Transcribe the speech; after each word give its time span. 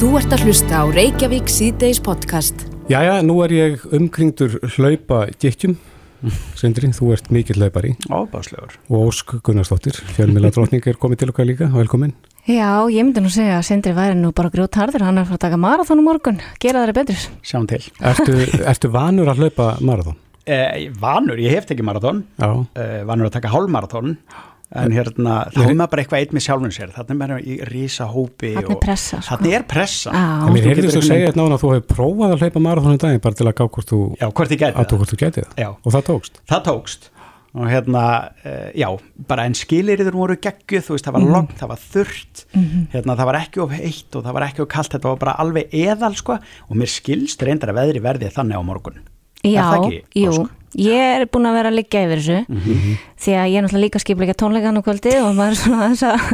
Þú 0.00 0.14
ert 0.16 0.32
að 0.32 0.46
hlusta 0.46 0.78
á 0.80 0.84
Reykjavík 0.88 1.50
síðdeis 1.52 1.98
podcast. 2.00 2.62
Jæja, 2.88 3.18
nú 3.20 3.34
er 3.44 3.52
ég 3.52 3.82
umkringdur 3.92 4.54
hlaupa 4.78 5.26
gittjum. 5.36 5.74
Sindri, 6.56 6.88
þú 6.96 7.10
ert 7.12 7.28
mikill 7.28 7.60
hlaupari 7.60 7.90
Óbáslegur. 8.08 8.78
og 8.88 9.10
Ósk 9.10 9.34
Gunnarsdóttir, 9.44 10.00
fjölmjöla 10.16 10.50
drotning 10.56 10.88
er 10.88 10.96
komið 11.00 11.20
til 11.20 11.28
okkar 11.34 11.48
líka, 11.48 11.68
velkomin. 11.72 12.14
Já, 12.48 12.88
ég 12.88 13.04
myndi 13.04 13.20
nú 13.20 13.28
segja 13.28 13.58
að 13.58 13.66
Sindri 13.68 13.92
væri 13.92 14.16
nú 14.16 14.32
bara 14.32 14.48
grjót 14.48 14.72
harður, 14.80 15.04
hann 15.04 15.20
er 15.20 15.24
að 15.26 15.34
fara 15.34 15.38
að 15.38 15.44
taka 15.44 15.60
marathónu 15.60 16.04
morgun, 16.04 16.40
gera 16.64 16.80
þeirra 16.80 16.96
betur. 16.96 17.28
Sjáum 17.44 17.68
til. 17.68 17.84
Ertu, 18.00 18.36
ertu 18.72 18.92
vanur 18.92 19.28
að 19.28 19.44
hlaupa 19.44 19.68
marathón? 19.84 20.16
Eh, 20.48 20.88
vanur, 20.96 21.36
ég 21.36 21.52
hef 21.52 21.68
tekið 21.68 21.88
marathón, 21.88 22.24
Já, 22.40 22.50
eh, 22.80 23.02
vanur 23.04 23.28
að 23.28 23.36
taka 23.36 23.52
hálfmarathón, 23.52 24.16
en 24.72 24.92
hérna, 24.94 25.36
þá 25.50 25.60
er 25.66 25.74
maður 25.74 25.90
bara 25.90 26.02
eitthvað 26.04 26.20
eitt 26.22 26.32
með 26.36 26.44
sjálfum 26.46 26.72
sér. 26.74 26.90
Þannig 26.94 27.10
er 27.10 27.20
maður 27.20 27.46
í 27.46 27.54
rísa 27.70 28.06
hópi. 28.06 28.52
Þannig 28.54 28.70
er 28.76 28.80
pressa, 28.84 29.20
sko. 29.20 29.28
Þannig 29.36 29.54
er 29.58 29.64
pressa. 29.70 30.10
Já. 30.14 30.24
en 30.46 30.52
mér 30.54 30.62
þú 30.62 30.68
heyrðist 30.70 30.86
getur 30.86 31.00
að 31.02 31.08
segja 31.10 31.26
þetta 31.30 31.40
náðan 31.40 31.56
að 31.56 31.62
þú 31.64 31.70
hefur 31.74 31.88
prófað 31.94 32.34
að 32.36 32.44
hlaupa 32.44 32.60
marathón 32.66 32.94
í 32.94 33.00
daginn 33.02 33.24
bara 33.24 33.34
til 33.40 33.46
að 33.50 33.56
gá 33.58 33.64
hvort 33.66 33.88
þú, 33.90 34.00
Já, 34.20 34.26
hvort 34.30 34.50
ég 34.54 34.60
gæti 34.60 34.70
að 34.70 34.84
þú 34.84 34.90
það. 34.90 35.00
hvort 35.00 35.10
þú 35.14 35.18
getið 35.24 35.48
það. 35.48 35.56
Já. 35.64 35.68
Og 35.84 35.92
það 35.96 36.04
tókst. 36.10 36.40
Það 36.52 36.62
tókst. 36.70 37.10
Og 37.50 37.66
hérna, 37.66 38.02
uh, 38.46 38.70
já, 38.78 38.86
bara 39.26 39.44
en 39.50 39.54
skiliriður 39.58 40.14
voru 40.14 40.36
geggjuð, 40.38 40.84
þú 40.86 40.92
veist, 40.94 41.04
það 41.08 41.12
var 41.16 41.20
Mhm. 41.24 41.32
logg, 41.34 41.48
það 41.58 41.68
var 41.72 41.80
þurrt, 41.82 42.44
hérna, 42.94 43.16
það 43.18 43.26
var 43.26 43.38
ekki 43.40 43.58
of 43.64 43.70
heitt 43.74 44.14
og 44.14 44.22
það 44.22 44.32
var 44.36 44.42
ekki 44.46 44.62
of 44.62 44.68
kalt, 44.70 44.92
þetta 44.94 45.08
var 45.10 45.16
bara 45.18 45.34
alveg 45.42 45.66
eðal, 45.74 46.14
sko, 46.14 46.36
og 46.70 46.76
mér 46.78 46.86
skilst 46.86 47.42
reyndar 47.42 47.72
að 47.74 47.80
veðri 47.80 48.00
verði 48.04 48.30
þannig 48.30 48.54
á 48.54 48.62
morgun. 48.62 49.00
Já, 49.42 49.58
Er 49.58 49.66
það 49.66 49.82
ekki, 49.82 50.02
jú? 50.14 50.48
Ég 50.78 51.00
er 51.20 51.24
búin 51.26 51.48
að 51.50 51.56
vera 51.58 51.70
að 51.72 51.76
liggja 51.80 52.02
yfir 52.06 52.20
þessu 52.20 52.98
því 53.20 53.32
að 53.36 53.48
ég 53.50 53.56
er 53.58 53.64
náttúrulega 53.66 53.84
líka 53.84 54.00
skipleika 54.02 54.34
tónleikan 54.38 54.78
á 54.78 54.82
kvöldi 54.86 55.14
og 55.20 55.34
maður 55.34 55.50
er 55.56 55.58
svona 55.60 55.80
aðeins 55.84 56.04
að, 56.06 56.30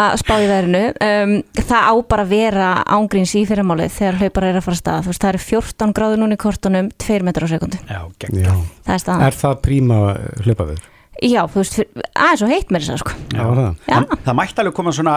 að 0.00 0.16
spá 0.24 0.32
í 0.42 0.48
veðrinu 0.50 0.82
um, 1.06 1.34
það 1.60 1.86
á 1.86 1.94
bara 2.10 2.24
að 2.26 2.32
vera 2.34 2.68
ángríns 2.98 3.34
í 3.38 3.44
fyrirmálið 3.48 3.94
þegar 3.96 4.18
hlaupar 4.24 4.48
er 4.50 4.58
að 4.60 4.66
fara 4.66 4.76
að 4.76 4.82
staða 4.82 5.04
þú 5.06 5.12
veist, 5.14 5.22
það 5.22 5.32
eru 5.34 5.42
14 5.46 5.94
gráður 6.00 6.22
núna 6.24 6.34
í 6.38 6.42
kortunum 6.42 6.90
2 7.06 7.20
metrar 7.30 7.46
á 7.46 7.52
sekundu, 7.54 7.78
Já, 7.86 8.00
geggjað. 8.18 8.42
Já. 8.42 8.54
það 8.88 8.96
er 8.98 9.04
staðan 9.06 9.26
Er 9.30 9.38
það 9.44 9.60
príma 9.68 10.00
hlaupaður? 10.44 10.82
Já, 11.20 11.42
þú 11.50 11.58
veist, 11.58 11.74
aðeins 12.14 12.42
og 12.46 12.50
heitt 12.52 12.70
með 12.72 12.84
þess 12.84 12.92
að 12.94 13.00
sko 13.02 13.14
Já, 13.34 13.42
það. 13.42 13.64
Já. 13.66 13.90
Það, 13.90 14.12
það 14.24 14.36
mætti 14.38 14.62
alveg 14.62 14.74
koma 14.78 14.92
svona, 14.96 15.14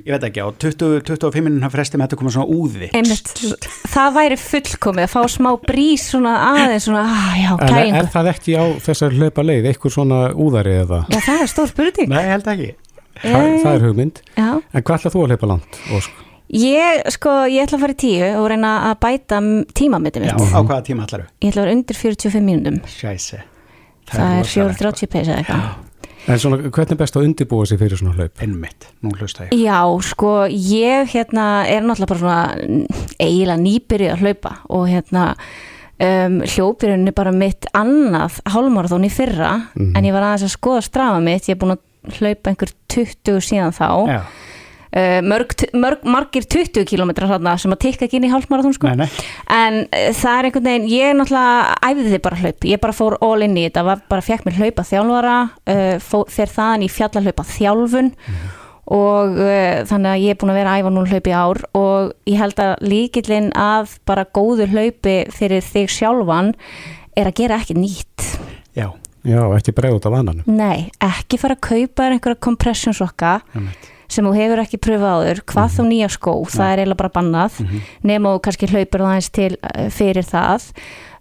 ég 0.00 0.08
veit 0.14 0.24
ekki, 0.26 0.42
á 0.42 0.48
20-25 0.64 1.44
minnum 1.46 1.72
fresti 1.74 2.00
með 2.00 2.06
þetta 2.08 2.18
koma 2.18 2.32
svona 2.34 2.56
úði. 2.56 2.88
Einmitt, 2.96 3.30
það 3.92 4.16
væri 4.16 4.38
fullkomið 4.42 5.06
að 5.06 5.12
fá 5.12 5.20
smá 5.36 5.50
brís 5.62 6.06
svona 6.10 6.32
aðeins 6.48 6.88
svona, 6.88 7.04
ah, 7.06 7.36
já, 7.38 7.50
En 7.68 8.00
er, 8.00 8.10
það 8.16 8.30
ekki 8.32 8.56
á 8.58 8.64
þessar 8.88 9.16
hlaupa 9.20 9.46
leið, 9.46 9.70
eitthvað 9.70 9.96
svona 10.00 10.20
úðari 10.34 10.74
eða? 10.82 11.02
Já, 11.12 11.18
það 11.28 11.42
er 11.44 11.52
stór 11.52 11.70
spurning 11.70 12.10
Nei, 12.10 12.22
held 12.32 12.52
ekki. 12.56 12.70
Það, 13.22 13.50
það 13.62 13.72
er 13.72 13.84
hugmynd. 13.86 14.22
Já, 14.34 14.48
En 14.56 14.82
hvað 14.82 14.96
ætlað 14.98 15.14
þú 15.14 15.22
að 15.22 15.34
hlaupa 15.34 15.50
langt, 15.52 15.82
Ósk? 15.96 16.22
ég, 16.56 17.02
sko, 17.14 17.32
ég 17.50 17.66
ætla 17.66 17.78
að 17.78 17.84
fara 17.86 17.94
í 17.94 18.00
tíu 18.02 18.26
og 18.40 18.48
reyna 18.52 18.72
að 18.90 18.96
bæta 19.02 19.40
mitt 19.42 20.18
á 20.18 20.60
hvaða 20.62 20.82
tíma 20.86 21.06
ætlar 21.06 21.26
þú? 21.26 21.30
Ég 21.42 21.54
ætla 21.54 23.46
Það 24.10 24.38
er 24.38 24.50
4.30 24.52 25.12
peisa 25.12 25.34
eða 25.34 25.42
eitthvað. 25.42 25.74
En 26.26 26.40
svona, 26.42 26.58
hvernig 26.58 26.96
er 26.96 26.98
best 26.98 27.16
að 27.16 27.28
undibúa 27.28 27.66
sig 27.70 27.78
fyrir 27.78 28.00
svona 28.00 28.16
hlaup? 28.16 28.40
Einmitt, 28.42 28.88
nú 29.04 29.12
hlusta 29.14 29.46
ég. 29.46 29.52
Já, 29.62 29.78
sko, 30.02 30.32
ég 30.50 31.12
hérna 31.12 31.46
er 31.70 31.86
náttúrulega 31.86 32.10
bara 32.10 32.22
svona 32.24 32.88
eiginlega 33.22 33.62
nýbyrju 33.62 34.08
að 34.10 34.24
hlaupa 34.24 34.52
og 34.74 34.88
hérna 34.90 35.26
um, 36.02 36.40
hljópirunni 36.42 37.14
bara 37.14 37.34
mitt 37.34 37.68
annað 37.78 38.40
hálfmarathón 38.50 39.06
í 39.06 39.12
fyrra 39.12 39.52
en 39.76 40.08
ég 40.08 40.16
var 40.16 40.26
aðeins 40.26 40.48
að 40.48 40.56
skoða 40.56 40.82
strafa 40.88 41.22
mitt, 41.22 41.46
ég 41.46 41.54
er 41.54 41.62
búin 41.62 41.76
að 41.76 42.18
hlaupa 42.18 42.50
einhver 42.52 42.74
20 42.96 43.46
síðan 43.46 43.76
þá. 43.76 43.88
Já, 44.10 44.20
mörg, 45.26 45.54
mörg, 45.76 46.04
margir 46.08 46.46
20 46.48 46.86
kilometrar 46.88 47.28
þarna 47.34 47.56
sem 47.60 47.74
að 47.74 47.82
tikka 47.86 48.06
ekki 48.06 48.20
inn 48.20 48.28
í 48.28 48.32
hálfmarathón 48.32 48.76
sko. 48.76 48.88
en 48.90 49.80
uh, 49.84 50.12
það 50.16 50.38
er 50.38 50.48
einhvern 50.50 50.68
veginn 50.70 50.90
ég 50.92 51.16
náttúrulega 51.18 51.78
æfði 51.90 52.10
þið 52.14 52.22
bara 52.28 52.40
hlaup 52.42 52.68
ég 52.70 52.80
bara 52.84 52.96
fór 53.00 53.18
all 53.20 53.46
in 53.46 53.56
í 53.56 53.66
þetta, 53.68 53.84
var, 53.90 54.04
bara 54.08 54.24
fekk 54.24 54.46
mér 54.46 54.60
hlaupa 54.60 54.86
þjálfara, 54.88 55.38
fó, 56.00 56.20
fer 56.32 56.52
þaðan 56.52 56.86
í 56.86 56.92
fjallahlaupa 56.92 57.44
þjálfun 57.54 58.12
og 58.96 59.40
uh, 59.42 59.80
þannig 59.88 60.12
að 60.12 60.20
ég 60.22 60.30
er 60.36 60.38
búin 60.38 60.52
að 60.52 60.58
vera 60.60 60.74
að 60.76 60.82
æfa 60.84 60.90
núna 60.94 61.10
hlaup 61.10 61.26
í 61.26 61.34
ár 61.34 61.60
og 61.74 62.12
ég 62.30 62.38
held 62.38 62.60
að 62.62 62.74
líkillinn 62.86 63.48
að 63.58 63.96
bara 64.06 64.24
góður 64.38 64.70
hlaupi 64.76 65.16
fyrir 65.34 65.64
þig 65.66 65.90
sjálfan 65.90 66.52
er 67.18 67.26
að 67.32 67.36
gera 67.42 67.58
ekki 67.58 67.74
nýtt 67.80 68.28
Já, 68.76 68.92
Já, 69.26 69.40
ekki 69.56 69.74
bregð 69.74 69.98
út 69.98 70.06
af 70.06 70.14
vananum. 70.14 70.46
nei, 70.46 70.86
ekki 71.02 71.40
fara 71.42 71.56
að 71.58 71.64
kaupa 71.66 72.06
einhverja 72.12 72.38
compression 72.46 72.94
sokka 72.94 73.40
einmitt. 73.56 73.88
Sem 74.08 74.24
þú 74.26 74.32
hefur 74.36 74.62
ekki 74.62 74.78
pröfað 74.82 75.16
áður, 75.16 75.42
hvað 75.50 75.74
þá 75.76 75.82
nýja 75.90 76.08
skó 76.12 76.34
það 76.52 76.70
er 76.72 76.82
eiginlega 76.82 77.00
bara 77.02 77.14
bannað 77.16 77.58
nema 78.06 78.32
þú 78.36 78.40
kannski 78.46 78.70
hlaupir 78.70 79.04
það 79.04 79.14
eins 79.16 79.30
til 79.34 79.50
uh, 79.56 79.90
fyrir 79.90 80.26
það. 80.26 80.70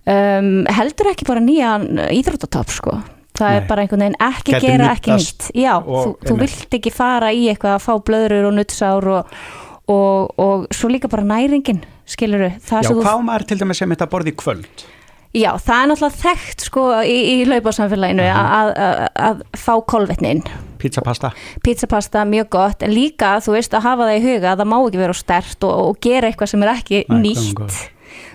Um, 0.05 0.49
heldur 0.69 1.09
ekki 1.09 1.25
bara 1.25 1.41
nýjan 1.41 1.87
íþróttatopp 2.13 2.69
sko. 2.69 2.97
Það 3.35 3.51
er 3.51 3.63
Nei. 3.63 3.67
bara 3.67 3.83
einhvern 3.83 4.03
veginn 4.05 4.19
ekki 4.23 4.53
Gæti 4.53 4.67
gera 4.69 4.91
ekki 4.95 5.11
nýtt. 5.11 5.47
Já, 5.57 5.73
og- 5.81 6.05
þú, 6.05 6.11
þú 6.29 6.35
vilt 6.39 6.77
ekki 6.77 6.91
fara 6.93 7.33
í 7.35 7.49
eitthvað 7.51 7.73
að 7.75 7.83
fá 7.83 7.93
blöðrur 8.07 8.47
og 8.47 8.53
nuttsár 8.55 9.07
og, 9.11 9.33
og, 9.91 10.39
og 10.39 10.67
svo 10.71 10.91
líka 10.93 11.09
bara 11.11 11.25
næringin 11.27 11.81
skiluru, 12.05 12.51
Já, 12.61 12.85
hvað 12.85 13.23
maður 13.25 13.47
til 13.49 13.57
dæmis 13.59 13.81
sem 13.81 13.89
þetta 13.91 14.07
borði 14.07 14.35
kvöld? 14.37 14.85
Já, 15.35 15.49
það 15.59 15.81
er 15.81 15.89
náttúrulega 15.91 16.21
þekkt 16.21 16.63
sko 16.69 16.83
í, 17.03 17.15
í 17.33 17.35
hlaupasamfélaginu 17.49 18.27
að, 18.31 18.69
að, 18.85 19.01
að 19.27 19.41
fá 19.59 19.73
kolvetnin 19.91 20.43
Pizza, 20.79 21.01
pasta? 21.03 21.31
pizzapasta 21.65 22.23
mjög 22.29 22.47
gott 22.55 22.85
en 22.85 22.93
líka 22.95 23.33
þú 23.43 23.57
veist 23.57 23.75
að 23.75 23.83
hafa 23.87 24.07
það 24.07 24.19
í 24.19 24.23
huga 24.29 24.53
að 24.53 24.61
það 24.61 24.71
má 24.71 24.77
ekki 24.79 25.01
vera 25.01 25.17
stert 25.17 25.67
og, 25.67 25.75
og 25.89 25.99
gera 26.05 26.29
eitthvað 26.31 26.53
sem 26.53 26.63
er 26.63 26.71
ekki 26.75 27.01
Nei, 27.09 27.19
nýtt. 27.25 27.77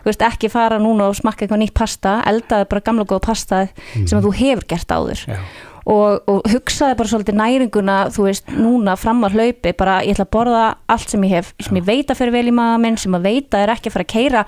þú 0.03 0.10
veist 0.10 0.27
ekki 0.28 0.50
fara 0.53 0.81
núna 0.83 1.09
og 1.09 1.16
smakka 1.16 1.47
eitthvað 1.47 1.62
nýtt 1.65 1.77
pasta 1.81 2.19
eldaði 2.28 2.69
bara 2.75 2.84
gamla 2.91 3.09
góða 3.09 3.25
pasta 3.31 3.62
sem 3.94 4.19
að 4.19 4.27
þú 4.28 4.34
hefur 4.43 4.69
gert 4.75 4.97
áður. 4.97 5.25
Já. 5.31 5.41
Og, 5.86 6.20
og 6.28 6.41
hugsaði 6.52 6.96
bara 6.98 7.08
svolítið 7.12 7.38
næringuna 7.41 7.96
þú 8.14 8.26
veist 8.26 8.50
núna 8.52 8.96
fram 9.00 9.22
að 9.26 9.36
hlaupi 9.38 9.72
bara 9.78 9.98
ég 10.04 10.14
ætla 10.16 10.26
að 10.26 10.32
borða 10.36 10.64
allt 10.92 11.08
sem 11.14 11.24
ég 11.24 11.34
hef 11.38 11.52
sem 11.60 11.76
ég 11.80 11.86
veit 11.88 12.10
að 12.12 12.20
fyrir 12.20 12.34
vel 12.36 12.46
í 12.50 12.54
maður 12.56 12.82
minn 12.84 12.98
sem 13.00 13.14
að 13.16 13.26
veita 13.30 13.62
er 13.64 13.72
ekki 13.74 13.88
að 13.91 13.96
fara 13.96 14.06
að 14.06 14.12
keira 14.14 14.42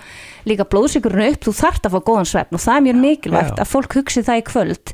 líka 0.48 0.66
blóðsikurinn 0.72 1.32
upp 1.32 1.46
þú 1.46 1.54
þarft 1.62 1.86
að 1.88 1.94
fá 1.96 2.00
góðan 2.10 2.28
svefn 2.32 2.58
og 2.58 2.64
það 2.64 2.76
er 2.80 2.86
mjög 2.88 3.00
mikilvægt 3.06 3.54
Já. 3.56 3.62
að 3.64 3.70
fólk 3.72 3.96
hugsi 4.00 4.24
það 4.26 4.40
í 4.42 4.44
kvöld 4.50 4.92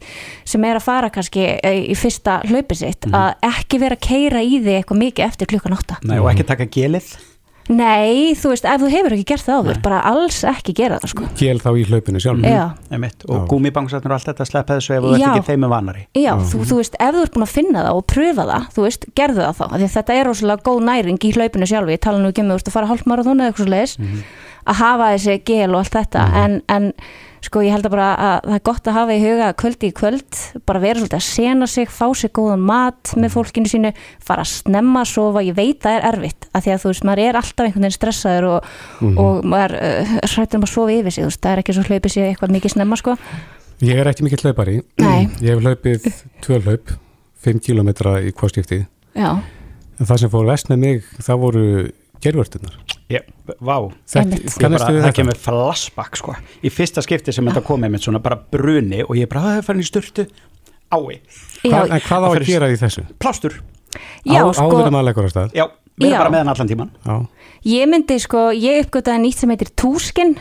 sem 0.54 0.64
er 0.68 0.78
að 0.80 0.86
fara 0.88 1.10
kannski 1.14 1.46
eh, 1.58 1.80
í 1.88 1.96
fyrsta 1.98 2.40
hlaupi 2.48 2.78
sitt 2.78 3.06
Mhm. 3.08 3.14
að 3.14 3.48
ekki 3.54 3.78
vera 3.80 3.96
að 3.96 4.04
keira 4.08 4.40
í 4.44 4.58
þig 4.60 4.74
eitthvað 4.82 4.98
mikið 5.02 5.24
eftir 5.26 5.46
klukkan 5.48 5.76
átta 5.78 5.96
Nei, 6.04 6.18
og 6.18 6.28
ekki 6.32 6.44
taka 6.46 6.66
gelið? 6.66 7.06
Nei, 7.68 8.32
þú 8.38 8.52
veist, 8.54 8.64
ef 8.68 8.80
þú 8.80 8.90
hefur 8.92 9.14
ekki 9.16 9.26
gert 9.32 9.44
það 9.44 9.58
áður 9.62 9.80
bara 9.84 10.00
alls 10.08 10.38
ekki 10.48 10.74
gera 10.78 10.98
það 11.02 11.12
sko. 11.12 11.28
Gél 11.38 11.58
þá 11.60 11.68
í 11.76 11.84
hlaupinu 11.90 12.22
sjálf. 12.22 12.46
Já, 12.48 12.64
Einmitt. 12.94 13.26
Og 13.28 13.44
gúmibangsatnur 13.50 14.14
og 14.14 14.18
allt 14.18 14.30
þetta 14.30 14.48
sleppa 14.48 14.78
þessu 14.78 14.96
ef 14.96 15.04
þú 15.04 15.14
ert 15.14 15.26
ekki 15.28 15.46
þeim 15.50 15.64
með 15.66 15.74
vanari. 15.74 16.04
Já, 16.16 16.32
þú, 16.48 16.62
þú 16.70 16.80
veist, 16.80 16.98
ef 16.98 17.14
þú 17.18 17.24
ert 17.26 17.36
búin 17.36 17.46
að 17.46 17.54
finna 17.54 17.84
það 17.84 18.00
og 18.00 18.06
pröfa 18.14 18.48
það, 18.48 18.68
þú 18.76 18.86
veist, 18.88 19.08
gerðu 19.20 19.44
það 19.44 19.58
þá 19.60 19.64
af 19.68 19.76
því 19.78 19.90
þetta 19.98 20.18
er 20.18 20.28
rosalega 20.30 20.66
góð 20.68 20.84
næring 20.88 21.24
í 21.28 21.32
hlaupinu 21.36 21.68
sjálfi 21.68 21.96
ég 21.96 22.04
tala 22.08 22.22
nú 22.22 22.32
ekki 22.32 22.44
um 22.44 22.52
þú 22.52 22.58
veist 22.58 22.70
að 22.70 22.76
fara 22.78 22.90
hálfmarathon 22.92 23.42
eða 23.42 23.52
eitthvað 23.52 23.68
svo 23.68 23.74
leis 23.74 23.96
að 24.68 24.78
hafa 24.82 25.10
þessi 25.14 25.36
gel 25.48 25.70
og 25.72 25.80
allt 25.82 25.96
þetta 25.96 26.24
en, 26.42 26.56
en 26.72 26.90
sko 27.44 27.62
ég 27.64 27.74
held 27.74 27.86
að 27.88 27.94
bara 27.94 28.08
að 28.14 28.38
það 28.46 28.56
er 28.56 28.62
gott 28.68 28.88
að 28.88 28.96
hafa 28.96 29.14
í 29.16 29.22
huga 29.22 29.48
að 29.48 29.56
kvöldi 29.62 29.90
í 29.90 29.94
kvöld 29.98 30.40
bara 30.68 30.82
vera 30.82 31.00
svolítið 31.00 31.18
að 31.18 31.26
sena 31.26 31.68
sig, 31.70 31.92
fá 31.92 32.06
sig 32.18 32.32
góðan 32.36 32.64
mat 32.68 33.12
með 33.18 33.34
fólkinu 33.36 33.70
sínu, 33.70 33.92
fara 34.24 34.44
að 34.44 34.52
snemma 34.52 35.04
að 35.04 35.12
sofa, 35.12 35.44
ég 35.46 35.58
veit 35.58 35.82
það 35.84 35.98
er 35.98 36.08
erfitt 36.12 36.48
af 36.52 36.64
því 36.64 36.74
að 36.74 36.82
þú 36.82 36.92
veist, 36.92 37.06
maður 37.08 37.24
er 37.24 37.40
alltaf 37.42 37.66
einhvern 37.66 37.86
veginn 37.86 37.96
stressaður 37.98 38.48
og, 38.52 38.72
og 39.08 39.46
maður 39.54 39.76
uh, 39.78 40.16
hrættur 40.32 40.60
um 40.60 40.66
að 40.66 40.74
sofa 40.74 40.96
yfir 40.96 41.14
sig, 41.14 41.24
þú 41.24 41.30
veist, 41.30 41.42
það 41.44 41.54
er 41.54 41.62
ekki 41.62 41.76
svo 41.76 41.86
hlaupið 41.88 42.14
sér 42.14 42.28
eitthvað 42.32 42.54
mikið 42.56 42.74
snemma 42.74 42.98
sko. 43.00 43.16
Ég 43.86 44.00
er 44.02 44.10
ekki 44.10 44.26
mikill 44.26 44.42
hlaupari. 44.42 44.80
Ég 45.44 45.52
hef 45.52 45.62
hlaupið 45.62 46.08
tvö 46.44 46.60
hlaup, 46.64 46.96
5 47.46 47.62
kilometra 47.68 48.18
í 48.22 48.32
En 49.98 50.06
það 50.06 50.20
sem 50.22 50.30
fór 50.30 50.46
vest 50.46 50.68
með 50.70 50.78
mig, 50.78 51.06
það 51.26 51.40
voru 51.42 51.62
gervörtunar. 52.24 52.76
Ég, 53.08 53.24
vá. 53.64 53.76
Það 54.10 54.34
þetta? 54.58 55.12
kemur 55.16 55.38
flashback 55.40 56.18
sko. 56.20 56.34
Í 56.60 56.68
fyrsta 56.72 57.00
skipti 57.04 57.32
sem 57.32 57.46
þetta 57.48 57.62
komið 57.64 57.94
með 57.94 58.04
svona 58.04 58.20
bara 58.24 58.36
bruni 58.36 59.00
og 59.06 59.14
ég 59.16 59.30
bara, 59.30 59.46
það 59.46 59.60
er 59.62 59.66
farin 59.68 59.84
í 59.84 59.88
sturtu 59.88 60.26
ái, 60.88 61.18
Hva, 61.68 61.82
en 61.88 62.00
hvað 62.04 62.24
á 62.24 62.28
að 62.32 62.46
gera 62.48 62.68
í 62.72 62.76
þessu? 62.80 63.04
plástur 63.20 63.58
já 64.24 64.40
Á, 64.40 64.48
sko 64.56 64.68
Áður 64.68 64.86
en 64.88 64.94
maður 64.94 65.08
leggur 65.10 65.28
á 65.28 65.30
stað. 65.32 65.56
Já, 65.56 65.64
við 65.98 66.06
erum 66.08 66.22
bara 66.22 66.32
með 66.32 66.42
hann 66.44 66.52
allan 66.54 66.70
tíman 66.70 66.92
Já. 67.04 67.16
Ég 67.68 67.90
myndi 67.92 68.16
sko, 68.22 68.44
ég 68.56 68.86
uppgötaði 68.86 69.22
nýtt 69.24 69.42
sem 69.42 69.52
heitir 69.52 69.72
túskin 69.76 70.36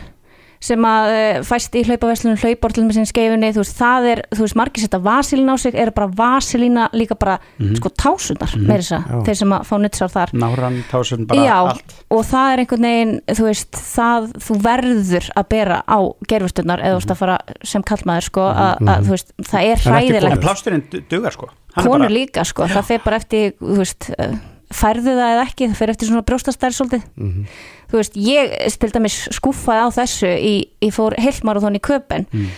sem 0.60 0.84
að 0.84 1.08
uh, 1.14 1.40
fæst 1.46 1.78
í 1.78 1.84
hlaupaverslunum 1.86 2.40
hlauportlum 2.42 2.88
með 2.90 2.98
sinni 2.98 3.10
skeifunni, 3.12 3.52
þú 3.54 3.62
veist, 3.62 3.76
það 3.78 4.08
er 4.12 4.22
þú 4.34 4.44
veist, 4.44 4.58
margir 4.58 4.84
setja 4.84 5.00
vasilín 5.04 5.52
á 5.52 5.56
sig, 5.60 5.78
eru 5.78 5.94
bara 5.96 6.10
vasilína 6.18 6.88
líka 6.92 7.16
bara, 7.18 7.38
sko, 7.78 7.92
tásundar 7.94 8.52
mm 8.54 8.66
meira 8.68 8.82
þess 8.82 8.96
að, 8.98 9.22
þeir 9.24 9.38
sem 9.38 9.52
að 9.56 9.62
fá 9.68 9.74
nuttsár 9.80 10.10
þar. 10.12 10.32
Náran, 10.36 10.76
tásun, 10.90 11.24
bara 11.30 11.44
Já, 11.46 11.54
allt. 11.72 11.94
og 12.12 12.24
það 12.28 12.52
er 12.52 12.62
einhvern 12.64 12.86
veginn, 12.88 13.14
þú 13.38 13.46
veist, 13.46 13.80
það, 13.94 14.28
þú 14.44 14.58
verður 14.66 15.30
að 15.38 15.48
bera 15.54 15.78
á 15.88 15.98
gerfustunnar 16.28 16.82
eða 16.84 16.98
þú 16.98 17.00
veist 17.00 17.14
að 17.14 17.20
fara 17.22 17.38
sem 17.72 17.86
kallmaður, 17.88 18.28
sko, 18.28 18.46
að, 18.50 18.82
að 18.92 19.08
þú 19.08 19.14
veist, 19.16 19.32
það 19.48 19.70
er 19.70 19.78
er 19.78 19.84
hræðilegt. 19.86 20.36
En 20.36 20.42
plásturinn 20.44 20.84
du- 20.90 21.02
dugar 21.10 21.32
sko. 21.34 21.48
Er 21.76 21.82
konur 21.86 22.06
bara, 22.06 22.14
líka 22.14 22.44
sko, 22.44 22.66
það 22.68 22.88
fer 22.88 23.02
bara 23.04 23.16
eftir 23.20 23.52
þú 23.60 23.76
veist, 23.78 24.10
uh, 24.18 24.34
færðu 24.74 25.14
það 25.16 25.32
eða 25.34 25.44
ekki, 25.48 25.68
það 25.68 25.78
fyrir 25.80 25.90
eftir 25.94 26.08
svona 26.10 26.24
brjóstastær 26.28 26.74
svolítið 26.76 27.02
Mhm. 27.16 27.44
þú 27.90 27.96
veist, 27.96 28.16
ég 28.16 28.78
til 28.78 28.90
dæmis 28.92 29.28
skúfaði 29.32 29.80
á 29.80 29.88
þessu 29.96 30.28
í, 30.36 30.54
ég 30.82 30.92
fór 30.92 31.16
heilmarathon 31.18 31.76
í 31.76 31.80
köpen 31.80 32.26
Mm. 32.32 32.48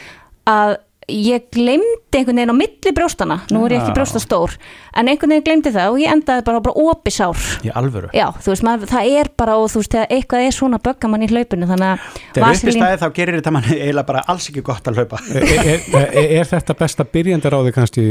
að 0.46 0.76
ég 1.10 1.48
glemdi 1.54 2.18
einhvern 2.18 2.40
veginn 2.40 2.52
á 2.52 2.56
milli 2.56 2.92
brjóstana 2.96 3.36
nú 3.54 3.64
er 3.66 3.74
ég 3.76 3.82
ekki 3.82 3.94
brjóstastór 3.96 4.56
en 4.98 5.10
einhvern 5.10 5.34
veginn 5.34 5.46
glemdi 5.46 5.72
það 5.74 5.94
og 5.94 6.00
ég 6.02 6.14
endaði 6.14 6.44
bara, 6.46 6.62
bara 6.64 6.86
opisár 6.90 7.38
í 7.66 7.70
alvöru? 7.74 8.10
Já, 8.16 8.26
þú 8.40 8.52
veist, 8.52 8.66
maður, 8.66 8.90
það 8.90 9.12
er 9.20 9.30
bara 9.42 9.56
og 9.60 9.70
þú 9.72 9.82
veist, 9.82 9.94
þegar 9.94 10.14
eitthvað 10.16 10.46
er 10.46 10.56
svona 10.56 10.80
bögga 10.82 11.10
mann 11.12 11.26
í 11.26 11.30
hlaupinu 11.30 11.68
þannig 11.70 11.92
að 11.92 12.20
þegar 12.34 12.50
upp 12.50 12.70
í 12.72 12.74
stæði 12.76 13.00
þá 13.02 13.06
gerir 13.20 13.38
þetta 13.38 13.54
manni 13.56 13.76
eiginlega 13.78 14.08
bara 14.10 14.24
alls 14.32 14.48
ekki 14.50 14.64
gott 14.66 14.90
að 14.90 15.00
hlaupa. 15.00 15.20
Er, 15.30 15.46
er, 15.60 15.84
er, 15.94 16.30
er 16.40 16.50
þetta 16.50 16.76
besta 16.78 17.06
byrjandaráði 17.14 17.74
kannski 17.76 18.06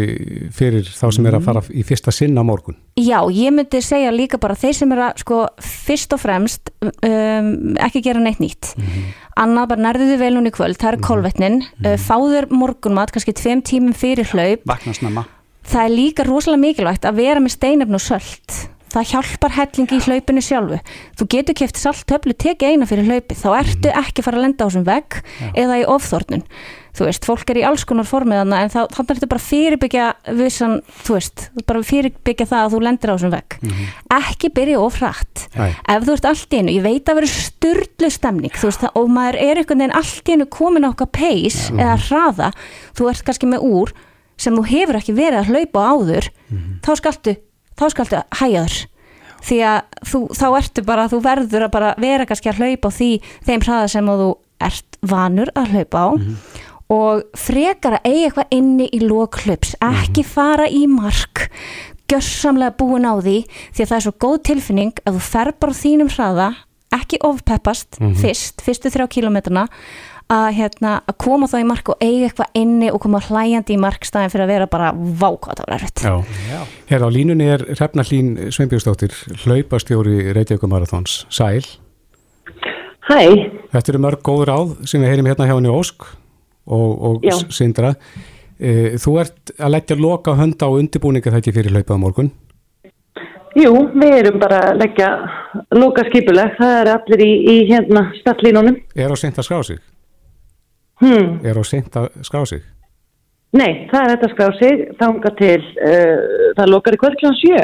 fyrir 0.56 0.88
þá 0.88 1.06
sem 1.16 1.30
er 1.30 1.40
að 1.40 1.48
fara 1.50 1.64
í 1.70 1.86
fyrsta 1.88 2.14
sinn 2.16 2.38
á 2.40 2.44
morgun? 2.46 2.78
Já, 3.00 3.20
ég 3.34 3.54
myndi 3.56 3.82
segja 3.84 4.12
líka 4.16 4.40
bara 4.42 4.58
þeir 4.60 4.78
sem 4.80 4.96
eru 4.96 5.08
að 5.08 5.24
sko 5.24 5.42
fyrst 5.64 6.16
og 6.16 6.24
fremst 6.24 6.72
um, 6.84 7.52
ekki 7.80 8.04
gera 8.06 8.24
neitt 8.24 8.42
nýtt 8.44 8.74
annað 9.38 9.70
bara 9.74 9.86
nærðu 9.86 10.10
þið 10.12 10.24
vel 10.24 10.34
hún 10.38 10.50
í 10.50 10.54
kvöld 10.56 10.80
það 10.82 10.92
er 10.92 11.00
kolvetnin, 11.06 11.62
uh, 11.86 11.96
fáður 12.00 12.50
morgunmat 12.54 13.14
kannski 13.14 13.36
tveim 13.38 13.62
tímum 13.66 13.94
fyrir 13.98 14.30
hlaup. 14.34 14.66
vakna 14.66 14.96
snemma. 14.98 15.28
Það 15.70 15.86
er 15.86 15.96
líka 15.96 16.26
rosalega 16.26 16.64
mikilvægt 16.66 17.06
að 17.06 17.22
vera 17.22 17.44
með 17.44 17.58
steinefn 17.60 18.00
og 18.00 18.02
sölt 18.02 18.60
það 18.90 19.10
hjálpar 19.12 19.54
hellingi 19.54 19.98
í 20.00 20.04
hlaupinu 20.06 20.42
sjálfu. 20.42 20.80
Þú 21.20 21.28
getur 21.30 21.58
keft 21.60 21.78
saltöflu, 21.78 22.34
tekið 22.34 22.74
eina 22.74 22.88
fyrir 22.90 23.06
hlaupi 23.06 23.38
þá 23.38 23.50
ertu 23.60 23.92
ekki 23.94 24.24
að 24.24 24.26
fara 24.26 24.40
að 24.40 24.46
lenda 24.48 24.66
á 24.66 24.68
þessum 24.68 24.88
vegg 24.88 25.20
eða 25.54 25.78
í 25.78 25.86
ofþórnun 25.94 26.46
þú 27.00 27.08
veist, 27.08 27.26
fólk 27.28 27.52
er 27.54 27.60
í 27.62 27.64
alls 27.70 27.86
konar 27.88 28.08
formið 28.10 28.42
þarna 28.42 28.60
en 28.66 28.72
þá, 28.74 28.80
þannig 28.96 29.14
ertu 29.16 29.30
bara 29.32 29.42
að 29.42 29.48
fyrirbyggja 29.48 30.08
vissan, 30.40 30.76
þú 31.06 31.16
veist, 31.16 31.46
bara 31.70 31.84
fyrirbyggja 31.90 32.48
það 32.52 32.66
að 32.66 32.76
þú 32.76 32.82
lendir 32.86 33.12
á 33.12 33.16
þessum 33.16 33.34
vegg. 33.34 33.58
Ekki 34.20 34.52
byrja 34.60 34.84
of 34.84 35.00
hratt. 35.00 35.46
Nei. 35.56 35.72
ef 35.96 36.06
þú 36.06 36.16
ert 36.18 36.30
allt 36.30 36.54
í 36.54 36.62
einu, 36.62 36.76
ég 36.76 36.86
veit 36.86 37.10
að 37.10 37.20
vera 37.22 37.32
styrlu 37.34 38.12
stemning, 38.14 38.56
þú 38.60 38.70
veist, 38.70 38.88
og 38.94 39.10
maður 39.16 39.40
er 39.48 39.62
einhvern 39.64 39.84
veginn 39.86 39.98
allt 40.00 40.30
í 40.30 40.36
einu 40.38 40.50
komin 40.52 40.86
á 40.88 40.92
okkar 40.92 41.12
pace 41.16 41.74
eða 41.74 41.98
hraða, 42.10 42.52
þú 42.98 43.10
ert 43.14 43.26
kannski 43.28 43.50
með 43.50 43.66
úr 43.70 43.94
sem 44.40 44.56
þú 44.56 44.64
hefur 44.70 45.00
ekki 45.00 45.16
verið 45.18 45.42
að 45.42 45.50
hlaupa 45.52 45.84
á 45.84 45.90
áður, 45.96 46.30
þá 46.86 46.92
skaltu 47.00 47.36
þá 47.80 47.86
skaltu 47.94 48.22
hægjaður 48.40 48.78
því 49.48 49.58
að 49.64 49.80
þú, 50.12 50.20
þá 50.36 50.46
ertu 50.60 50.84
bara, 50.88 51.08
þú 51.12 51.20
verður 51.24 51.66
að 51.68 51.74
bara 51.76 51.92
vera 52.00 52.26
kannski 52.28 52.52
að 52.52 52.60
hlaupa 52.60 52.92
á 52.92 52.98
því 52.98 53.10
þeim 53.48 53.64
hraða 53.64 53.92
sem 53.94 54.10
þú 54.20 54.30
ert 54.70 54.98
vanur 55.08 55.52
að 55.56 55.70
hlaupa 55.76 56.00
á 56.04 56.08
og 56.90 57.24
frekar 57.38 58.00
að 58.00 58.10
eiga 58.10 58.30
eitthvað 58.30 58.56
inni 58.58 58.90
í 58.90 59.02
lók 59.04 59.42
hlaups, 59.44 59.76
ekki 59.84 60.24
fara 60.26 60.66
í 60.70 60.86
mark 60.90 61.48
gjörsamlega 62.10 62.74
búin 62.80 63.06
á 63.06 63.14
því 63.22 63.38
því 63.46 63.84
að 63.84 63.90
það 63.92 63.98
er 64.00 64.06
svo 64.08 64.16
góð 64.26 64.38
tilfinning 64.50 65.02
að 65.06 65.18
þú 65.20 65.26
fer 65.30 65.52
bara 65.62 65.76
á 65.78 65.82
þínum 65.84 66.14
hraða 66.16 66.48
ekki 66.98 67.20
ofpeppast 67.22 68.00
fyrst, 68.18 68.64
fyrstu 68.66 68.90
þrjá 68.90 69.06
kílometrana 69.14 69.68
að, 70.30 70.48
hérna, 70.60 70.94
að 71.10 71.18
koma 71.22 71.50
þá 71.50 71.58
í 71.60 71.68
mark 71.70 71.90
og 71.94 72.02
eiga 72.06 72.30
eitthvað 72.30 72.58
inni 72.58 72.90
og 72.94 73.02
koma 73.04 73.22
hlæjandi 73.26 73.76
í 73.76 73.82
markstæðin 73.82 74.34
fyrir 74.34 74.46
að 74.46 74.52
vera 74.54 74.70
bara 74.70 74.90
var 74.94 75.76
erfitt 75.78 76.04
Já. 76.06 76.16
Já. 76.50 76.62
Hér 76.90 77.06
á 77.06 77.10
línunni 77.14 77.50
er 77.50 77.66
Hrefna 77.76 78.06
Hlín 78.06 78.36
Sveinbjörnsdóttir, 78.54 79.14
hlaupastjóri 79.46 80.34
Reykjavík 80.38 80.66
Marathons, 80.70 81.24
Sæl. 81.34 81.66
Hæ, 83.10 83.22
Þetta 83.74 83.94
eru 83.94 84.02
mörg 84.02 84.22
góð 84.26 84.44
ráð 84.50 84.74
sem 84.90 85.02
við 85.02 85.14
heyrim 85.14 85.30
hérna 85.30 85.50
hjá 85.50 85.56
henni 85.56 85.74
Ósk 85.74 86.06
og, 86.70 87.06
og 87.10 87.54
Sindra. 87.56 87.94
E, 88.60 88.98
þú 89.00 89.16
ert 89.22 89.54
að 89.58 89.74
leggja 89.76 90.00
loka 90.00 90.36
hönda 90.36 90.68
á 90.68 90.76
undirbúninga 90.76 91.34
þetta 91.36 91.56
fyrir 91.56 91.76
hlaupað 91.76 92.02
morgun. 92.02 92.32
jú, 93.58 93.72
við 93.96 94.16
erum 94.18 94.40
bara 94.42 94.60
að 94.70 94.82
leggja 94.84 95.12
loka 95.76 96.04
skipuleg, 96.10 96.58
það 96.60 96.76
er 96.82 96.92
allir 96.94 97.24
í, 97.26 97.32
í 97.54 97.56
hérna 97.72 98.10
stallínunum. 98.20 98.82
Er 98.96 99.14
á 99.14 99.16
seint 99.18 99.40
að 99.40 99.48
skrá 99.48 99.64
sig? 99.66 99.80
Hmm. 101.00 101.40
Er 101.48 101.58
á 101.58 101.64
seint 101.64 101.96
að 101.96 102.12
skrá 102.28 102.44
sig? 102.50 102.62
Nei, 103.56 103.88
það 103.90 104.04
er 104.04 104.12
þetta 104.12 104.28
að 104.28 104.34
skrá 104.36 104.50
sig, 104.60 104.82
þanga 105.00 105.32
til, 105.40 105.62
uh, 105.82 106.52
það 106.60 106.72
lokar 106.74 106.98
í 106.98 107.02
klokkan 107.02 107.38
sjö. 107.40 107.64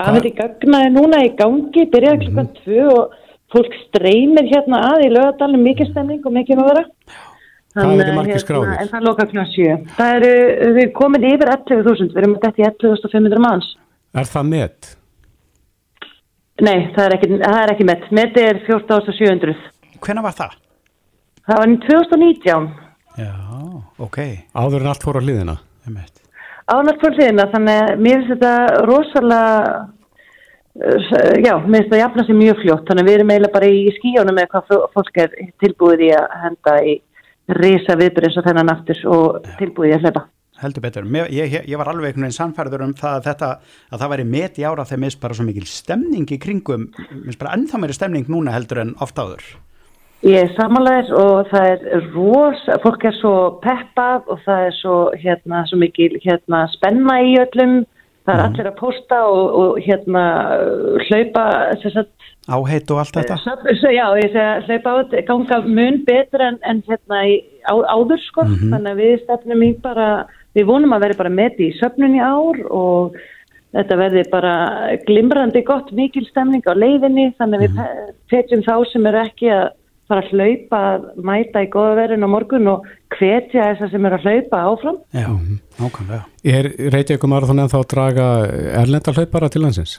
Aðeins 0.00 0.28
í 0.30 0.34
gagnaði 0.36 0.92
núna 0.94 1.22
í 1.24 1.32
gangi, 1.36 1.84
byrjaði 1.92 2.22
klokkan 2.22 2.50
tvö 2.62 2.86
og 2.94 3.16
fólk 3.52 3.76
streymir 3.86 4.48
hérna 4.48 4.80
að 4.92 5.06
í 5.06 5.10
lögadalum, 5.12 5.64
mikið 5.66 5.90
stemning 5.90 6.24
og 6.24 6.34
mikið 6.36 6.62
að 6.62 6.70
vera. 6.70 6.84
Hvað 7.76 8.02
eru 8.06 8.12
margir 8.16 8.40
skráðir? 8.42 8.74
En 8.80 8.88
það 8.92 9.04
lokar 9.06 9.28
klokkan 9.30 9.50
sjö. 9.52 9.74
Það 9.98 10.14
eru, 10.18 10.30
við 10.76 10.82
erum 10.82 10.92
komin 10.96 11.26
yfir 11.28 11.50
11.000, 11.54 12.12
við 12.14 12.22
erum 12.22 12.36
þetta 12.42 12.62
í 12.62 12.66
11.500 12.70 13.42
manns. 13.44 13.68
Er 14.16 14.30
það 14.32 14.46
met? 14.52 14.92
Nei, 16.64 16.78
það 16.96 17.02
er 17.04 17.14
ekki, 17.18 17.28
það 17.42 17.58
er 17.62 17.72
ekki 17.74 17.86
met. 17.90 18.06
Met 18.16 18.38
er 18.40 18.60
14.700. 18.64 19.56
hvenær 20.06 20.24
var 20.24 20.36
það? 20.38 20.54
Það 21.46 21.60
var 21.62 21.72
í 21.72 21.76
2019. 21.84 22.70
já, 23.16 23.32
ok 24.02 24.16
Áður 24.56 24.82
en 24.82 24.88
allt 24.92 25.04
fór 25.04 25.18
á 25.20 25.22
hliðina? 25.24 25.58
einmitt. 25.86 26.22
Ánægt 26.66 27.04
fór 27.04 27.14
hliðina, 27.14 27.44
þannig 27.52 27.76
að 27.82 28.00
mér 28.02 28.16
finnst 28.16 28.32
þetta 28.32 28.54
rosalega, 28.88 29.76
uh, 30.80 31.36
já, 31.44 31.52
mér 31.62 31.76
finnst 31.76 31.90
þetta 31.92 32.00
jafna 32.00 32.24
sér 32.26 32.38
mjög 32.40 32.62
fljótt, 32.64 32.86
þannig 32.88 33.04
að 33.04 33.10
við 33.10 33.18
erum 33.20 33.30
eiginlega 33.34 33.54
bara 33.58 33.68
í 33.70 33.84
skíjónum 34.00 34.38
með 34.40 34.48
hvað 34.54 34.66
fó- 34.72 34.88
fólk 34.96 35.20
er 35.22 35.36
tilbúið 35.62 36.02
í 36.08 36.10
að 36.18 36.26
henda 36.42 36.74
í 36.82 36.96
risa 37.54 37.96
viðbyrð 37.98 38.28
eins 38.28 38.40
og 38.40 38.46
þennan 38.46 38.72
aftur 38.72 39.04
og 39.12 39.52
tilbúið 39.60 39.96
að 39.96 40.06
hlaupa. 40.06 40.24
heldur 40.56 40.82
betur, 40.82 41.04
ég, 41.28 41.52
ég, 41.52 41.68
ég 41.68 41.76
var 41.76 41.90
alveg 41.92 42.14
einhvern 42.14 42.24
veginn 42.24 42.38
sannfærður 42.38 42.86
um 42.86 42.94
það 42.96 43.14
að 43.18 43.26
þetta 43.26 43.48
að 43.92 44.00
það 44.00 44.12
væri 44.14 44.24
met 44.24 44.58
í 44.58 44.64
ára 44.64 44.86
þegar 44.88 45.02
minnst 45.02 45.20
bara 45.20 45.36
svo 45.36 45.44
mikil 45.44 45.66
stemning 45.68 46.30
í 46.32 46.38
kringum, 46.40 46.86
minnst 47.12 47.40
bara 47.42 47.52
ennþá 47.58 47.80
meiri 47.82 47.96
stemning 47.96 48.30
núna 48.32 48.54
heldur 48.56 48.80
en 48.80 48.94
oft 49.04 49.20
áður. 49.20 49.44
Ég 50.24 50.48
samanlegaðis 50.56 51.10
og 51.12 51.50
það 51.50 51.66
er 51.74 52.06
rosa, 52.14 52.78
fólk 52.80 53.04
er 53.04 53.14
svo 53.18 53.34
peppað 53.60 54.30
og 54.32 54.40
það 54.46 54.62
er 54.64 54.78
svo, 54.78 54.96
hérna, 55.20 55.60
svo 55.68 55.78
mikil 55.82 56.16
hérna, 56.24 56.62
spenna 56.72 57.18
í 57.20 57.36
öllum, 57.42 57.82
það 58.24 58.32
er 58.38 58.44
allir 58.46 58.70
að 58.70 58.78
posta 58.80 59.18
og, 59.28 59.58
og 59.60 59.82
hérna 59.84 60.24
hlaupa, 61.04 61.44
sagt, 61.84 62.15
áheit 62.48 62.90
og 62.94 63.00
allt 63.02 63.16
þetta? 63.18 63.38
Söp- 63.42 63.68
svo, 63.80 63.92
Já, 63.94 64.06
ég 64.20 64.34
segja 64.34 64.50
hlaupa 64.66 64.96
át, 65.00 65.14
ganga 65.28 65.60
mun 65.66 66.02
betur 66.06 66.44
en, 66.46 66.58
en 66.62 66.82
hérna 66.86 67.22
í, 67.26 67.38
á, 67.66 67.74
áður 67.74 68.20
sko, 68.26 68.44
þannig 68.46 68.92
að 68.92 69.00
við 69.02 69.16
stefnum 69.24 69.64
í 69.66 69.72
bara, 69.82 70.10
við 70.54 70.68
vonum 70.68 70.94
að 70.96 71.06
vera 71.06 71.18
bara 71.22 71.32
með 71.32 71.64
í 71.66 71.72
söfnun 71.80 72.18
í 72.18 72.22
ár 72.22 72.60
og 72.70 73.16
þetta 73.76 73.98
verði 74.00 74.22
bara 74.32 74.52
glimrandi 75.06 75.64
gott, 75.66 75.90
mikil 75.92 76.24
stemning 76.30 76.64
á 76.64 76.72
leiðinni, 76.72 77.32
þannig 77.36 77.66
að 77.66 77.66
við 77.66 78.14
fetjum 78.32 78.62
þá 78.64 78.76
sem 78.92 79.10
eru 79.10 79.24
ekki 79.26 79.50
að 79.52 79.66
fara 80.06 80.22
að 80.22 80.32
hlaupa, 80.38 80.80
að 80.94 81.06
mæta 81.26 81.62
í 81.66 81.70
góða 81.72 81.94
verin 81.98 82.22
á 82.22 82.28
morgun 82.30 82.68
og 82.70 82.84
hvetja 83.16 83.72
þess 83.74 83.90
sem 83.90 84.06
eru 84.06 84.18
að 84.20 84.26
hlaupa 84.28 84.60
áfram. 84.70 84.98
Já, 85.10 85.28
nákvæmlega. 85.80 86.22
Er 86.46 86.68
Reykjavík 86.94 87.26
Marathon 87.26 87.64
ennþá 87.64 87.80
að 87.82 87.88
draga 87.90 88.28
erlenda 88.84 89.16
hlaupara 89.16 89.50
til 89.50 89.64
landsins? 89.66 89.96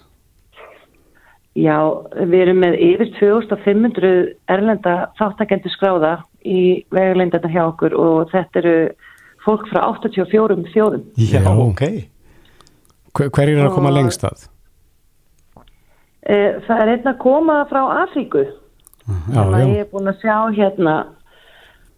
Já, 1.57 1.77
við 2.21 2.41
erum 2.43 2.59
með 2.61 2.75
yfir 2.85 3.09
2500 3.17 4.09
erlenda 4.53 4.95
þáttakendur 5.17 5.73
skráða 5.73 6.11
í 6.45 6.83
veguleindana 6.93 7.49
hjá 7.49 7.63
okkur 7.71 7.95
og 7.97 8.29
þetta 8.33 8.61
eru 8.61 8.75
fólk 9.45 9.65
frá 9.71 9.81
84 9.95 10.67
þjóðum. 10.73 11.07
Já, 11.17 11.39
Já. 11.41 11.49
ok 11.55 11.81
Hver, 13.17 13.31
hver 13.33 13.49
er 13.49 13.63
að 13.65 13.73
koma 13.73 13.89
lengst 13.95 14.21
að? 14.27 14.45
Eh, 16.27 16.59
Það 16.67 16.81
er 16.83 16.91
einn 16.93 17.09
að 17.09 17.17
koma 17.23 17.57
frá 17.71 17.81
Afríku, 18.03 18.43
Já, 19.07 19.15
þannig 19.31 19.55
að 19.55 19.63
já. 19.63 19.73
ég 19.73 19.81
er 19.85 19.91
búin 19.93 20.11
að 20.11 20.21
sjá 20.21 20.35
hérna 20.57 20.95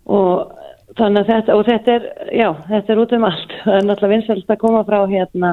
og 0.09 0.51
þannig 0.99 1.23
að 1.23 1.31
þetta, 1.33 1.55
og 1.57 1.65
þetta 1.67 1.95
er, 1.97 2.05
já, 2.37 2.47
þetta 2.69 2.93
er 2.95 3.01
út 3.03 3.15
um 3.17 3.25
allt. 3.27 3.55
Það 3.63 3.75
er 3.79 3.87
náttúrulega 3.89 4.13
vinsælt 4.15 4.53
að 4.55 4.61
koma 4.63 4.83
frá 4.87 4.99
hérna, 5.09 5.51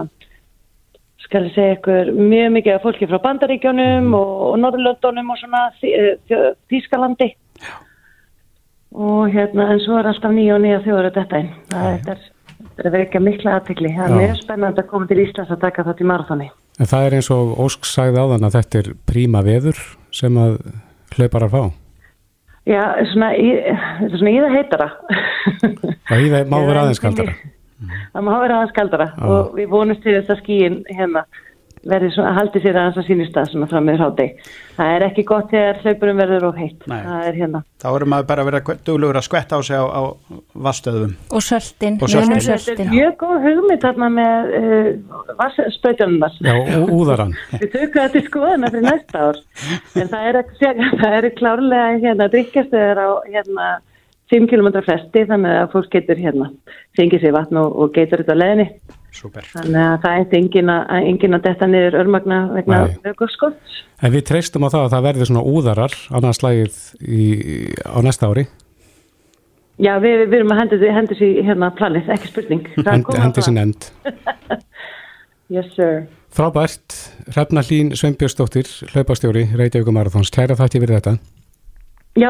skal 1.26 1.48
ég 1.48 1.54
segja 1.56 1.74
ykkur, 1.76 2.12
mjög 2.14 2.52
mikið 2.56 2.76
af 2.76 2.84
fólki 2.86 3.08
frá 3.10 3.18
Bandaríkjónum 3.24 4.14
og, 4.14 4.32
og 4.50 4.56
Norðurlöndunum 4.62 5.32
og 5.34 5.40
svona 5.40 5.64
eh, 5.82 6.46
Þýskalandi. 6.70 7.32
Og 8.96 9.28
hérna, 9.34 9.66
en 9.74 9.80
svo 9.84 9.98
er 10.00 10.08
alltaf 10.08 10.32
nýja 10.32 10.56
og 10.56 10.62
nýja 10.64 10.82
þjóður 10.86 11.10
þetta 11.18 11.40
einn. 11.40 11.48
Það 11.72 11.88
er, 11.90 12.12
er, 12.14 12.28
er 12.84 12.94
vekja 12.94 13.20
mikla 13.20 13.56
aðtekli. 13.58 13.90
Það 13.96 14.06
er 14.06 14.20
mjög 14.22 14.38
spennandi 14.44 14.82
að 14.84 14.88
koma 14.92 15.10
til 15.10 15.18
Íslands 15.24 15.52
að 15.52 15.64
taka 15.66 15.84
þátt 15.88 16.04
í 16.04 16.08
marathoni. 16.12 16.46
En 16.76 16.90
það 16.92 17.08
er 17.08 17.16
eins 17.18 17.32
og 17.34 17.56
Ósk 17.66 17.88
sagði 17.88 18.22
áðan 18.22 18.46
að 18.48 18.56
þetta 18.60 18.80
er 18.82 18.88
príma 19.08 19.42
veður 19.44 19.82
sem 20.14 20.38
að 20.40 20.56
hlauparar 21.16 21.52
fá. 21.52 21.60
Já, 22.66 22.82
svona, 23.12 23.28
í, 23.38 23.52
svona 24.14 24.32
í 24.32 24.40
það 24.42 24.56
heitara. 24.56 24.88
Og 26.10 26.24
í 26.24 26.32
það 26.32 26.48
má 26.50 26.56
vera 26.66 26.86
aðeins 26.86 27.02
en- 27.02 27.04
kaldara. 27.04 27.36
Það 28.12 28.28
má 28.28 28.32
vera 28.40 28.60
aðeins 28.60 28.76
kaldara 28.76 29.10
Já. 29.12 29.26
og 29.26 29.56
við 29.58 29.68
vonumst 29.74 30.02
til 30.06 30.16
þess 30.16 30.32
að 30.36 30.42
skíin 30.44 30.78
hérna 30.96 31.26
verði 31.86 32.08
svona, 32.14 32.32
haldi 32.36 32.60
sér 32.62 32.76
aðeins 32.80 32.96
að 33.00 33.06
sínist 33.06 33.36
að 33.38 33.50
svona 33.52 33.68
fram 33.70 33.84
með 33.86 34.00
hátti. 34.02 34.26
Það 34.76 34.92
er 34.96 35.04
ekki 35.06 35.24
gott 35.28 35.52
þegar 35.52 35.78
hlaupurum 35.84 36.20
verður 36.20 36.46
of 36.48 36.58
heitt. 36.60 36.82
Það 36.86 37.26
er 37.28 37.38
hérna. 37.40 37.60
Þá 37.82 37.86
erum 37.92 38.10
maður 38.12 38.28
bara 38.30 38.42
að 38.44 38.48
vera 38.50 38.76
duglugur 38.88 39.18
að 39.20 39.26
skvetta 39.28 39.58
á 39.58 39.60
sig 39.66 39.78
á, 39.78 39.84
á 39.86 40.02
vastöðum. 40.66 41.14
og 41.30 41.44
söltin, 41.46 41.98
Og 42.02 42.10
við 42.10 42.42
söltin. 42.42 42.66
Þetta 42.66 42.86
er 42.86 42.92
mjög 42.92 43.16
góð 43.22 43.46
hugmynd 43.46 43.86
þarna 43.86 44.10
með 44.16 44.54
uh, 44.60 45.58
spöytunum 45.78 46.28
Já, 46.42 46.54
og 46.80 46.94
úðaran. 46.98 47.36
Við 47.54 47.68
tökum 47.72 48.00
þetta 48.02 48.20
í 48.20 48.26
skoðuna 48.26 48.72
fyrir 48.74 48.88
næsta 48.90 49.26
ár. 49.30 49.42
En 49.96 50.10
það 50.12 50.30
er, 50.32 50.40
það 51.04 51.18
er 51.20 51.30
klárlega 51.38 51.98
hérna 52.02 52.30
drikkjastöður 52.34 53.04
á 53.04 53.08
hérna 53.30 53.70
5 54.32 54.48
km 54.50 54.68
fresti 54.82 55.22
þannig 55.28 55.56
að 55.60 55.72
fólk 55.74 55.90
getur 55.92 56.18
hérna 56.18 56.48
fengið 56.98 57.22
sér 57.22 57.34
vatn 57.36 57.60
og, 57.60 57.74
og 57.78 57.92
getur 57.94 58.24
þetta 58.24 58.36
leðinni. 58.36 58.66
Súper. 59.16 59.46
Þannig 59.54 59.80
að 59.80 59.96
það 60.02 60.18
er 60.20 60.36
engin 60.40 60.72
að, 60.72 60.82
engin 61.12 61.36
að 61.38 61.44
detta 61.46 61.68
niður 61.70 61.98
örmagna 62.02 62.40
vegna 62.52 62.80
vögurskott. 63.04 63.76
En 64.04 64.12
við 64.12 64.26
treystum 64.28 64.66
á 64.66 64.68
það 64.74 64.82
að 64.86 64.94
það 64.96 65.06
verði 65.08 65.28
svona 65.30 65.44
úðarar 65.54 65.94
annars 66.18 66.42
lagið 66.44 66.80
í, 67.00 67.22
á 67.86 67.98
næsta 68.04 68.28
ári. 68.28 68.44
Já, 69.76 69.94
við, 70.00 70.22
við 70.26 70.38
erum 70.40 70.52
að 70.54 70.60
hendi, 70.62 70.90
hendi 70.98 71.16
sér 71.18 71.40
hérna 71.46 71.70
planið, 71.76 72.06
ekki 72.16 72.30
spurning. 72.32 72.68
Það 72.76 72.92
Hendi, 72.92 73.06
kom 73.08 73.16
á 73.20 73.24
hendi 73.24 73.40
það. 73.40 73.48
sinni 73.48 73.64
end. 73.66 73.88
Yes, 75.52 75.68
sir. 75.76 76.06
Frábært, 76.36 76.96
Hrefna 77.30 77.62
Hlín 77.64 77.92
Sveinbjörnsdóttir, 77.96 78.66
hlaupastjóri, 78.92 79.44
Reykjavík 79.56 79.92
Marathons, 79.94 80.32
kæra 80.34 80.56
þætti 80.58 80.82
fyrir 80.82 80.98
þetta 80.98 81.12
Já, 82.18 82.28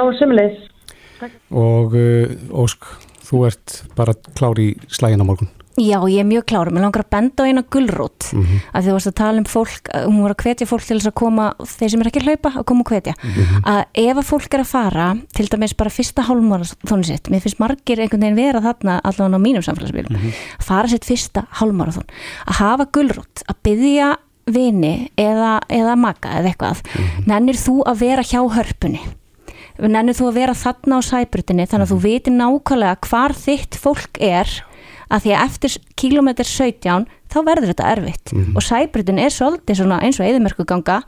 sömulegis. 1.17 1.43
og 1.51 1.95
uh, 1.99 2.63
Ósk, 2.65 2.89
þú 3.27 3.45
ert 3.51 3.83
bara 3.97 4.15
klár 4.39 4.59
í 4.63 4.75
slægin 4.89 5.23
á 5.25 5.27
morgun. 5.27 5.49
Já, 5.77 5.99
ég 6.09 6.23
er 6.23 6.25
mjög 6.25 6.47
klára, 6.49 6.71
mér 6.73 6.87
langar 6.87 7.03
að 7.05 7.11
benda 7.13 7.45
á 7.45 7.49
eina 7.53 7.61
gulrót. 7.69 8.31
Mm 8.33 8.41
Mhm. 8.41 8.61
að 8.73 8.81
því 8.81 8.89
þú 8.89 8.93
varst 8.97 9.11
að 9.11 9.15
tala 9.19 9.39
um 9.43 9.45
fólk, 9.45 9.91
hún 10.07 10.23
var 10.23 10.33
að 10.33 10.41
hvetja 10.47 10.67
fólk 10.71 10.85
til 10.87 10.97
þess 10.97 11.11
að 11.11 11.15
koma, 11.21 11.49
þeir 11.61 11.91
sem 11.93 12.01
er 12.01 12.07
ekki 12.09 12.21
að 12.23 12.29
hlaupa 12.31 12.53
að 12.57 12.65
koma 12.65 12.81
og 12.81 12.89
hvetja, 12.95 13.15
að 13.61 13.83
ef 13.93 14.17
að 14.17 14.25
fólk 14.31 14.55
er 14.57 14.61
að 14.65 14.71
fara 14.71 15.09
til 15.37 15.47
dæmis 15.53 15.75
bara 15.77 15.91
fyrsta 15.93 16.23
hálfmarathónu 16.25 17.05
sitt, 17.05 17.29
mér 17.29 17.43
finnst 17.45 17.61
margir 17.61 18.01
einhvern 18.01 18.25
veginn 18.25 18.41
vera 18.41 18.61
þarna 18.65 19.01
allavega 19.05 19.37
á 19.37 19.45
mínum 19.45 19.67
samfélagsbílum 19.69 20.17
að 20.17 20.65
fara 20.65 20.89
sitt 20.89 21.05
fyrsta 21.05 21.45
hálfmarathón 21.61 22.09
að 22.49 22.55
hafa 22.63 22.87
gulrót, 22.97 23.45
að 23.45 23.57
byggja 23.69 24.17
vini 24.49 25.11
eða, 25.19 25.61
eða 25.69 25.97
maka 25.99 26.29
eða 26.41 26.55
eitthvað, 26.55 26.81
nennir 27.27 27.55
þú 27.61 27.83
að 27.85 28.01
vera 28.01 28.23
hjá 28.25 28.41
hörpunni 28.49 29.01
nennir 29.85 30.17
þú 30.17 30.31
að 30.31 30.39
vera 30.41 30.57
þarna 30.57 31.01
á 31.01 31.09
sæbrutinni 31.09 31.67
þannig 31.69 31.87
að 31.87 31.93
þú 31.93 31.99
viti 32.05 32.33
nákvæmlega 32.33 33.09
hvar 33.11 33.35
þitt 33.37 33.79
fólk 33.81 34.21
er 34.23 34.51
að 35.13 35.27
því 35.27 35.35
að 35.35 35.45
eftir 35.45 35.77
kilometr 36.01 36.49
17 36.49 37.07
þá 37.37 37.41
verður 37.47 37.71
þetta 37.73 37.91
erfitt 37.93 38.33
og 38.57 38.65
sæbrutin 38.65 39.21
er 39.23 39.33
svolítið 39.35 39.81
svona 39.83 40.01
eins 40.03 40.19
og 40.21 40.27
eðimerkuganga 40.27 40.99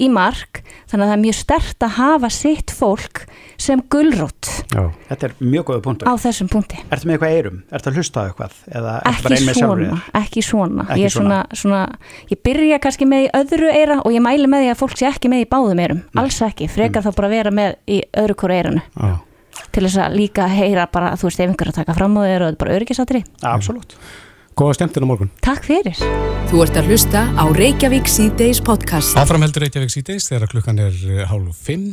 í 0.00 0.08
mark 0.12 0.62
þannig 0.90 1.04
að 1.04 1.08
það 1.10 1.16
er 1.18 1.22
mjög 1.24 1.36
stert 1.38 1.86
að 1.86 1.94
hafa 2.00 2.30
sitt 2.32 2.72
fólk 2.74 3.24
sem 3.60 3.80
gulrót 3.92 4.48
Já. 4.74 4.88
Þetta 5.08 5.28
er 5.28 5.34
mjög 5.38 5.64
góða 5.68 5.82
punktur. 5.84 6.08
á 6.10 6.14
þessum 6.18 6.48
punkti 6.50 6.80
Ertu 6.90 7.06
með 7.06 7.14
eitthvað 7.14 7.34
eirum? 7.36 7.58
Ertu 7.70 7.90
að 7.92 7.98
hlusta 8.00 8.16
á 8.18 8.24
eitthvað? 8.26 8.56
Eða 8.74 8.94
ertu 9.06 9.22
bara 9.28 9.36
ekki 9.38 9.54
svona, 9.54 10.00
ekki 10.18 10.42
svona 10.42 10.86
Ekki 10.88 11.00
ég 11.00 11.06
er 11.06 11.14
svona, 11.14 11.38
svona, 11.54 11.82
ég 12.32 12.40
byrja 12.48 12.80
kannski 12.82 13.06
með 13.06 13.26
í 13.26 13.30
öðru 13.38 13.70
eira 13.70 14.00
og 14.02 14.10
ég 14.16 14.24
mæli 14.24 14.50
með 14.50 14.64
því 14.64 14.72
að 14.72 14.80
fólk 14.82 14.96
sé 14.98 15.06
ekki 15.12 15.30
með 15.30 15.44
í 15.44 15.48
báðum 15.54 15.84
eirum, 15.84 16.02
alls 16.18 16.40
ekki, 16.42 16.66
frekar 16.72 17.06
þá 17.06 17.12
bara 17.14 17.30
vera 17.30 17.54
með 17.54 17.76
í 17.86 18.00
öðru 18.24 18.36
hvora 18.42 18.58
eiranu 18.58 18.82
Já. 18.98 19.14
til 19.70 19.84
þess 19.86 20.00
að 20.02 20.18
líka 20.18 20.48
heyra 20.50 20.88
bara, 20.90 21.14
þú 21.14 21.30
veist, 21.30 21.40
ef 21.40 21.50
einhver 21.54 21.70
er 21.70 21.74
að 21.74 21.80
taka 21.84 21.94
fram 21.94 22.18
á 22.18 22.22
þér 22.26 22.42
og 22.42 22.50
þetta 22.50 22.54
er 22.58 22.62
bara 22.64 22.76
öryggisatri. 22.80 23.22
Absolutt. 23.54 23.94
Góða 24.54 24.76
stemtin 24.78 25.02
á 25.02 25.10
morgun. 25.10 25.30
Takk 25.42 25.64
fyrir. 25.66 25.98
Þú 26.46 26.60
ert 26.62 26.76
að 26.78 26.92
hlusta 26.92 27.24
á 27.34 27.44
Reykjavík 27.50 28.06
C-Days 28.06 28.60
podcast. 28.62 29.16
Áfram 29.18 29.42
heldur 29.42 29.64
Reykjavík 29.64 29.90
síðdeis 29.90 30.28
þegar 30.30 30.52
klukkan 30.52 30.78
er 30.78 30.94
eh, 31.10 31.24
hálf 31.26 31.58
fimm. 31.58 31.88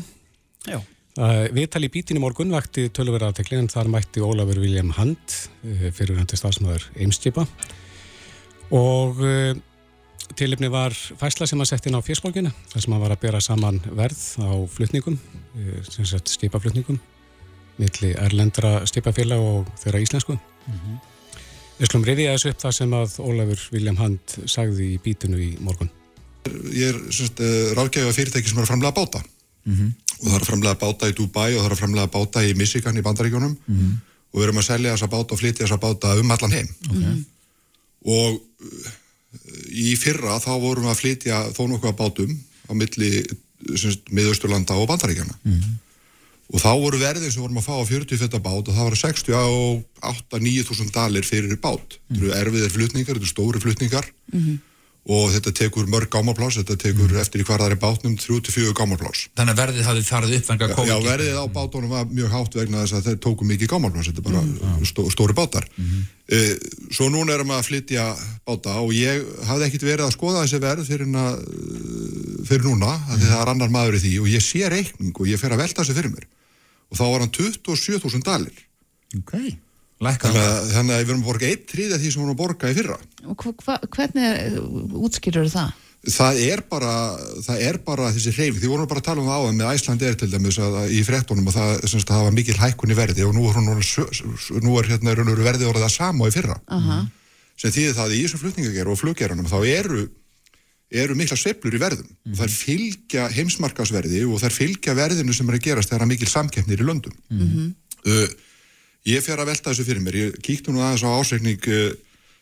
Já. 0.70 0.77
Uh, 1.18 1.48
Viðtal 1.58 1.82
í 1.88 1.89
bítinu 1.89 2.22
morgun 2.22 2.53
vakti 2.53 2.86
tölverða 2.94 3.32
aðtekli 3.32 3.58
en 3.58 3.72
þar 3.72 3.89
mætti 3.91 4.22
Ólafur 4.22 4.62
William 4.62 4.94
Hunt 4.94 5.39
uh, 5.65 5.89
fyrir 5.89 6.22
hann 6.22 6.30
til 6.30 6.38
stafsmæður 6.39 6.86
Eimskipa 7.01 7.48
og 8.77 9.20
uh, 9.25 9.58
tilipni 10.38 10.70
var 10.72 10.94
fæsla 10.94 11.50
sem 11.50 11.60
að 11.65 11.74
setja 11.74 11.91
inn 11.91 11.98
á 11.98 12.06
fjörsbólgina 12.06 12.53
þar 12.72 12.86
sem 12.86 12.96
hann 12.96 13.03
var 13.03 13.18
að 13.18 13.24
bera 13.25 13.41
saman 13.44 13.82
verð 13.89 14.22
á 14.39 14.53
flutningum, 14.72 15.18
sem 15.89 16.08
sagt 16.08 16.32
skipaflutningum 16.32 17.01
milli 17.82 18.13
erlendra 18.15 18.86
skipafélag 18.88 19.41
og 19.41 19.74
þeirra 19.82 20.06
íslensku. 20.06 20.38
Við 21.82 21.90
skulum 21.90 22.06
reyðja 22.06 22.36
þessu 22.36 22.52
upp 22.54 22.62
það 22.62 22.74
sem 22.78 22.92
að 22.94 23.18
Ólafur 23.26 23.66
William 23.74 23.98
Hunt 23.98 24.38
sagði 24.46 24.92
í 24.94 25.00
bítinu 25.02 25.40
í 25.42 25.50
morgun. 25.66 25.90
ég 26.74 26.94
er 26.94 27.00
semst, 27.14 27.42
uh, 27.42 27.74
ráðgjafi 27.78 28.10
af 28.10 28.18
fyrirtæki 28.18 28.50
sem 28.50 28.60
er 28.60 28.68
að 28.68 28.72
framlega 28.72 28.98
báta. 28.98 29.22
Og 30.22 30.28
það 30.28 30.36
er 30.36 30.42
að 30.42 30.50
framlega 30.52 30.80
báta 30.82 31.10
í 31.10 31.16
Dubai 31.18 31.50
og 31.56 31.60
það 31.62 31.68
er 31.68 31.76
að 31.76 31.82
framlega 31.82 32.14
báta 32.14 32.46
í 32.46 32.54
Michigan 32.58 32.98
í 32.98 33.04
bandaríkjónum 33.06 33.58
og 34.32 34.40
við 34.40 34.46
erum 34.46 34.62
að 34.62 34.68
selja 34.70 34.94
þessa 34.96 35.10
báta 35.12 35.36
og 35.36 35.42
flytja 35.42 35.66
þessa 35.66 35.82
báta 35.82 36.16
um 36.22 36.32
allan 36.32 36.56
heim. 36.56 36.70
Okay. 36.90 37.24
og 38.06 38.42
uh, 38.42 38.92
í 39.70 39.96
fyrra 39.98 40.40
þá 40.42 40.52
vorum 40.62 40.86
við 40.86 40.94
að 40.94 41.02
flytja 41.02 41.42
þó 41.56 41.64
nokkuð 41.68 41.92
að 41.92 42.00
bátum 42.02 42.38
á 42.70 42.72
milli 42.78 43.12
semst, 43.78 44.06
miðausturlanda 44.10 44.78
og 44.78 44.90
bandaríkjana 44.90 45.38
og 46.51 46.60
þá 46.60 46.72
voru 46.81 47.00
verðið 47.00 47.31
sem 47.31 47.43
vorum 47.43 47.62
að 47.62 47.67
fá 47.70 47.75
á 47.79 47.84
40 47.88 48.22
feta 48.22 48.41
bát 48.43 48.67
og 48.67 48.75
það 48.75 48.89
var 48.89 49.00
68-9 49.00 50.65
þúsund 50.67 50.91
dalir 50.96 51.27
fyrir 51.27 51.55
bát 51.62 51.96
þetta 51.96 52.20
eru 52.20 52.34
erfiðir 52.41 52.75
flutningar, 52.75 53.15
þetta 53.15 53.24
eru 53.24 53.31
stóri 53.31 53.63
flutningar 53.63 54.12
og 55.10 55.31
þetta 55.34 55.51
tekur 55.58 55.88
mörg 55.89 56.12
gámapláss, 56.13 56.60
þetta 56.60 56.75
tekur 56.77 57.13
eftir 57.17 57.41
í 57.41 57.46
er 57.50 57.74
í 57.74 57.77
bátnum 57.81 58.13
3-4 58.22 58.74
gámapláss. 58.77 59.29
Þannig 59.34 59.55
að 59.55 59.62
verðið 59.62 59.88
hafði 59.88 60.03
farið 60.05 60.36
upp 60.38 60.50
vanga 60.51 60.67
Já, 60.67 60.74
COVID. 60.75 60.91
já, 60.91 60.98
verðið 61.08 61.38
á 61.41 61.46
bátunum 61.55 61.89
var 61.89 62.05
mjög 62.05 62.29
hátt 62.36 62.58
vegna 62.60 62.84
þess 62.84 62.93
að 63.00 63.08
þeir 63.08 63.17
tóku 63.25 63.48
mikið 63.50 63.72
gámapláss, 63.72 64.12
þetta 64.12 64.22
er 64.22 64.27
bara 64.29 64.75
stó, 64.86 65.05
stóri 65.10 65.34
bátar. 65.34 65.65
Eh, 66.29 66.53
svo 66.93 67.10
núna 67.10 67.34
erum 67.34 67.50
við 67.50 67.58
að 67.58 67.65
flytja 67.72 68.05
báta 68.46 68.77
og 68.77 68.93
ég 68.93 69.25
hafði 69.50 69.67
ekkit 69.67 69.88
verið 69.89 70.05
að 70.05 70.13
skoða 70.13 70.46
þessi 70.46 70.62
verð 70.62 70.86
fyrir, 70.91 71.10
na, 71.10 71.25
fyrir 72.46 72.70
núna, 72.70 72.93
því 73.10 73.25
það 73.25 73.41
er 73.41 73.53
annar 73.55 73.74
maður 73.74 73.98
í 73.98 74.03
því 74.05 74.13
og 74.22 74.29
ég 74.29 74.46
sé 74.46 74.70
reikning 74.70 75.17
og 75.17 75.34
ég 75.34 75.41
fer 75.41 75.58
að 75.58 75.65
velta 75.65 75.81
þessi 75.81 75.98
fyrir 75.98 76.13
mér. 76.13 76.29
Og 76.92 77.00
þá 77.00 77.06
var 77.08 77.24
hann 77.24 77.36
27.000 77.36 78.26
dalir. 78.28 78.66
Ok, 79.20 79.36
lækkaði 80.02 80.36
Þannig 80.36 80.50
að, 80.50 80.74
þannig 80.76 80.96
að 80.96 81.02
við 81.02 81.14
erum 81.14 81.22
að 81.22 81.30
borga 81.30 81.48
eitt 81.52 81.72
þriðja 81.72 82.02
því 82.02 82.12
sem 82.12 82.22
við 82.22 82.26
erum 82.26 82.36
að 82.36 82.42
borga 82.42 82.72
í 82.72 82.78
fyrra. 82.78 82.98
Og 83.28 83.46
hva, 83.46 83.54
hva, 83.66 83.78
hvernig 83.96 84.28
er, 84.28 84.60
útskýrur 85.08 85.50
það? 85.52 85.80
Það 86.02 86.40
er 86.42 86.64
bara, 86.66 86.92
það 87.46 87.60
er 87.62 87.78
bara 87.86 88.08
þessi 88.16 88.32
hreyfing, 88.34 88.58
því 88.58 88.70
vorum 88.72 88.88
bara 88.90 89.04
að 89.04 89.06
tala 89.06 89.22
um 89.22 89.28
það 89.30 89.44
áðan 89.44 89.60
með 89.60 89.76
Æsland 89.76 90.06
er 90.08 90.16
til 90.18 90.30
dæmis 90.32 90.58
að, 90.58 90.78
að 90.80 90.94
í 90.98 91.02
frettunum 91.06 91.52
og 91.52 91.54
það, 91.54 91.74
semst, 91.92 92.08
það 92.10 92.22
hafa 92.24 92.32
mikil 92.34 92.56
hækkun 92.58 92.94
í 92.94 92.98
verði 92.98 93.28
og 93.28 93.36
nú 93.38 93.44
er, 93.46 93.60
hún, 93.60 93.68
nú 94.66 94.80
er 94.80 94.90
hérna 94.90 95.14
verði 95.46 95.68
orðið 95.70 95.86
að 95.86 95.94
sama 95.94 96.26
og 96.26 96.32
í 96.32 96.34
fyrra 96.34 96.56
Aha. 96.74 96.98
sem 97.54 97.76
þýðir 97.76 97.94
það 98.00 98.08
að 98.08 98.16
í 98.16 98.24
þessum 98.24 98.42
flutningageru 98.42 98.96
og 98.96 99.00
fluggerunum 99.04 99.52
þá 99.52 99.60
eru, 99.62 100.08
eru 100.92 101.16
mikla 101.16 101.38
sveiflur 101.40 101.76
í 101.76 101.82
verðum. 101.82 102.08
Og 102.32 102.38
þær 102.40 102.54
fylgja 102.54 103.28
heimsmarkasverði 103.32 104.24
og 104.28 104.42
þær 104.44 104.56
fylgja 104.56 104.96
verðinu 104.98 105.36
sem 105.36 105.50
er 105.50 105.58
að 105.58 105.68
gerast 105.70 105.94
þegar 105.94 106.10
mikil 106.10 106.30
samkeppnir 106.30 106.84
í 106.84 106.88
löndum. 106.88 107.16
Uh, 108.06 108.28
ég 109.08 109.24
fer 109.24 109.40
að 109.40 109.54
velta 109.54 109.72
þessu 109.72 109.88
fyrir 109.88 110.04
mér. 110.04 110.20
Ég 110.20 110.40
kíktu 110.44 110.74
nú 110.74 110.84
aðeins 110.84 111.06
á 111.08 111.12
ásreikning 111.16 111.70
uh, 111.72 111.92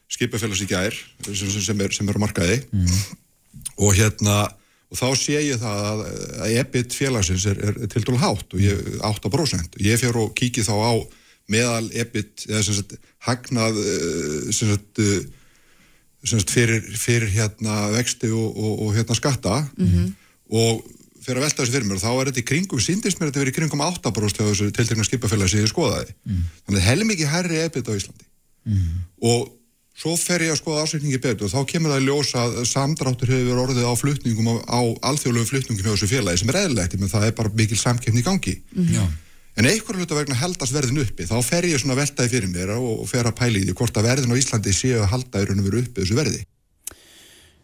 skipafélags 0.10 0.63
í 0.65 0.70
gær 0.70 0.96
sem, 1.29 1.51
sem, 1.62 1.84
er, 1.86 1.94
sem 1.94 2.10
er 2.10 2.18
á 2.18 2.24
markaði. 2.25 2.63
Og 3.79 3.94
hérna 3.96 4.48
og 4.89 4.98
þá 4.98 5.08
sé 5.22 5.38
ég 5.38 5.60
það 5.62 5.84
að, 5.86 6.03
að 6.41 6.53
EBIT 6.63 6.96
félagsins 6.98 7.46
er, 7.50 7.60
er 7.62 7.89
til 7.91 8.01
dælu 8.01 8.18
hátt 8.22 8.56
og 8.56 8.63
ég, 8.63 8.79
8% 9.06 9.77
ég 9.86 10.01
fer 10.01 10.18
og 10.18 10.32
kíki 10.38 10.65
þá 10.65 10.74
á 10.82 10.94
meðal 11.50 11.86
EBIT 11.94 12.48
eða 12.50 12.63
sem 12.65 12.79
sagt 12.79 12.96
hagnað 13.25 13.77
eh, 13.84 14.50
sem 14.56 14.74
sagt, 14.74 15.01
sem 16.23 16.39
sagt 16.39 16.51
fyrir, 16.51 16.81
fyrir 16.99 17.29
hérna 17.31 17.89
vexti 17.95 18.31
og, 18.31 18.47
og, 18.57 18.73
og 18.85 18.95
hérna 18.97 19.15
skatta 19.15 19.61
og 20.49 20.81
fyrir 21.23 21.39
að 21.39 21.45
velta 21.45 21.61
þessu 21.61 21.75
fyrir 21.75 21.88
mér 21.88 21.99
og 21.99 22.03
þá 22.03 22.11
er 22.11 22.29
þetta 22.31 22.41
í 22.41 22.47
kringum, 22.49 22.79
síndist 22.81 23.19
mér 23.19 23.27
að 23.27 23.31
þetta 23.31 23.43
verið 23.43 23.53
í 23.53 23.57
kringum 23.59 23.85
8% 23.85 24.39
hjá 24.39 24.49
þessu 24.49 24.71
tiltekna 24.75 25.05
skipafélagi 25.07 25.51
sem 25.53 25.63
ég 25.63 25.71
skoðaði. 25.71 26.13
Þannig 26.65 26.81
að 26.81 26.88
helmingi 26.89 27.27
hærri 27.29 27.61
EBIT 27.63 27.89
á 27.91 27.93
Íslandi. 27.99 28.25
Og 29.21 29.47
svo 29.99 30.15
fer 30.15 30.41
ég 30.47 30.53
að 30.53 30.61
skoða 30.61 30.83
ásveikningi 30.85 31.19
betur 31.19 31.47
og 31.47 31.51
þá 31.51 31.65
kemur 31.67 31.91
það 31.91 32.01
í 32.01 32.05
ljós 32.07 32.29
að 32.39 32.59
samdráttur 32.71 33.31
hefur 33.33 33.49
verið 33.49 33.63
orðið 33.65 33.89
á 33.91 33.93
flutningum 33.99 34.47
á, 34.47 34.55
á 34.63 34.79
alþjóðlegum 35.11 35.49
flutningum 35.49 35.83
hjá 35.85 35.91
þessu 35.91 36.07
félagi 36.07 36.39
sem 36.39 36.49
er 36.53 36.59
eðlilegt, 36.61 36.95
menn 36.99 37.11
það 37.11 37.25
er 37.27 37.35
bara 37.35 37.51
mikil 37.51 37.79
samkeppni 37.79 38.23
í 38.23 38.27
gangi. 38.29 38.55
Já. 38.95 39.03
En 39.58 39.70
einhverju 39.70 40.03
hluta 40.03 40.20
vegna 40.20 40.38
heldast 40.39 40.75
verðin 40.75 41.01
uppi 41.03 41.27
þá 41.29 41.36
fer 41.46 41.68
ég 41.70 41.82
svona 41.82 41.98
að 41.98 42.03
veltaði 42.03 42.34
fyrir 42.36 42.53
mér 42.53 42.75
og, 42.77 43.03
og 43.03 43.10
fer 43.10 43.27
að 43.27 43.38
pæli 43.41 43.63
í 43.63 43.68
því 43.70 43.75
hvort 43.82 44.00
að 44.00 44.10
verðin 44.12 44.34
á 44.36 44.39
Íslandi 44.39 44.75
séu 44.75 45.01
að 45.01 45.12
halda 45.15 45.41
í 45.41 45.50
raun 45.50 45.62
og 45.63 45.70
veru 45.70 45.84
uppi 45.84 46.03
þessu 46.03 46.20
verði 46.20 46.46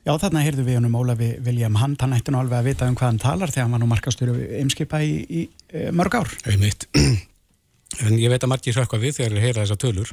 Já, 0.05 0.11
þarna 0.21 0.43
heyrðu 0.45 0.63
við 0.67 0.75
honum 0.77 0.97
Ólafi 0.99 1.31
William 1.41 1.77
Hunt, 1.81 2.03
hann 2.03 2.13
ætti 2.13 2.29
nú 2.29 2.37
alveg 2.37 2.59
að 2.59 2.67
vita 2.69 2.85
um 2.85 2.97
hvað 2.97 3.09
hann 3.09 3.21
talar 3.23 3.49
þegar 3.49 3.65
hann 3.65 3.73
var 3.73 3.81
nú 3.81 3.87
markastur 3.89 4.35
eimskipa 4.59 4.99
í, 5.01 5.15
í 5.25 5.41
e, 5.73 5.87
mörg 5.97 6.19
ár. 6.21 6.35
Einmitt. 6.45 6.85
En 8.03 8.17
ég 8.19 8.27
veit 8.27 8.43
að 8.43 8.49
margir 8.51 8.75
hrökkva 8.75 8.97
við 8.99 9.13
þegar 9.15 9.31
þeir 9.31 9.43
heyra 9.45 9.61
þessar 9.61 9.77
tölur 9.79 10.09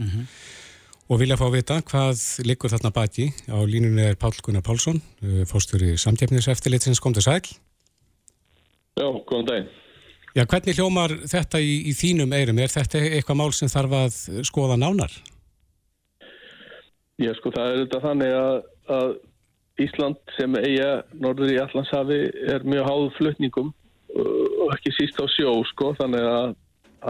og 1.11 1.19
vilja 1.19 1.39
fá 1.41 1.43
að 1.49 1.55
vita 1.57 1.79
hvað 1.89 2.21
liggur 2.47 2.71
þarna 2.71 2.93
baki. 2.95 3.25
Á 3.51 3.59
línunni 3.67 4.05
er 4.07 4.19
Pál 4.21 4.31
Gunnar 4.39 4.63
Pálsson, 4.63 5.01
fórstur 5.51 5.83
í 5.83 5.97
samtjefniseftilitsins, 5.99 7.01
kom 7.03 7.17
til 7.17 7.25
sæl. 7.25 7.41
Já, 9.01 9.09
góðan 9.27 9.49
daginn. 9.49 9.73
Já, 10.33 10.47
hvernig 10.49 10.79
hljómar 10.79 11.13
þetta 11.29 11.61
í, 11.61 11.75
í 11.91 11.93
þínum 11.93 12.33
eirum? 12.33 12.61
Er 12.63 12.73
þetta 12.73 13.03
eitthvað 13.05 13.39
mál 13.43 13.53
sem 13.53 13.69
þarf 13.69 13.99
að 13.99 14.17
skoða 14.49 14.79
nánar? 14.81 15.13
Já, 17.21 17.35
sko, 17.37 17.53
það 17.53 17.69
er 17.69 17.79
þetta 17.83 18.01
þannig 18.07 18.33
að, 18.39 18.57
að 18.97 19.13
Ísland 19.83 20.35
sem 20.37 20.57
eiga 20.57 20.91
norður 21.21 21.53
í 21.53 21.61
Allandshafi 21.61 22.19
er 22.55 22.65
mjög 22.69 22.89
háð 22.89 23.07
flutningum 23.19 23.71
og 24.13 24.73
ekki 24.75 24.93
síst 24.97 25.21
á 25.21 25.27
sjó, 25.33 25.53
sko, 25.73 25.93
þannig 26.01 26.27
að 26.29 26.55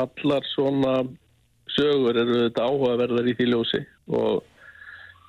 allar 0.03 0.47
svona 0.51 0.97
sögur 1.73 2.19
eru 2.19 2.43
þetta 2.47 2.67
áhugaverðar 2.67 3.31
í 3.31 3.37
því 3.39 3.49
ljósi 3.53 3.83
og 4.13 4.43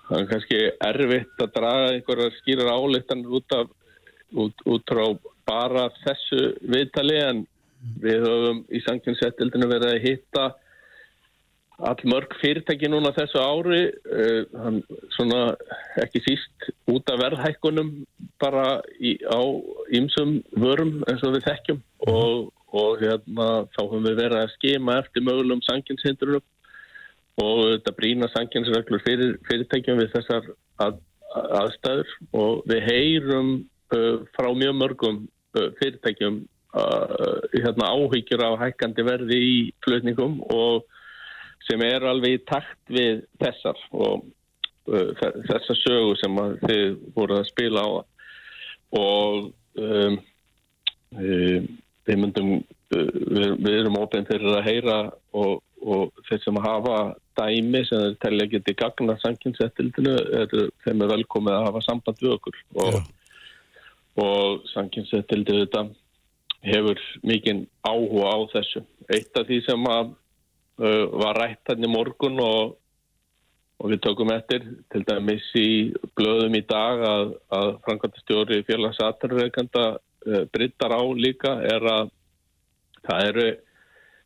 það 0.09 0.19
er 0.19 0.27
kannski 0.33 0.59
erfitt 0.89 1.45
að 1.45 1.55
draga 1.57 1.93
einhverjar 1.93 2.37
skýrar 2.39 2.73
álíktanir 2.73 3.37
út 3.39 3.57
af 3.57 3.71
út, 4.33 4.65
út 4.65 4.85
frá 4.89 5.05
bara 5.47 5.89
þessu 6.03 6.53
viðtali 6.61 7.19
en 7.21 7.43
við 8.03 8.25
höfum 8.27 8.61
í 8.71 8.81
sanginsettildinu 8.85 9.69
verið 9.71 9.95
að 9.95 10.05
hitta 10.07 10.45
all 11.83 11.99
mörg 12.07 12.35
fyrirtæki 12.39 12.87
núna 12.91 13.11
þessu 13.15 13.41
ári 13.41 13.81
uh, 13.89 14.79
svona 15.15 15.41
ekki 16.03 16.21
síst 16.23 16.67
út 16.91 17.09
af 17.11 17.19
verðhækkunum 17.23 17.93
bara 18.41 18.81
í, 18.99 19.17
á 19.25 19.41
ýmsum 19.95 20.37
vörum 20.59 21.01
eins 21.09 21.23
og 21.25 21.35
við 21.37 21.47
þekkjum. 21.49 21.81
Mm. 22.03 22.13
og, 22.13 22.51
og 22.73 23.01
hérna 23.01 23.47
þá 23.73 23.81
höfum 23.81 24.07
við 24.07 24.19
verið 24.21 24.39
að 24.41 24.53
skema 24.57 24.97
eftir 25.01 25.25
mögulegum 25.25 25.63
sanginshindrunum 25.65 26.45
og 27.41 27.59
þetta 27.65 27.95
brína 27.97 28.29
sanginsreglur 28.33 29.01
fyrir 29.05 29.37
fyrirtækjum 29.47 30.01
við 30.01 30.11
þessar 30.13 30.49
að, 30.83 30.97
aðstæður. 31.33 32.15
Og 32.37 32.65
við 32.69 32.83
heyrum 32.89 33.53
uh, 33.95 34.21
frá 34.37 34.49
mjög 34.53 34.75
mörgum 34.81 35.21
uh, 35.57 35.69
fyrirtækjum 35.79 36.43
hérna, 36.73 37.91
áhyggjur 37.93 38.41
á 38.41 38.51
hækkandi 38.63 39.05
verði 39.05 39.37
í 39.37 39.55
flutningum 39.85 40.39
og 40.49 40.87
sem 41.67 41.81
er 41.85 42.05
alveg 42.07 42.37
í 42.37 42.43
takt 42.49 42.91
við 42.91 43.23
þessar 43.41 43.79
og 43.93 44.25
uh, 44.89 45.11
þessar 45.47 45.79
sögu 45.79 46.15
sem 46.19 46.39
þið 46.65 46.85
voru 47.15 47.39
að 47.39 47.49
spila 47.51 47.85
á. 47.85 47.89
Og 48.93 49.51
um, 49.79 50.17
um, 51.17 51.69
við 52.03 52.19
myndum 52.19 52.55
uh, 52.57 53.13
við, 53.13 53.53
við 53.63 53.79
erum 53.79 53.99
ofinn 54.01 54.27
fyrir 54.27 54.57
að 54.57 54.67
heyra 54.67 54.97
og, 55.39 55.61
og 55.81 56.25
þeir 56.27 56.43
sem 56.43 56.61
hafa 56.65 56.99
dæmi 57.39 57.83
sem 57.87 58.07
þeir 58.07 58.19
telja 58.21 58.51
getið 58.51 58.79
gagna 58.81 59.17
sanginsettildinu 59.23 60.17
þeim 60.83 61.01
er 61.01 61.13
velkomið 61.15 61.55
að 61.55 61.67
hafa 61.69 61.81
samband 61.87 62.19
við 62.21 62.35
okkur 62.35 62.59
og, 62.83 62.99
og 64.21 64.67
sanginsettildinu 64.69 65.63
þetta 65.63 65.87
hefur 66.63 66.99
mikinn 67.27 67.65
áhuga 67.83 68.31
á 68.31 68.37
þessu. 68.53 68.83
Eitt 69.11 69.35
af 69.37 69.47
því 69.49 69.59
sem 69.65 69.89
að, 69.91 70.13
uh, 70.79 71.03
var 71.23 71.39
rætt 71.41 71.71
hann 71.71 71.83
í 71.83 71.91
morgun 71.91 72.39
og, 72.43 72.77
og 73.83 73.91
við 73.91 74.03
tökum 74.05 74.31
eftir 74.31 74.63
til 74.93 75.03
dæmis 75.07 75.49
í 75.59 75.91
blöðum 76.15 76.55
í 76.55 76.63
dag 76.69 77.03
að, 77.09 77.35
að 77.57 77.69
Frankvæntastjóri 77.87 78.63
félagsatarveikanda 78.69 79.85
uh, 79.97 80.43
brittar 80.55 80.95
á 80.95 81.03
líka 81.19 81.57
er 81.67 81.87
að 81.97 82.13
það 83.03 83.29
eru 83.31 83.47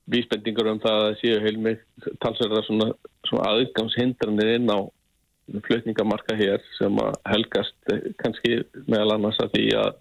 vísbendingar 0.07 0.69
um 0.71 0.83
það 0.83 1.05
að 1.07 1.15
séu 1.21 1.39
heilmið 1.43 1.81
talsverða 2.23 2.61
svona, 2.67 2.91
svona 3.27 3.49
aðgangshindranir 3.55 4.53
inn 4.59 4.69
á 4.71 4.79
flutningamarka 5.65 6.35
hér 6.35 6.63
sem 6.77 6.99
að 7.01 7.17
helgast 7.31 7.91
kannski 8.21 8.61
meðal 8.85 9.15
annars 9.15 9.39
að 9.43 9.55
því 9.55 9.65
að 9.79 9.95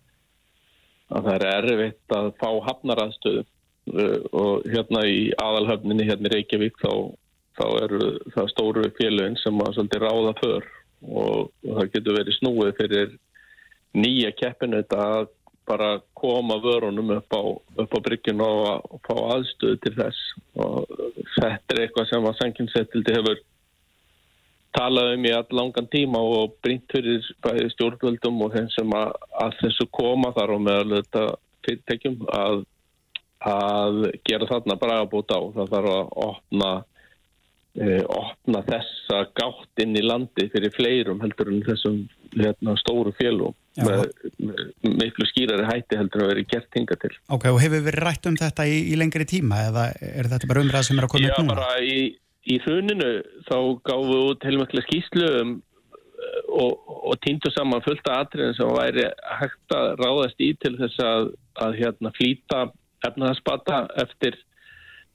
að 1.14 1.28
það 1.28 1.36
er 1.36 1.68
erfitt 1.70 2.16
að 2.16 2.32
fá 2.40 2.48
hafnaraðstöðu 2.70 3.44
uh, 3.44 4.18
og 4.32 4.66
hérna 4.72 5.04
í 5.06 5.20
aðalhöfninni 5.42 6.08
hérna 6.08 6.30
í 6.30 6.34
Reykjavík 6.34 6.82
þá, 6.82 6.92
þá 7.58 7.66
eru 7.84 8.02
það 8.34 8.50
stóru 8.54 8.90
félögin 8.98 9.38
sem 9.42 9.62
að 9.62 9.78
svolítið 9.78 10.04
ráða 10.06 10.34
för 10.40 10.68
og, 11.06 11.54
það 11.62 11.90
getur 11.94 12.18
verið 12.18 12.38
snúið 12.40 12.76
fyrir 12.80 13.16
nýja 13.96 14.32
keppinu 14.36 14.82
þetta 14.82 15.08
að 15.20 15.28
bara 15.66 16.00
koma 16.14 16.60
vörunum 16.62 17.10
upp 17.16 17.34
á, 17.34 17.42
á 17.82 17.98
bryggjun 17.98 18.42
og, 18.44 18.86
og 18.86 19.00
fá 19.02 19.14
aðstöðu 19.34 19.78
til 19.82 19.94
þess. 19.96 20.20
Og 20.62 20.92
þetta 21.34 21.74
er 21.74 21.80
eitthvað 21.82 22.10
sem 22.12 22.28
að 22.28 22.36
sanginsettildi 22.40 23.16
hefur 23.16 23.40
talað 24.76 25.12
um 25.16 25.26
í 25.26 25.32
all 25.34 25.58
langan 25.58 25.88
tíma 25.92 26.20
og 26.20 26.56
brínt 26.64 26.86
fyrir 26.92 27.22
stjórnvöldum 27.74 28.40
og 28.44 28.56
þeim 28.56 28.70
sem 28.74 28.96
að, 28.96 29.12
að 29.44 29.58
þessu 29.62 29.86
koma 29.94 30.32
þar 30.36 30.56
og 30.56 30.64
meðal 30.66 30.98
þetta 30.98 31.24
fyrirtekjum 31.66 32.18
að, 32.34 32.58
að 33.52 34.02
gera 34.26 34.50
þarna 34.50 34.78
bragabót 34.80 35.32
á. 35.32 35.40
Það 35.56 35.72
þarf 35.74 35.94
að 35.94 36.12
opna, 36.26 36.72
eh, 37.80 38.02
opna 38.04 38.62
þessa 38.68 39.22
gátt 39.38 39.84
inn 39.84 39.96
í 39.96 40.04
landi 40.04 40.48
fyrir 40.52 40.74
fleirum 40.76 41.22
heldur 41.24 41.52
en 41.52 41.64
þessum 41.66 42.02
hérna, 42.36 42.76
stóru 42.80 43.14
félum 43.16 43.54
með, 43.80 44.04
með 44.40 44.92
miklu 45.02 45.26
skýrari 45.30 45.66
hætti 45.68 45.98
heldur 45.98 46.26
að 46.26 46.30
vera 46.32 46.46
gert 46.52 46.78
hinga 46.78 46.98
til. 47.00 47.12
Ok, 47.32 47.48
og 47.52 47.60
hefur 47.62 47.84
við 47.86 47.98
rætt 48.02 48.28
um 48.28 48.38
þetta 48.38 48.68
í, 48.68 48.78
í 48.92 49.00
lengri 49.00 49.26
tíma 49.28 49.66
eða 49.70 49.88
er 49.96 50.30
þetta 50.32 50.50
bara 50.50 50.64
umræð 50.64 50.88
sem 50.88 51.00
er 51.00 51.08
að 51.08 51.12
koma 51.14 51.32
upp 51.32 51.42
núna? 51.42 51.56
Já, 51.56 51.60
bara 51.64 51.82
í 51.84 51.98
í 52.46 52.58
hruninu 52.62 53.10
þá 53.48 53.56
gáðum 53.86 54.12
við 54.12 54.24
út 54.30 54.46
heilmækla 54.46 54.84
skýslu 54.86 55.28
um, 55.40 55.52
og, 56.56 56.72
og 57.10 57.18
týndu 57.24 57.50
saman 57.52 57.84
fullt 57.84 58.08
af 58.10 58.24
atriðin 58.24 58.56
sem 58.56 58.72
væri 58.76 59.06
hægt 59.40 59.76
að 59.76 59.92
ráðast 60.00 60.42
í 60.42 60.52
til 60.62 60.74
þess 60.78 61.02
að, 61.04 61.30
að 61.66 61.78
hérna, 61.80 62.12
flýta 62.16 62.64
efnaðarsbata 63.06 63.84
eftir, 64.02 64.38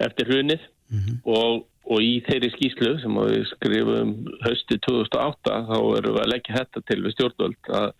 eftir 0.04 0.32
hrunið. 0.32 0.70
Mm 0.92 1.00
-hmm. 1.00 1.18
og, 1.32 1.66
og 1.88 2.04
í 2.04 2.14
þeirri 2.28 2.52
skýslu 2.52 2.94
sem 3.00 3.18
við 3.18 3.46
skrifum 3.54 4.16
höstu 4.44 4.78
2008 4.88 5.60
þá 5.72 5.78
erum 5.80 6.16
við 6.18 6.24
að 6.26 6.32
leggja 6.34 6.58
þetta 6.60 6.82
til 6.88 7.02
við 7.06 7.14
stjórnvöld 7.16 7.76
að 7.82 7.92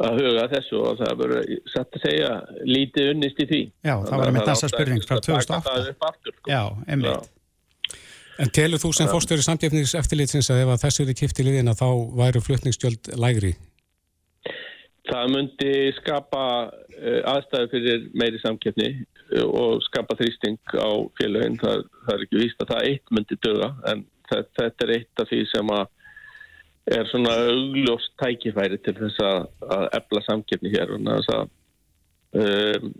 að 0.00 0.16
huga 0.16 0.46
þessu 0.48 0.78
og 0.80 0.94
það 0.96 1.18
verður 1.20 1.50
satt 1.68 1.96
að 1.98 2.04
segja 2.06 2.28
lítið 2.64 3.10
unnist 3.12 3.42
í 3.44 3.46
því. 3.50 3.60
Já, 3.84 3.94
það 4.08 4.22
var 4.22 4.30
með 4.32 4.46
þessa 4.48 4.70
spurning 4.72 5.02
frá 5.04 5.18
2008 5.26 6.06
aftur, 6.08 6.36
sko. 6.38 6.48
Já, 6.48 6.62
einmitt 6.88 7.28
En 8.40 8.48
telur 8.48 8.80
þú 8.80 8.92
sem 8.96 9.08
fórstöru 9.10 9.44
samtjöfnings 9.44 9.92
eftirlitsins 9.98 10.48
að 10.52 10.62
ef 10.62 10.70
að 10.72 10.84
þessu 10.86 11.02
eru 11.04 11.14
kipt 11.18 11.40
í 11.42 11.44
liðina 11.44 11.74
þá 11.76 11.88
væru 12.16 12.40
flutningstjöld 12.40 13.10
lægri? 13.20 13.52
Það 15.10 15.32
myndi 15.34 15.72
skapa 15.98 16.44
uh, 16.70 17.20
aðstæðu 17.34 17.70
fyrir 17.74 18.06
meiri 18.16 18.40
samkjöfni 18.40 18.88
uh, 18.94 19.04
eh, 19.36 19.44
og 19.44 19.84
skapa 19.84 20.16
þrýsting 20.16 20.56
á 20.72 20.90
félagin. 21.20 21.58
Það, 21.60 21.84
það 22.06 22.14
er 22.14 22.24
ekki 22.26 22.40
víst 22.40 22.64
að 22.64 22.72
það 22.72 22.88
eitt 22.88 23.14
myndi 23.16 23.40
döga 23.44 23.70
en 23.92 24.04
það, 24.30 24.50
þetta 24.60 24.86
er 24.86 24.94
eitt 24.96 25.24
af 25.24 25.32
því 25.32 25.42
sem 25.52 25.74
að 25.76 25.84
er 26.96 27.10
svona 27.10 27.36
augljóst 27.50 28.16
tækifæri 28.22 28.80
til 28.80 28.96
þess 28.96 29.20
að 29.22 29.88
ebla 29.98 30.22
samkjöfni 30.24 30.72
hér 30.72 30.94
og 30.96 31.04
þess 31.06 31.34
að 31.36 31.50
um, 32.40 32.94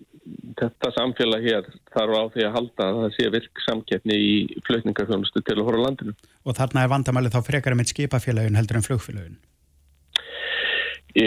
þetta 0.61 0.91
samfélag 0.95 1.45
hér 1.45 1.69
þarf 1.95 2.17
á 2.17 2.23
því 2.35 2.45
að 2.47 2.57
halda 2.57 2.89
að 2.89 2.99
það 2.99 3.15
sé 3.17 3.29
virk 3.35 3.63
samkeppni 3.67 4.19
í 4.21 4.35
flutningarfjónustu 4.67 5.43
til 5.47 5.57
að 5.57 5.65
hóra 5.69 5.85
landinu. 5.87 6.17
Og 6.45 6.57
þarna 6.59 6.85
er 6.85 6.93
vandamælið 6.93 7.37
þá 7.37 7.41
frekar 7.47 7.77
með 7.79 7.95
skipafélagin 7.95 8.59
heldur 8.59 8.81
en 8.81 8.87
flugfélagin? 8.87 9.41
E, 11.17 11.27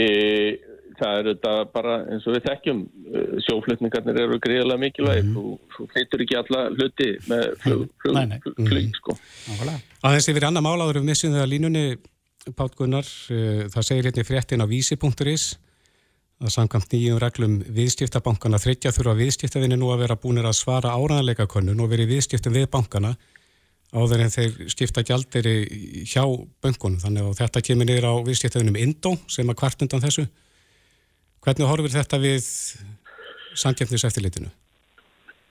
það 1.00 1.18
er 1.18 1.30
þetta 1.32 1.56
bara 1.74 1.98
eins 2.14 2.30
og 2.30 2.38
við 2.38 2.46
þekkjum 2.48 2.86
e, 2.86 3.26
sjóflutningarnir 3.48 4.22
eru 4.24 4.40
greiðilega 4.44 4.84
mikilvæg 4.86 5.26
mm. 5.26 5.36
og 5.42 5.76
þú 5.76 5.90
fleitur 5.92 6.24
ekki 6.24 6.40
alla 6.40 6.64
hluti 6.72 7.10
með 7.28 7.46
flug, 7.66 7.84
flug, 8.04 8.16
nei, 8.20 8.26
nei. 8.32 8.40
flug, 8.46 8.62
flug 8.62 8.88
mm. 8.88 8.96
sko. 9.02 9.18
Aðeins 10.06 10.32
yfir 10.32 10.48
annar 10.48 10.66
málaður 10.66 11.02
við 11.02 11.10
missum 11.12 11.36
það 11.36 11.48
að 11.48 11.54
línunni 11.58 11.86
Pátt 12.60 12.74
Gunnar, 12.76 13.08
e, 13.32 13.70
það 13.72 13.86
segir 13.88 14.10
hérna 14.10 14.28
fréttin 14.28 14.64
á 14.64 14.68
vísi.is 14.68 15.54
að 16.44 16.52
samkvæmt 16.58 16.92
nýjum 16.92 17.20
reglum 17.22 17.54
viðstiftabankana 17.72 18.60
þryggja 18.60 18.92
þurfa 18.96 19.16
viðstiftavinni 19.22 19.78
nú 19.80 19.94
að 19.94 20.04
vera 20.04 20.18
búinir 20.20 20.48
að 20.50 20.58
svara 20.60 20.92
áraðanleika 20.98 21.48
konun 21.48 21.80
og 21.80 21.92
verið 21.92 22.12
viðstiftum 22.18 22.56
við 22.56 22.68
bankana 22.74 23.14
áður 23.94 24.24
en 24.26 24.34
þeir 24.34 24.72
skipta 24.74 25.04
gjalderi 25.06 25.54
hjá 26.10 26.26
bankunum. 26.64 27.00
Þannig 27.02 27.30
að 27.30 27.38
þetta 27.44 27.64
kemur 27.68 27.88
niður 27.88 28.10
á 28.10 28.14
viðstiftavinnum 28.28 28.80
Indó 28.82 29.14
sem 29.32 29.50
að 29.50 29.60
kvart 29.62 29.86
undan 29.86 30.04
þessu. 30.04 30.26
Hvernig 31.44 31.70
horfir 31.70 31.96
þetta 31.96 32.20
við 32.24 32.50
samkjöfniseftilitinu? 33.64 34.52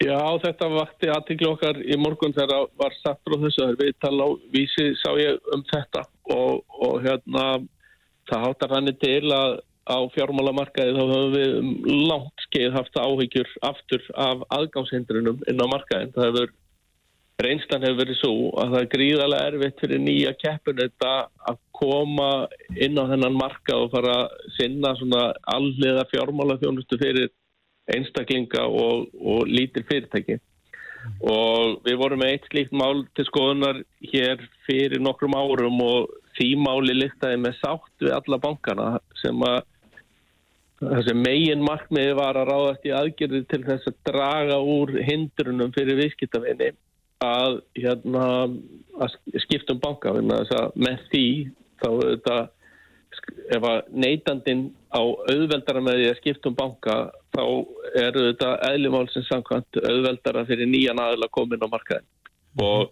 Já, 0.02 0.18
þetta 0.42 0.68
vakti 0.72 1.10
aðtikli 1.14 1.46
okkar 1.46 1.78
í 1.86 1.96
morgun 2.00 2.34
þegar 2.34 2.66
var 2.80 2.94
satt 2.98 3.20
frá 3.22 3.36
þessu. 3.44 3.68
Er 3.68 3.78
viðtal 3.78 4.16
á 4.18 4.28
vísi 4.52 4.88
sá 4.98 5.12
ég 5.20 5.38
um 5.54 5.62
þetta 5.70 6.02
og, 6.34 6.64
og 6.82 6.96
hérna 7.04 7.44
það 8.26 8.48
hátar 8.48 8.74
hann 8.74 8.96
til 8.98 9.30
að 9.30 9.60
á 9.88 9.98
fjármálamarkaði 10.14 10.94
þá 10.96 11.02
höfum 11.02 11.32
við 11.34 11.54
um 11.58 11.70
langt 12.10 12.44
skeið 12.46 12.76
haft 12.76 12.98
áhyggjur 12.98 13.54
aftur 13.66 14.04
af 14.14 14.44
aðgámshindrunum 14.54 15.42
inn 15.50 15.62
á 15.62 15.66
markaðin. 15.66 16.12
Það 16.14 16.28
hefur 16.28 16.52
reynslan 17.42 17.82
hefur 17.82 17.98
verið 18.02 18.18
svo 18.20 18.34
að 18.62 18.74
það 18.74 18.80
er 18.80 18.90
gríðarlega 18.94 19.50
erfitt 19.50 19.82
fyrir 19.82 20.02
nýja 20.02 20.32
keppun 20.38 20.78
þetta 20.78 21.12
að 21.50 21.60
koma 21.74 22.30
inn 22.76 23.00
á 23.00 23.04
þennan 23.10 23.38
marka 23.38 23.78
og 23.80 23.90
fara 23.94 24.14
að 24.22 24.48
sinna 24.58 24.94
svona 25.00 25.24
alliða 25.50 26.06
fjármála 26.12 26.60
þjónustu 26.62 26.98
fyrir 27.00 27.32
einstaklinga 27.92 28.68
og, 28.68 29.08
og 29.18 29.48
lítil 29.50 29.82
fyrirtæki 29.88 30.38
og 31.26 31.80
við 31.82 31.98
vorum 31.98 32.20
með 32.22 32.36
eitt 32.36 32.44
slíkt 32.46 32.74
mál 32.78 33.02
til 33.16 33.26
skoðunar 33.26 33.80
hér 34.12 34.42
fyrir 34.68 35.02
nokkrum 35.02 35.34
árum 35.34 35.80
og 35.82 36.12
því 36.36 36.52
máli 36.62 36.94
listaði 36.94 37.40
með 37.42 37.58
sátt 37.58 38.04
við 38.04 38.14
alla 38.14 38.38
bankana 38.42 38.88
sem 39.18 39.42
að 39.46 39.64
þessi 40.82 41.14
megin 41.16 41.62
markmiði 41.64 42.14
var 42.18 42.38
að 42.38 42.48
ráðast 42.50 42.86
í 42.88 42.94
aðgerði 42.96 43.42
til 43.50 43.60
þess 43.66 43.90
að 43.90 43.98
draga 44.08 44.58
úr 44.74 44.94
hindrunum 45.06 45.74
fyrir 45.76 46.00
viðskiptavinni 46.00 46.72
að, 47.22 47.60
hérna, 47.78 48.24
að 48.98 49.16
skipta 49.44 49.76
um 49.76 49.82
banka 49.82 50.14
að 50.14 50.72
með 50.74 51.04
því 51.12 51.26
þá 51.82 51.88
þetta, 52.00 52.38
ef 53.56 53.68
að 53.68 53.92
neytandin 54.04 54.64
á 54.90 55.02
auðveldara 55.02 55.84
með 55.84 56.00
því 56.00 56.08
að 56.10 56.18
skipta 56.20 56.50
um 56.50 56.58
banka 56.58 56.96
þá 57.36 57.44
eru 58.02 58.26
þetta 58.30 58.50
eðlumálsins 58.72 59.30
samkvæmt 59.30 59.80
auðveldara 59.82 60.46
fyrir 60.48 60.70
nýjan 60.70 61.02
aðila 61.02 61.30
komin 61.32 61.62
á 61.62 61.68
markaðin 61.70 62.08
og, 62.62 62.90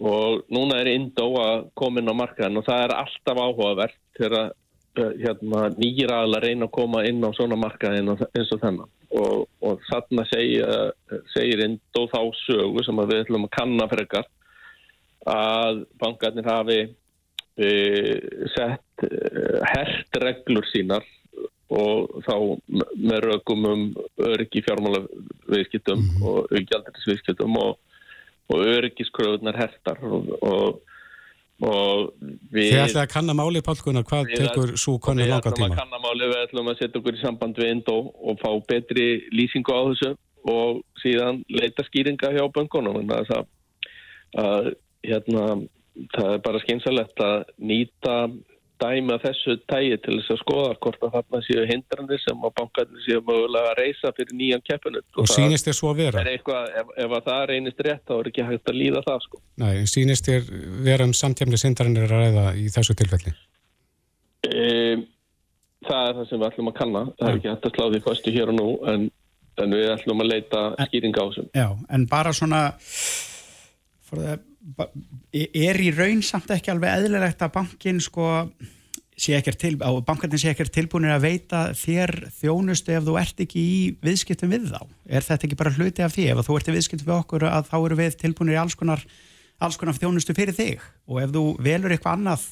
og 0.00 0.46
núna 0.52 0.80
er 0.80 0.94
Indó 0.94 1.28
að 1.42 1.66
komin 1.78 2.10
á 2.10 2.14
markaðin 2.16 2.62
og 2.62 2.66
það 2.68 2.86
er 2.86 2.96
alltaf 3.02 3.42
áhugavert 3.42 4.00
þegar 4.18 4.48
uh, 4.48 4.54
hérna, 4.96 5.68
nýjir 5.76 6.12
aðila 6.12 6.40
reyna 6.42 6.68
að 6.68 6.76
koma 6.76 7.02
inn 7.08 7.24
á 7.24 7.30
svona 7.36 7.58
markaðin 7.60 8.12
eins 8.14 8.52
og 8.54 8.62
þennan 8.62 8.90
og, 9.16 9.46
og 9.62 9.82
þarna 9.90 10.24
segir, 10.30 10.92
segir 11.34 11.64
Indó 11.64 12.06
þá 12.12 12.20
sögu 12.44 12.84
sem 12.84 13.02
við 13.02 13.22
ætlum 13.24 13.46
að 13.48 13.54
kanna 13.58 13.88
frekar 13.90 14.28
að 15.26 15.82
bankarnir 16.00 16.46
hafi 16.46 16.80
e, 17.58 17.70
sett 18.54 19.06
e, 19.06 19.10
hert 19.72 20.18
reglur 20.22 20.66
sínar 20.70 21.06
og 21.66 22.20
þá 22.22 22.36
með 22.94 23.24
rökum 23.24 23.64
um 23.66 23.86
öryggi 24.22 24.62
fjármála 24.62 25.02
viðskiptum 25.50 25.98
mm 25.98 26.10
-hmm. 26.10 26.26
og 26.28 26.52
auðgjaldisviðskiptum 26.54 27.56
og, 27.58 27.78
og 28.54 28.66
öryggiskröðunar 28.76 29.58
hertar 29.58 29.98
og, 30.06 30.30
og, 30.42 30.78
og 30.78 30.95
við 31.60 32.68
Þið 32.68 32.82
ætlaði 32.82 33.02
að 33.02 33.12
kanna 33.14 33.34
máli 33.36 33.62
Pálkunar, 33.64 34.04
hvað 34.04 34.32
tekur 34.34 34.74
svo 34.76 34.98
konar 35.00 35.30
langa 35.30 35.52
tíma? 35.56 35.70
Við 35.70 35.72
ætlum 35.72 35.76
að 35.76 35.80
kanna 35.80 36.00
máli, 36.04 36.28
við 36.28 36.42
ætlum 36.42 36.70
að 36.72 36.80
setja 36.80 37.00
okkur 37.00 37.16
í 37.16 37.22
samband 37.22 37.60
við 37.60 37.72
Indó 37.72 37.96
og 38.12 38.42
fá 38.42 38.50
betri 38.68 39.06
lýsingu 39.32 39.72
á 39.72 39.80
þessu 39.88 40.10
og 40.52 40.82
síðan 41.02 41.40
leita 41.50 41.86
skýringa 41.88 42.34
hjá 42.34 42.44
það 42.44 42.60
er 43.00 43.32
að, 43.36 43.48
að 44.42 44.68
hérna, 45.06 45.46
það 46.12 46.30
er 46.34 46.44
bara 46.44 46.62
skynsalegt 46.64 47.24
að 47.24 47.38
nýta 47.56 48.16
dæmi 48.80 49.14
að 49.14 49.24
þessu 49.24 49.54
tægi 49.70 49.96
til 50.04 50.16
þess 50.18 50.32
að 50.34 50.40
skoða 50.42 50.76
hvort 50.84 51.04
að 51.06 51.14
þarna 51.16 51.40
séu 51.46 51.64
hindranir 51.70 52.22
sem 52.22 52.44
að 52.44 52.54
bankarnir 52.60 53.02
séu 53.04 53.22
mögulega 53.24 53.72
að 53.72 53.78
reysa 53.80 54.12
fyrir 54.16 54.36
nýjan 54.36 54.64
keppinu. 54.66 55.02
Og, 55.02 55.20
og 55.24 55.30
sínist 55.32 55.68
þér 55.68 55.78
svo 55.78 55.92
að 55.92 56.00
vera? 56.02 56.24
Eitthvað, 56.32 56.70
ef, 56.82 56.94
ef 57.04 57.16
að 57.18 57.28
það 57.28 57.42
reynist 57.52 57.84
rétt 57.86 58.02
þá 58.04 58.14
er 58.16 58.30
ekki 58.30 58.46
hægt 58.50 58.72
að 58.72 58.78
líða 58.80 59.02
það 59.06 59.20
sko. 59.26 59.42
Nei, 59.62 59.74
sínist 59.90 60.30
þér 60.30 60.50
vera 60.88 61.08
um 61.08 61.14
samtjæmni 61.16 61.60
sindarinnar 61.60 62.08
að 62.08 62.24
ræða 62.26 62.46
í 62.60 62.66
þessu 62.74 62.96
tilfelli? 63.00 63.36
E, 64.46 64.66
það 65.86 66.10
er 66.10 66.18
það 66.18 66.28
sem 66.30 66.42
við 66.42 66.48
ætlum 66.50 66.72
að 66.72 66.76
kanna. 66.82 67.06
Það 67.20 67.30
er 67.30 67.40
ekki 67.40 67.52
hægt 67.52 67.70
að 67.70 67.78
slá 67.78 67.86
því 67.86 68.02
fyrstu 68.08 68.34
hér 68.36 68.52
og 68.52 68.58
nú 68.60 68.68
en, 68.92 69.08
en 69.64 69.78
við 69.78 69.88
ætlum 69.94 70.24
að 70.24 70.32
leita 70.34 70.66
skýringa 70.90 71.24
á 71.24 71.26
þessum. 71.30 71.48
Já, 71.56 71.68
en 71.96 72.06
bara 72.10 72.36
svona 72.36 72.60
er 75.32 75.78
í 75.82 75.92
raun 75.94 76.22
samt 76.26 76.50
ekki 76.54 76.72
alveg 76.72 76.96
eðlilegt 76.96 77.44
að 77.44 77.54
bankin 77.54 78.00
sko 78.02 78.26
sé 79.16 79.36
ekkert 79.38 79.58
til, 79.60 79.76
á 79.80 79.90
bankarnir 80.04 80.40
sé 80.40 80.50
ekkert 80.52 80.74
tilbúinir 80.74 81.14
að 81.14 81.24
veita 81.24 81.60
þér 81.76 82.12
þjónustu 82.36 82.92
ef 82.92 83.06
þú 83.06 83.14
ert 83.20 83.40
ekki 83.46 83.62
í 83.62 83.78
viðskiptum 84.04 84.52
við 84.52 84.68
þá? 84.74 84.82
Er 85.08 85.24
þetta 85.24 85.48
ekki 85.48 85.58
bara 85.62 85.72
hluti 85.72 86.04
af 86.04 86.12
því? 86.12 86.26
Ef 86.32 86.42
þú 86.44 86.58
ert 86.58 86.68
í 86.68 86.74
viðskiptum 86.76 87.08
við 87.08 87.16
okkur 87.16 87.46
að 87.48 87.70
þá 87.70 87.76
eru 87.78 87.98
við 88.02 88.18
tilbúinir 88.20 88.58
í 88.58 88.60
alls 88.60 88.76
konar, 88.76 89.06
alls 89.62 89.80
konar 89.80 89.96
þjónustu 89.96 90.36
fyrir 90.36 90.56
þig. 90.56 90.84
Og 91.08 91.22
ef 91.22 91.32
þú 91.32 91.44
velur 91.64 91.96
eitthvað 91.96 92.18
annað 92.18 92.44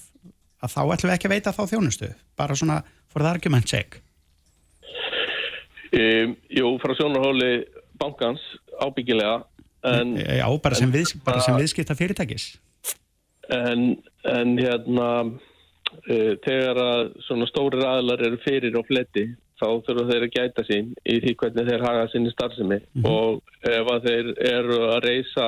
að 0.64 0.72
þá 0.72 0.81
ætlum 0.81 1.11
við 1.11 1.16
ekki 1.18 1.29
að 1.29 1.35
veita 1.35 1.55
þá 1.59 1.62
þjónustu. 1.74 2.11
Bara 2.40 2.57
svona 2.57 2.81
for 3.12 3.20
the 3.20 3.29
argument 3.29 3.68
sake. 3.68 4.00
Um, 5.94 6.33
Jú, 6.50 6.72
frá 6.83 6.96
sjónarhóli 6.96 7.53
bankans 8.00 8.42
ábyggilega 8.81 9.42
En, 9.84 10.14
Já, 10.16 10.46
bara 10.64 10.78
sem, 10.78 10.92
við, 10.92 11.12
sem 11.44 11.58
viðskipta 11.60 11.96
fyrirtækis. 11.98 12.54
En, 13.52 13.90
en 14.24 14.54
hérna, 14.56 15.08
uh, 15.28 16.32
þegar 16.46 16.80
að 16.80 17.02
svona 17.26 17.48
stóri 17.50 17.84
aðlar 17.84 18.24
eru 18.24 18.40
fyrir 18.44 18.78
og 18.80 18.88
fletti, 18.88 19.28
þá 19.60 19.68
þurfa 19.86 20.08
þeir 20.08 20.26
að 20.26 20.32
gæta 20.34 20.64
sín 20.66 20.88
í 21.04 21.20
því 21.22 21.36
hvernig 21.40 21.68
þeir 21.68 21.84
haga 21.86 22.08
sinni 22.10 22.32
starfsemi 22.32 22.80
mm 22.80 23.04
-hmm. 23.04 23.12
og 23.12 23.70
ef 23.70 23.92
að 23.92 24.08
þeir 24.08 24.32
eru 24.50 24.80
að 24.88 25.04
reysa 25.04 25.46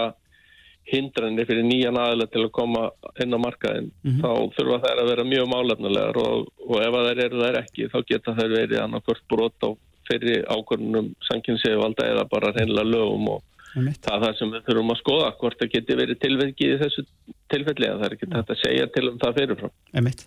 hindranir 0.87 1.49
fyrir 1.49 1.67
nýjan 1.67 1.99
aðlar 1.99 2.31
til 2.31 2.45
að 2.45 2.53
koma 2.55 2.85
inn 3.23 3.35
á 3.35 3.39
markaðin, 3.43 3.91
mm 3.91 4.13
-hmm. 4.13 4.21
þá 4.23 4.55
þurfa 4.59 4.79
þeir 4.85 5.03
að 5.03 5.11
vera 5.11 5.25
mjög 5.33 5.49
málefnulegar 5.55 6.21
og, 6.23 6.47
og 6.69 6.77
ef 6.83 6.95
að 6.95 7.09
þeir 7.09 7.25
eru 7.25 7.43
þær 7.43 7.59
ekki, 7.65 7.89
þá 7.93 7.99
geta 8.13 8.37
þeir 8.39 8.55
verið 8.61 8.83
annarkvört 8.85 9.25
brot 9.29 9.67
á 9.67 9.71
fyrir 10.07 10.45
ákvörnum 10.47 11.09
sankynsefalda 11.27 12.07
eða 12.13 12.25
bara 12.31 12.53
reynilega 12.55 12.93
lögum 12.95 13.29
og 13.35 13.43
Það 13.77 14.15
er 14.15 14.23
það 14.25 14.39
sem 14.39 14.55
við 14.55 14.65
þurfum 14.69 14.93
að 14.95 15.01
skoða 15.03 15.33
hvort 15.41 15.59
það 15.61 15.73
geti 15.75 15.99
verið 15.99 16.21
tilveikið 16.23 16.73
í 16.73 16.79
þessu 16.81 17.05
tilfelli 17.53 17.91
að 17.91 17.99
það 17.99 18.07
er 18.07 18.17
ekki 18.17 18.29
þetta 18.33 18.55
að 18.55 18.63
segja 18.63 18.87
til 18.95 19.05
um 19.11 19.19
það 19.23 19.41
fyrirfram. 19.41 19.75
Emitt. 20.01 20.25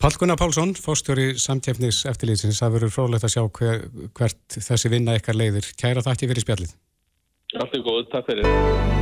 Pál 0.00 0.14
Gunnar 0.16 0.38
Pálsson, 0.40 0.70
fórstjóri 0.80 1.34
samtjefnis 1.36 2.04
eftirlýsins, 2.08 2.62
það 2.62 2.78
verður 2.78 2.92
frólægt 2.94 3.26
að 3.26 3.34
sjá 3.34 3.42
hver, 3.58 3.82
hvert 4.16 4.56
þessi 4.56 4.92
vinna 4.94 5.18
ykkar 5.18 5.36
leiðir. 5.36 5.66
Kæra 5.76 6.04
þakki 6.06 6.30
fyrir 6.30 6.46
spjallið. 6.46 6.72
Allt 7.60 7.74
er 7.74 7.82
góð, 7.84 8.00
takk 8.14 8.30
fyrir. 8.30 8.46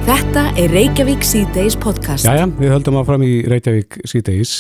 Þetta 0.09 0.43
er 0.59 0.75
Reykjavík 0.75 1.23
C-Days 1.29 1.77
podcast. 1.79 2.27
Jæja, 2.27 2.49
við 2.59 2.75
höldum 2.75 2.99
áfram 2.99 3.23
í 3.23 3.35
Reykjavík 3.47 4.01
C-Days. 4.09 4.55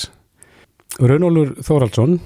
Raunólur 1.00 1.56
Þóraldsson 1.64 2.20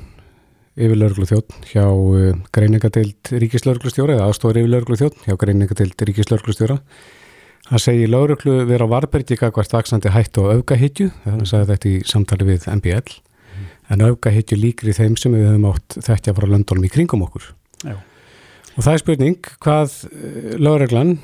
yfir 0.76 0.96
lauruglu 0.96 1.26
þjótt 1.28 1.56
hjá 1.68 1.84
uh, 1.84 2.36
greiningadeild 2.54 3.32
ríkislauruglustjóra 3.42 4.16
eða 4.16 4.28
aðstofar 4.30 4.60
yfir 4.62 4.72
lauruglu 4.72 4.98
þjótt 5.00 5.26
hjá 5.26 5.36
greiningadeild 5.40 6.04
ríkislauruglustjóra 6.08 6.78
hann 7.68 7.82
segir 7.82 8.08
lauruglu 8.12 8.62
vera 8.68 8.88
varbergi 8.88 9.36
hvert 9.38 9.74
vaksandi 9.76 10.12
hættu 10.14 10.46
og 10.46 10.62
aukahittju 10.62 11.10
þannig 11.26 11.52
að 11.58 11.74
þetta 11.74 11.90
í 11.90 11.98
samtali 12.08 12.48
við 12.48 12.68
MBL 12.72 13.02
mm. 13.02 13.66
en 13.94 14.06
aukahittju 14.08 14.58
líkri 14.58 14.96
þeim 14.96 15.18
sem 15.20 15.36
við 15.36 15.50
höfum 15.50 15.68
átt 15.74 15.98
þekkja 16.08 16.34
frá 16.38 16.48
löndunum 16.48 16.88
í 16.88 16.92
kringum 16.92 17.26
okkur 17.28 17.52
Já. 17.84 17.98
og 18.76 18.80
það 18.80 18.92
er 18.94 19.04
spurning 19.04 19.52
hvað 19.62 19.98
lauruglan 20.56 21.18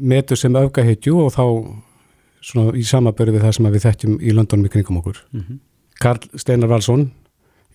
metur 0.00 0.40
sem 0.40 0.56
aukahittju 0.56 1.20
og 1.26 1.36
þá 1.36 1.44
svona 2.46 2.74
í 2.78 2.84
samaböru 2.86 3.36
við 3.36 3.46
það 3.46 3.56
sem 3.58 3.70
við 3.74 3.86
þekkjum 3.86 4.18
í 4.22 4.34
löndunum 4.34 4.68
í 4.68 4.72
kringum 4.72 5.00
okkur 5.02 5.22
mm 5.30 5.40
-hmm. 5.40 5.62
Karl 6.00 6.28
Steinar 6.36 6.68
Valsson 6.68 7.10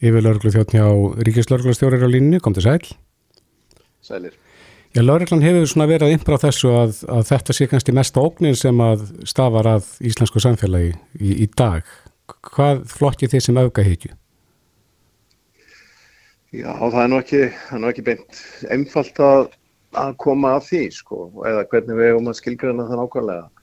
yfir 0.02 0.26
lauruglu 0.26 0.52
þjóttn 0.54 0.78
hjá 0.78 0.88
Ríkislauruglustjórir 1.28 2.06
á 2.06 2.10
línni, 2.10 2.42
kom 2.42 2.56
til 2.58 2.66
sæl. 2.66 2.82
Sælir. 4.02 4.38
Já, 4.92 5.00
lauruglan 5.06 5.44
hefur 5.46 5.70
svona 5.72 5.88
verið 5.88 6.10
að 6.10 6.14
impra 6.18 6.38
þessu 6.42 6.72
að, 6.76 6.98
að 7.08 7.28
þetta 7.30 7.54
sé 7.56 7.68
kannski 7.72 7.94
mest 7.96 8.18
ógnir 8.20 8.58
sem 8.60 8.82
að 8.84 9.06
stafar 9.30 9.70
að 9.78 9.94
íslensku 10.04 10.42
samfélagi 10.44 10.92
í, 11.16 11.36
í 11.46 11.48
dag. 11.56 11.88
Hvað 12.52 12.84
flokkir 12.92 13.32
þið 13.32 13.46
sem 13.46 13.62
auka 13.62 13.86
heitju? 13.88 14.12
Já, 16.52 16.74
það 16.76 17.00
er 17.06 17.10
nú 17.14 17.22
ekki, 17.22 17.42
er 17.48 17.80
nú 17.80 17.88
ekki 17.88 18.04
beint 18.04 18.42
einfalt 18.76 19.24
að, 19.24 19.46
að 19.96 20.18
koma 20.20 20.58
að 20.58 20.66
því, 20.68 20.82
sko, 20.98 21.24
eða 21.48 21.64
hvernig 21.72 22.00
við 22.02 22.12
hefum 22.12 22.28
að 22.28 22.40
skilgjörna 22.42 22.88
það 22.90 23.00
nákvæmlega. 23.00 23.61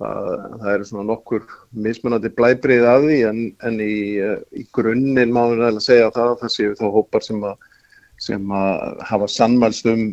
Það, 0.00 0.28
það 0.62 0.70
eru 0.72 0.86
svona 0.88 1.06
nokkur 1.10 1.42
mismunandi 1.86 2.30
blæbrið 2.32 2.86
að 2.88 3.02
því 3.08 3.16
en, 3.28 3.40
en 3.68 3.74
í, 3.84 3.96
í 4.56 4.62
grunninn 4.72 5.34
má 5.34 5.42
við 5.50 5.58
nægilega 5.60 5.84
segja 5.84 6.14
það 6.14 6.30
það 6.40 6.54
séu 6.54 6.78
þá 6.78 6.86
hópar 6.94 7.26
sem 7.26 7.42
að, 7.44 7.66
sem 8.24 8.54
að 8.56 9.02
hafa 9.10 9.28
sannmælst 9.34 9.90
um 9.92 10.06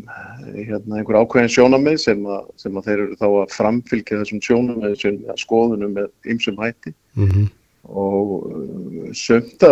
hérna, 0.58 1.00
einhver 1.00 1.22
ákveðin 1.22 1.54
sjónamið 1.56 2.02
sem, 2.04 2.28
að, 2.28 2.52
sem 2.60 2.76
að 2.76 2.90
þeir 2.90 3.06
eru 3.06 3.20
þá 3.22 3.28
að 3.30 3.56
framfylgja 3.56 4.20
þessum 4.24 4.44
sjónamið 4.50 4.98
sem 5.06 5.22
að 5.32 5.42
skoðunum 5.46 5.96
með 6.02 6.34
ymsum 6.36 6.60
hætti 6.66 6.96
mm 7.16 7.32
-hmm. 7.32 7.48
og 8.04 8.28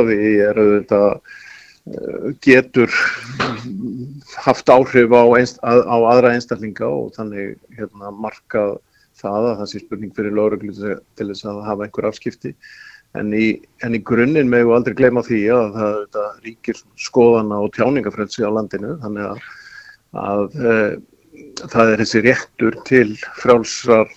því 0.07 0.31
eru 0.47 0.67
þetta 0.77 1.03
getur 2.41 2.89
haft 4.47 4.69
áhrif 4.69 5.11
á, 5.11 5.23
einst, 5.37 5.59
á 5.59 5.97
aðra 5.99 6.33
einstaklinga 6.33 6.87
og 6.87 7.11
þannig 7.19 7.57
hérna, 7.75 8.15
markað 8.15 8.77
það 9.21 9.47
að 9.49 9.55
það 9.61 9.71
sé 9.71 9.81
spurning 9.81 10.13
fyrir 10.15 10.35
lóruglu 10.35 10.73
til 10.75 11.29
þess 11.29 11.47
að 11.49 11.63
hafa 11.69 11.87
einhver 11.87 12.09
afskipti. 12.09 12.53
En 13.15 13.31
í, 13.31 13.45
en 13.85 13.95
í 13.95 14.01
grunninn 14.03 14.49
með 14.51 14.65
við 14.67 14.75
aldrei 14.75 14.95
gleyma 14.99 15.23
því 15.23 15.41
að 15.55 15.77
það, 15.79 15.99
það 16.15 16.47
ríkir 16.47 16.81
skoðana 16.99 17.59
og 17.63 17.75
tjáningafrelsi 17.77 18.43
á 18.43 18.51
landinu. 18.51 18.95
Þannig 19.03 19.29
að, 19.29 19.45
að 20.19 20.57
e, 20.59 20.73
það 21.63 21.91
er 21.93 22.03
þessi 22.03 22.23
réttur 22.25 22.79
til 22.89 23.07
frálsar 23.39 24.11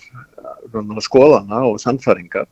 skoðana 1.05 1.63
og 1.69 1.79
sannfæringar. 1.79 2.49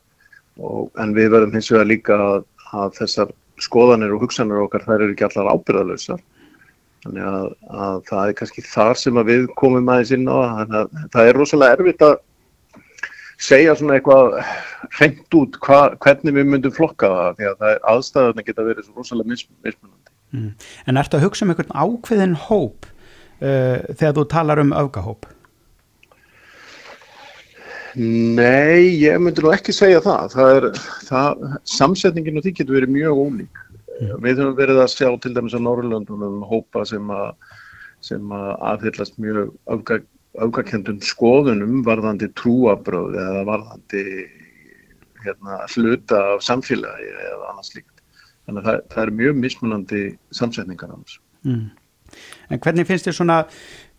Og, 0.58 0.88
en 0.98 1.12
við 1.14 1.34
verðum 1.34 1.52
hins 1.54 1.68
vegar 1.70 1.90
líka 1.90 2.16
að, 2.16 2.48
að 2.72 2.96
þessar 3.02 3.36
skoðanir 3.62 4.14
og 4.14 4.24
hugsanir 4.24 4.64
okkar 4.64 4.86
þær 4.86 5.04
eru 5.04 5.14
ekki 5.14 5.26
allar 5.28 5.52
ábyrðalösar 5.52 6.22
þannig 7.04 7.26
að, 7.30 7.48
að 7.70 7.98
það 8.08 8.22
er 8.22 8.36
kannski 8.40 8.64
þar 8.66 8.98
sem 8.98 9.20
við 9.28 9.46
komum 9.58 9.90
aðeins 9.92 10.14
inn 10.14 10.26
á 10.26 10.36
þannig 10.60 10.78
að 10.80 11.04
það 11.14 11.30
er 11.30 11.38
rosalega 11.38 11.78
erfitt 11.78 12.04
að 12.06 12.16
segja 13.38 13.74
svona 13.78 13.98
eitthvað 13.98 14.36
hreint 14.98 15.38
út 15.38 15.56
hva, 15.64 15.80
hvernig 16.02 16.36
við 16.36 16.52
myndum 16.52 16.74
flokka 16.74 17.10
það 17.14 17.38
því 17.38 17.48
að 17.50 17.56
það 17.62 17.72
er 17.72 17.82
aðstæðan 17.92 18.42
að 18.42 18.48
geta 18.50 18.66
verið 18.68 18.86
svo 18.86 19.00
rosalega 19.00 19.32
mis, 19.32 19.44
mismunandi. 19.66 20.14
Mm. 20.34 20.52
En 20.90 21.00
ertu 21.00 21.18
að 21.18 21.26
hugsa 21.26 21.46
um 21.46 21.52
einhvern 21.54 21.74
ákveðin 21.74 22.38
hóp 22.48 22.88
uh, 22.88 23.78
þegar 23.94 24.16
þú 24.18 24.24
talar 24.34 24.62
um 24.62 24.74
öfgahóp? 24.76 25.30
Nei, 27.98 29.00
ég 29.00 29.16
myndi 29.22 29.42
nú 29.42 29.54
ekki 29.54 29.74
segja 29.74 30.02
það. 30.04 30.34
það, 30.34 30.50
er, 30.58 30.82
það 31.08 31.46
samsetningin 31.78 32.38
og 32.38 32.44
því 32.44 32.52
getur 32.58 32.78
verið 32.78 32.94
mjög 32.94 33.22
ólík. 33.24 33.62
Við 33.98 34.38
höfum 34.38 34.58
verið 34.58 34.82
að 34.84 34.92
sjá 34.92 35.08
til 35.18 35.32
dæmis 35.34 35.56
á 35.56 35.60
Norrlöndunum 35.62 36.44
hópa 36.46 36.84
sem 36.86 37.08
að 37.10 37.32
sem 38.04 38.30
að 38.30 38.50
aðhyllast 38.70 39.16
mjög 39.18 39.48
öfga, 39.74 39.96
öfgakendum 40.38 41.00
skoðunum 41.04 41.82
varðandi 41.86 42.28
trúabröð 42.38 43.16
eða 43.18 43.44
varðandi 43.48 44.04
hérna, 45.24 45.62
hluta 45.74 46.20
af 46.34 46.44
samfélagi 46.46 47.08
eða 47.08 47.52
annars 47.52 47.72
líkt. 47.74 47.94
Þannig 48.46 48.62
að 48.62 48.68
það, 48.68 48.80
það 48.92 49.02
er 49.04 49.14
mjög 49.20 49.40
mismunandi 49.42 50.02
samsetningar 50.36 50.92
á 50.94 50.96
þessu. 50.96 51.20
Mm. 51.48 51.64
En 52.48 52.62
hvernig 52.64 52.88
finnst 52.88 53.08
þér 53.08 53.16
svona, 53.18 53.38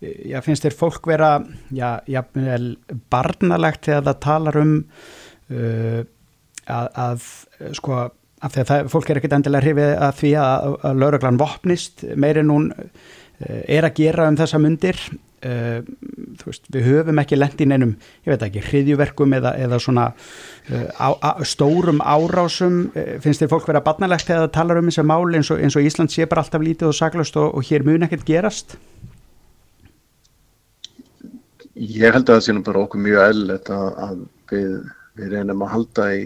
já, 0.02 0.40
finnst 0.46 0.66
þér 0.66 0.78
fólk 0.80 1.10
vera, 1.10 1.34
já, 1.76 2.00
jafnvel 2.10 2.72
barnalegt 3.14 3.86
þegar 3.86 4.08
það 4.08 4.24
talar 4.26 4.60
um 4.64 4.74
uh, 4.80 6.02
að, 6.66 6.90
að, 7.06 7.28
sko, 7.78 8.02
af 8.42 8.56
því 8.56 8.64
að 8.64 8.72
það, 8.72 8.92
fólk 8.96 9.12
er 9.12 9.22
ekkit 9.22 9.38
endilega 9.38 9.68
hrifið 9.68 9.96
að 10.08 10.20
því 10.24 10.34
að, 10.42 10.78
að 10.90 11.02
lauruglan 11.04 11.42
vopnist 11.42 12.06
meirinn 12.18 12.54
hún 12.54 12.70
uh, 12.74 13.10
er 13.62 13.86
að 13.86 13.98
gera 14.02 14.30
um 14.32 14.40
þessa 14.40 14.62
mundir 14.62 15.04
uh, 15.46 15.80
veist, 16.46 16.68
við 16.74 16.88
höfum 16.88 17.22
ekki 17.24 17.40
lent 17.40 17.62
í 17.62 17.68
neinum, 17.70 17.96
ég 18.26 18.34
veit 18.34 18.46
ekki, 18.48 18.64
hriðjuverkum 18.70 19.36
eða, 19.40 19.56
eða 19.66 19.82
svona 19.84 20.10
uh, 20.12 20.88
á, 21.00 21.10
á, 21.20 21.32
stórum 21.48 22.02
árásum 22.04 22.88
uh, 22.94 23.16
finnst 23.24 23.44
þér 23.44 23.54
fólk 23.54 23.70
vera 23.70 23.84
barnalegt 23.86 24.30
það 24.30 24.50
talar 24.56 24.82
um 24.82 24.90
þessi 24.92 25.06
mál 25.08 25.24
eins 25.34 25.52
og, 25.54 25.62
eins 25.64 25.78
og 25.80 25.86
Ísland 25.88 26.14
sé 26.14 26.28
bara 26.30 26.46
alltaf 26.46 26.64
lítið 26.66 26.92
og 26.92 26.98
saglust 27.00 27.40
og, 27.40 27.54
og 27.56 27.70
hér 27.70 27.88
mun 27.88 28.08
ekkert 28.08 28.28
gerast 28.28 28.80
Ég 31.80 32.12
held 32.12 32.28
að 32.28 32.36
það 32.36 32.42
sé 32.44 32.54
nú 32.56 32.62
bara 32.68 32.82
okkur 32.84 33.00
mjög 33.00 33.22
eðlilegt 33.24 33.70
að, 33.72 33.86
að 34.04 34.18
við, 34.52 34.72
við 35.20 35.36
reynum 35.36 35.62
að 35.64 35.72
halda 35.74 36.08
í, 36.12 36.26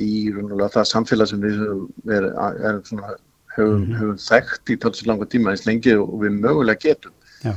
í 0.00 0.12
það 0.32 0.86
samfélag 0.88 1.28
sem 1.28 1.42
við 1.42 1.58
höfum, 1.60 1.82
verið, 2.08 2.38
er, 2.70 2.78
svona, 2.88 3.10
höfum, 3.56 3.82
mm. 3.82 3.98
höfum 3.98 4.22
þekkt 4.22 4.72
í 4.72 4.78
talsið 4.80 5.10
langa 5.10 5.28
tíma 5.28 5.52
eins 5.52 5.66
lengi 5.68 5.92
og 5.98 6.14
við 6.22 6.38
mögulega 6.38 6.80
getum. 6.86 7.12
Já. 7.44 7.52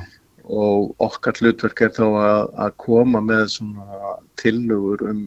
Og 0.46 0.94
okkar 1.02 1.40
hlutverk 1.42 1.82
er 1.82 1.96
þá 1.96 2.06
að, 2.06 2.44
að 2.66 2.76
koma 2.84 3.22
með 3.26 3.48
svona 3.56 4.14
tilugur 4.38 5.02
um, 5.10 5.24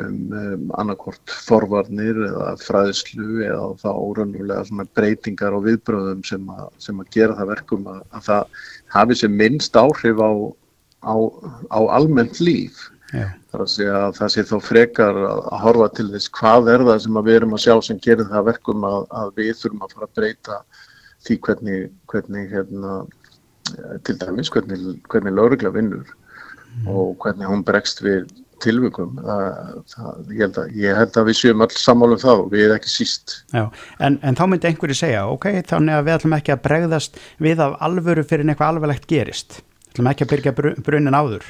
um, 0.00 0.18
um 0.40 0.66
annarkort 0.80 1.36
forvarnir 1.46 2.18
eða 2.30 2.56
fræðslu 2.64 3.44
eða 3.46 3.70
þá 3.84 3.88
órannulega 3.92 4.88
breytingar 4.98 5.54
og 5.54 5.68
viðbröðum 5.68 6.26
sem, 6.26 6.50
a, 6.50 6.68
sem 6.82 6.98
að 6.98 7.14
gera 7.14 7.38
það 7.38 7.52
verkum 7.54 7.88
að, 7.92 8.02
að 8.10 8.28
það 8.28 8.60
hafi 8.96 9.20
sem 9.22 9.38
minnst 9.38 9.78
áhrif 9.78 10.18
á 10.18 10.32
á, 11.04 11.14
á 11.70 11.78
almennt 11.92 12.40
líf 12.40 12.88
Já. 13.12 13.28
þar 13.52 13.62
að 13.64 13.70
segja 13.70 13.98
að 14.00 14.16
það 14.18 14.30
sé 14.34 14.44
þó 14.48 14.54
frekar 14.64 15.18
að 15.28 15.58
horfa 15.62 15.88
til 15.98 16.06
þess 16.14 16.32
hvað 16.38 16.70
er 16.72 16.86
það 16.88 17.02
sem 17.04 17.18
við 17.20 17.36
erum 17.38 17.56
að 17.56 17.64
sjá 17.64 17.74
sem 17.86 18.00
gerir 18.06 18.30
það 18.30 18.48
verkum 18.48 18.86
að, 18.88 19.04
að 19.20 19.34
við 19.38 19.52
þurfum 19.60 19.84
að 19.84 19.94
fara 19.94 20.08
að 20.08 20.16
breyta 20.18 20.58
því 21.24 21.36
hvernig, 21.46 21.84
hvernig 22.10 22.48
hérna, 22.52 22.94
til 24.06 24.18
dæmis 24.20 24.52
hvernig, 24.54 24.80
hvernig 25.10 25.34
laurugla 25.34 25.72
vinnur 25.74 26.06
mm. 26.06 26.88
og 26.88 27.16
hvernig 27.22 27.50
hún 27.50 27.64
bregst 27.66 28.02
við 28.04 28.30
það, 28.64 30.20
ég, 30.32 30.58
ég 30.78 30.96
held 30.96 31.16
að 31.20 31.26
við 31.28 31.36
séum 31.36 31.64
alls 31.64 31.82
sammálum 31.82 32.20
það 32.22 32.44
og 32.44 32.52
við 32.54 32.72
ekki 32.72 32.88
síst. 32.88 33.34
Já, 33.52 33.66
en, 33.98 34.16
en 34.22 34.38
þá 34.38 34.44
myndi 34.48 34.70
einhverju 34.70 34.96
segja 34.96 35.26
ok, 35.28 35.50
þannig 35.68 35.98
að 35.98 36.06
við 36.06 36.14
ætlum 36.14 36.36
ekki 36.38 36.54
að 36.54 36.62
bregðast 36.64 37.20
við 37.44 37.60
af 37.60 37.76
alvöru 37.84 38.24
fyrir 38.24 38.48
eitthvað 38.48 38.72
alvarlegt 38.72 39.06
gerist. 39.10 39.60
Ætlum 39.90 40.08
ekki 40.10 40.24
að 40.24 40.32
byrja 40.32 40.54
brunin 40.56 41.18
áður 41.18 41.44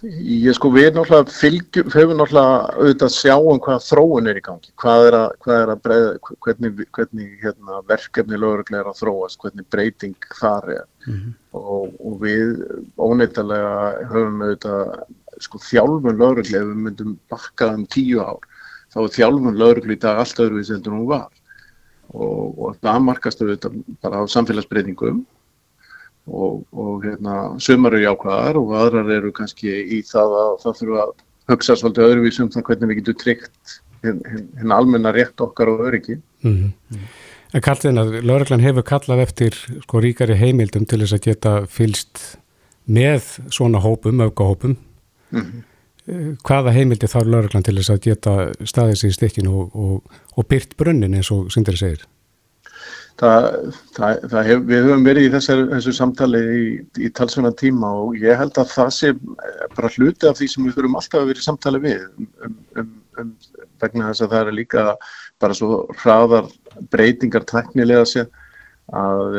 Ég 0.00 0.54
sko 0.56 0.70
við 0.72 0.94
náttúrulega 0.96 1.32
fylgjum, 1.34 1.88
höfum 1.92 2.16
náttúrulega 2.16 2.76
auðvitað 2.78 3.06
að 3.06 3.16
sjá 3.18 3.34
um 3.36 3.58
hvað 3.60 3.82
þróun 3.84 4.30
er 4.30 4.38
í 4.40 4.42
gangi, 4.46 4.70
hvað 4.80 5.08
er 5.08 5.16
að, 5.18 5.32
hvað 5.44 5.58
er 5.60 5.72
að 5.72 5.82
breyða, 5.84 6.12
hvernig, 6.46 6.78
hvernig 6.96 7.34
hérna, 7.42 7.80
verkefni 7.90 8.38
lögurlega 8.40 8.80
er 8.80 8.88
að 8.88 9.00
þróast, 9.02 9.40
hvernig 9.42 9.66
breyting 9.74 10.28
þar 10.38 10.70
er. 10.76 10.86
Mm 11.04 11.18
-hmm. 11.18 11.34
og, 11.60 11.98
og 12.00 12.14
við 12.22 12.62
óneitalega 12.96 13.74
höfum 14.12 14.40
auðvitað 14.46 14.80
sko 15.44 15.60
þjálfun 15.66 16.22
lögurlega, 16.22 16.70
við 16.70 16.80
myndum 16.86 17.18
bakka 17.28 17.68
um 17.74 17.84
tíu 17.84 18.24
ár, 18.24 18.40
þá 18.94 18.98
er 19.04 19.14
þjálfun 19.18 19.60
lögurlega 19.60 19.98
í 19.98 20.02
dag 20.06 20.22
allt 20.22 20.40
öðruvísi 20.46 20.78
en 20.78 20.88
nú 20.88 21.10
var. 21.12 21.28
Og, 22.10 22.56
og 22.58 22.80
það 22.80 23.04
markast 23.04 23.44
auðvitað 23.44 23.76
bara 24.00 24.24
á 24.24 24.32
samfélagsbreytingum 24.32 25.26
og, 26.30 26.64
og 26.72 27.04
hérna, 27.04 27.36
sumar 27.62 27.94
eru 27.96 28.06
jákvæðar 28.06 28.58
og 28.60 28.74
aðrar 28.78 29.12
eru 29.18 29.32
kannski 29.34 29.70
í 29.70 30.00
það 30.06 30.36
að 30.42 30.52
það 30.64 30.78
þurfa 30.80 31.04
að 31.04 31.14
hugsa 31.50 31.76
svolítið 31.76 32.08
öðruvísum 32.08 32.50
þannig 32.52 32.68
hvernig 32.68 32.90
við 32.90 33.00
getum 33.00 33.18
tryggt 33.22 33.80
hérna 34.04 34.78
almenna 34.78 35.12
rétt 35.14 35.42
okkar 35.44 35.72
og 35.72 35.80
öryggi. 35.88 36.20
Mm 36.42 36.56
-hmm. 36.56 37.00
En 37.52 37.60
Karlin 37.60 37.98
að 37.98 38.20
Lörglann 38.22 38.62
hefur 38.62 38.82
kallað 38.82 39.24
eftir 39.24 39.56
sko 39.82 40.00
ríkari 40.00 40.36
heimildum 40.38 40.86
til 40.86 41.00
þess 41.00 41.12
að 41.12 41.24
geta 41.24 41.66
fylst 41.66 42.38
með 42.86 43.22
svona 43.50 43.78
hópum, 43.78 44.20
aukahópum. 44.20 44.76
Mm 45.30 45.40
-hmm. 45.40 46.38
Hvaða 46.42 46.72
heimildi 46.72 47.06
þarf 47.06 47.26
Lörglann 47.26 47.62
til 47.62 47.76
þess 47.76 47.90
að 47.90 48.00
geta 48.00 48.52
staðið 48.64 48.94
sér 48.94 49.08
í 49.08 49.12
stikkinu 49.12 49.50
og, 49.50 49.76
og, 49.76 50.02
og 50.36 50.46
byrt 50.46 50.76
brunnin 50.76 51.14
eins 51.14 51.30
og 51.30 51.52
Sindri 51.52 51.76
segir? 51.76 52.06
Það, 53.18 53.46
það, 53.96 54.20
það 54.32 54.46
hef, 54.48 54.60
við 54.68 54.84
höfum 54.86 55.02
verið 55.04 55.26
í 55.26 55.30
þessar, 55.34 55.62
þessu 55.74 55.92
samtali 55.96 56.40
í, 56.40 56.66
í 57.04 57.10
talsvöna 57.16 57.50
tíma 57.58 57.90
og 58.04 58.14
ég 58.20 58.38
held 58.38 58.60
að 58.60 58.70
það 58.72 58.92
sé 58.96 59.10
bara 59.76 59.90
hluti 59.96 60.28
af 60.30 60.38
því 60.38 60.48
sem 60.52 60.68
við 60.68 60.76
þurfum 60.78 60.98
alltaf 61.00 61.26
vera 61.28 61.42
í 61.42 61.46
samtali 61.46 61.82
við 61.84 62.06
um, 62.06 62.28
um, 62.80 62.92
um, 63.20 63.32
vegna 63.82 64.08
þess 64.08 64.24
að 64.24 64.36
það 64.36 64.52
er 64.52 64.56
líka 64.56 64.84
bara 65.42 65.58
svo 65.58 65.82
hraðar 66.00 66.48
breytingar 66.92 67.44
teknilega 67.50 68.06
sér 68.08 68.30
að 68.96 69.36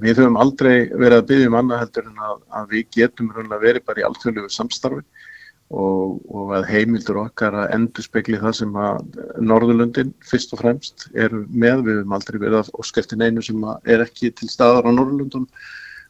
við 0.00 0.22
höfum 0.22 0.38
aldrei 0.40 0.74
verið 0.92 1.18
að 1.18 1.26
byggja 1.32 1.50
um 1.50 1.58
annað 1.58 1.82
heldur 1.82 2.06
en 2.08 2.22
að, 2.28 2.38
að 2.60 2.70
við 2.76 2.86
getum 2.96 3.32
verið 3.34 3.82
bara 3.84 4.00
í 4.00 4.06
alltfjörlegu 4.06 4.52
samstarfi 4.52 5.02
og, 5.72 6.20
og 6.28 6.52
að 6.58 6.66
heimildur 6.68 7.22
okkar 7.24 7.56
að 7.56 7.72
endur 7.76 8.04
spekli 8.04 8.40
það 8.40 8.56
sem 8.60 8.76
að 8.76 9.20
Norðurlundin 9.40 10.12
fyrst 10.26 10.52
og 10.54 10.60
fremst 10.60 11.06
er 11.14 11.32
með, 11.32 11.86
við 11.86 12.00
höfum 12.00 12.16
aldrei 12.18 12.38
verið 12.42 12.58
að 12.60 12.72
óskeftin 12.82 13.24
einu 13.24 13.44
sem 13.44 13.64
er 13.84 14.04
ekki 14.04 14.32
til 14.36 14.50
staðar 14.52 14.90
á 14.90 14.92
Norðurlundum 14.92 15.48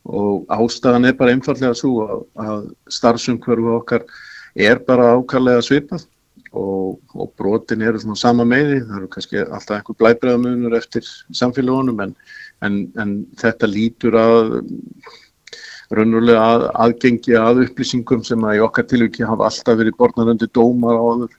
og 0.05 0.51
ástæðan 0.53 1.09
er 1.09 1.17
bara 1.17 1.33
einfallega 1.33 1.77
svo 1.79 1.95
að, 2.05 2.25
að 2.45 2.67
starfsumhverfu 2.93 3.77
okkar 3.79 4.05
er 4.55 4.83
bara 4.85 5.15
ákallega 5.17 5.63
svipað 5.65 6.05
og, 6.55 7.01
og 7.15 7.33
brotin 7.39 7.83
eru 7.83 8.01
svona 8.03 8.19
sama 8.19 8.45
meði, 8.47 8.83
það 8.85 8.99
eru 9.01 9.11
kannski 9.15 9.43
alltaf 9.43 9.79
einhver 9.79 9.99
blæbreðamunur 10.03 10.77
eftir 10.79 11.07
samfélagunum 11.35 12.03
en, 12.05 12.15
en, 12.67 12.81
en 13.01 13.15
þetta 13.41 13.71
lítur 13.71 14.19
að 14.19 14.59
raunulega 15.99 16.43
að, 16.43 16.67
aðgengi 16.85 17.37
að 17.39 17.63
upplýsingum 17.69 18.25
sem 18.27 18.45
að 18.45 18.59
í 18.59 18.65
okkar 18.65 18.87
tilviki 18.91 19.27
hafa 19.27 19.49
alltaf 19.49 19.79
verið 19.81 19.97
borðnar 19.99 20.33
undir 20.35 20.51
dómar 20.57 20.99
á 20.99 21.03
aður. 21.03 21.33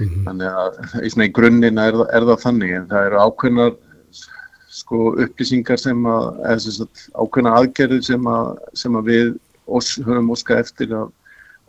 Mm 0.00 0.08
-hmm. 0.08 0.24
Þannig 0.26 0.48
að 0.62 1.06
í, 1.06 1.10
í 1.26 1.32
grunnina 1.36 1.86
er, 1.90 2.00
er 2.16 2.26
það 2.30 2.42
þannig 2.44 2.74
en 2.76 2.90
það 2.90 3.06
eru 3.06 3.22
ákveðnar 3.26 3.78
sko, 4.70 5.14
upplýsingar 5.24 5.80
sem 5.80 6.04
að, 6.06 6.58
sagt, 6.64 7.06
ákveðna 7.14 7.56
aðgerðir 7.58 8.04
sem 8.06 8.26
að, 8.26 8.58
sem 8.74 8.96
að 8.96 9.10
við 9.12 9.32
os, 9.66 9.94
höfum 10.06 10.32
óska 10.34 10.58
eftir 10.62 10.94
að, 10.96 11.10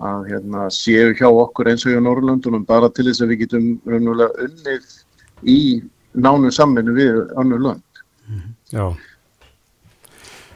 að 0.01 0.27
hérna, 0.31 0.67
séu 0.73 1.13
hjá 1.17 1.27
okkur 1.29 1.71
eins 1.71 1.85
og 1.85 1.93
hjá 1.93 2.01
Norrlöndunum 2.01 2.65
bara 2.65 2.89
til 2.89 3.07
þess 3.09 3.21
að 3.25 3.33
við 3.33 3.43
getum 3.45 3.71
raunulega 3.85 4.47
unnið 4.47 4.95
í 5.43 5.59
nánu 6.13 6.51
sammennu 6.53 6.95
við 6.95 7.21
annur 7.39 7.65
lönd. 7.67 8.03
Mm 8.27 8.37
-hmm. 8.39 8.53
Já. 8.71 9.10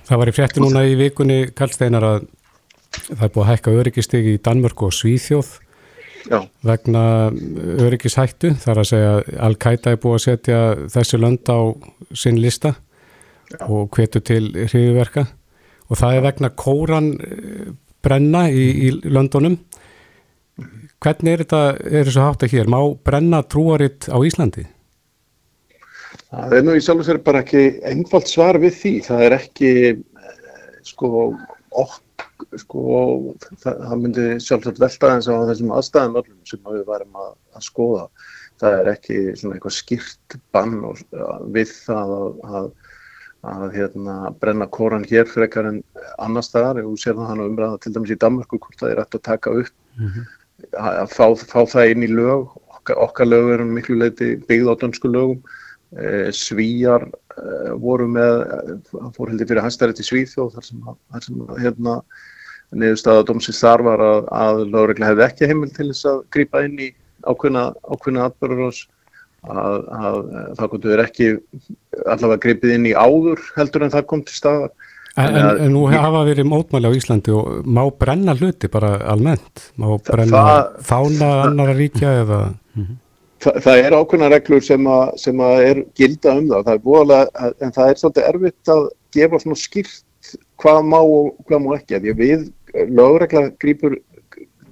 Það 0.05 0.19
var 0.21 0.29
í 0.29 0.33
frétti 0.35 0.61
núna 0.61 0.83
í 0.85 0.97
vikunni 0.99 1.37
Kallsteinar 1.57 2.05
að 2.05 2.25
það 3.05 3.23
er 3.25 3.31
búið 3.33 3.43
að 3.43 3.51
hækka 3.51 3.77
öryggistegi 3.81 4.33
í 4.35 4.41
Danmörk 4.45 4.83
og 4.85 4.93
Svíþjóð 4.95 5.53
Já. 6.25 6.39
vegna 6.65 7.03
öryggishættu 7.85 8.53
þar 8.61 8.81
að 8.81 8.89
segja 8.91 9.15
Al-Qaida 9.47 9.93
er 9.93 10.01
búið 10.01 10.17
að 10.17 10.23
setja 10.25 10.59
þessi 10.93 11.19
lönd 11.21 11.49
á 11.49 11.59
sinn 12.17 12.39
lista 12.41 12.75
Já. 13.51 13.65
og 13.67 13.89
hvetu 13.97 14.21
til 14.25 14.43
hriðverka 14.53 15.25
og 15.89 15.99
það 15.99 16.17
er 16.17 16.25
vegna 16.25 16.51
kóran 16.53 17.11
brenna 18.05 18.45
í, 18.49 18.65
í 18.87 18.93
löndunum 19.09 19.57
hvernig 21.01 21.33
er 21.33 21.43
þetta, 21.43 21.61
er 21.85 22.07
þessu 22.07 22.23
hátt 22.23 22.45
að 22.45 22.55
hér, 22.55 22.71
má 22.71 22.79
brenna 23.05 23.41
trúaritt 23.45 24.07
á 24.09 24.17
Íslandi? 24.25 24.65
Það 26.31 26.55
er 26.57 26.65
nú 26.65 26.73
í 26.75 26.81
sjálf 26.83 27.03
og 27.03 27.07
sér 27.07 27.19
bara 27.25 27.41
ekki 27.43 27.63
einfalt 27.85 28.31
svar 28.31 28.57
við 28.61 28.79
því. 28.79 28.93
Það 29.05 29.25
er 29.25 29.35
ekki, 29.37 29.71
eh, 29.93 30.71
sko, 30.87 31.09
ok, 31.83 32.25
sko, 32.61 32.85
það, 33.61 33.83
það 33.83 34.01
myndi 34.01 34.25
sjálfsagt 34.43 34.81
velta 34.81 35.11
eins 35.13 35.29
á 35.29 35.35
þessum 35.51 35.75
aðstæðum 35.75 36.17
öllum 36.21 36.39
sem 36.49 36.63
við 36.65 36.83
varum 36.89 37.21
að, 37.21 37.29
að 37.55 37.67
skoða. 37.67 38.07
Það 38.61 38.79
er 38.79 38.89
ekki 38.95 39.19
svona 39.35 39.57
eitthvað 39.57 39.77
skýrt 39.77 40.37
bann 40.55 40.77
og, 40.87 41.01
við 41.55 41.73
það 41.85 42.13
að, 42.17 42.39
að, 42.59 42.69
að 43.51 43.65
hérna, 43.75 44.15
brenna 44.41 44.67
koran 44.79 45.05
hér 45.07 45.27
frekar 45.29 45.69
en 45.69 45.81
annar 46.23 46.47
staðar. 46.47 46.81
Þú 46.87 46.95
sér 47.03 47.19
það 47.19 47.31
hann 47.33 47.43
umræða 47.45 47.81
til 47.83 47.93
dæmis 47.95 48.15
í 48.15 48.21
Danmarku 48.23 48.59
hvort 48.63 48.79
það 48.81 48.93
er 48.93 49.03
hægt 49.03 49.19
að 49.19 49.27
taka 49.29 49.57
upp, 49.61 49.75
mm 49.99 50.07
-hmm. 50.07 50.31
að 50.79 51.13
fá, 51.13 51.27
fá 51.35 51.61
það 51.75 51.91
inn 51.93 52.07
í 52.07 52.11
lög. 52.15 52.49
Okkar, 52.79 52.97
okkar 53.03 53.29
lög 53.29 53.53
eru 53.53 53.65
miklu 53.65 53.99
leiti 53.99 54.35
byggð 54.47 54.71
á 54.71 54.75
dönsku 54.81 55.11
lögum. 55.11 55.43
Eh, 55.93 56.31
Svíjar 56.33 57.05
eh, 57.37 57.73
voru 57.79 58.07
með, 58.09 58.41
fór 59.15 59.29
heldur 59.31 59.47
fyrir 59.51 59.63
hæstarétt 59.63 60.01
í 60.01 60.05
Svíþjóð 60.07 60.55
þar 60.57 60.65
sem, 60.65 60.87
þar 61.13 61.25
sem 61.27 61.43
hérna, 61.61 61.93
niðurstaða 62.75 63.27
dómsins 63.29 63.61
þar 63.61 63.83
var 63.85 64.03
að, 64.03 64.25
að 64.33 64.63
lögregla 64.73 65.11
hefði 65.11 65.25
ekki 65.27 65.49
heimil 65.51 65.69
til 65.75 65.87
þess 65.91 66.09
að 66.09 66.19
grýpa 66.35 66.65
inn 66.65 66.81
í 66.81 66.89
ákveðna, 67.29 67.69
ákveðna 67.85 68.25
atbörður 68.27 68.65
að, 68.65 69.87
að 70.01 70.19
það 70.57 70.75
verið 70.89 71.05
ekki 71.05 71.29
allavega 72.01 72.41
gripið 72.47 72.75
inn 72.79 72.89
í 72.89 72.97
áður 72.97 73.45
heldur 73.55 73.85
en 73.85 73.95
það 73.95 74.09
kom 74.09 74.25
til 74.25 74.37
staðar. 74.41 74.75
En, 75.15 75.31
en, 75.31 75.49
en 75.63 75.71
nú 75.71 75.85
hafa 75.93 76.25
verið 76.27 76.49
mótmæli 76.51 76.91
á 76.91 76.97
Íslandi 76.97 77.31
og 77.31 77.63
má 77.63 77.85
brenna 77.95 78.35
hluti 78.35 78.67
bara 78.73 78.97
almennt? 79.13 79.69
Má 79.79 79.87
brenna 80.03 80.43
það, 80.49 80.77
fána 80.89 81.33
annara 81.45 81.77
ríkja 81.77 82.17
eða? 82.25 82.43
Það, 83.45 83.57
það 83.61 83.79
er 83.83 83.93
ákveðna 83.93 84.27
reglur 84.31 84.63
sem 84.65 84.87
að, 84.89 85.09
sem 85.21 85.41
að 85.45 85.63
er 85.67 85.79
gilda 85.97 86.33
um 86.39 86.47
það, 86.49 86.63
það 86.65 86.83
búalega, 86.85 87.49
en 87.61 87.73
það 87.75 87.91
er 87.91 87.99
svolítið 88.01 88.27
erfitt 88.31 88.71
að 88.73 88.83
gefa 89.13 89.39
svona 89.43 89.57
skýrt 89.61 90.31
hvað 90.63 90.79
má 90.89 90.97
og 90.97 91.27
hvað 91.45 91.61
má 91.61 91.69
ekki. 91.75 91.99
Því 92.01 92.15
við 92.17 92.45
lögregla 92.97 93.43
grýpur 93.61 93.97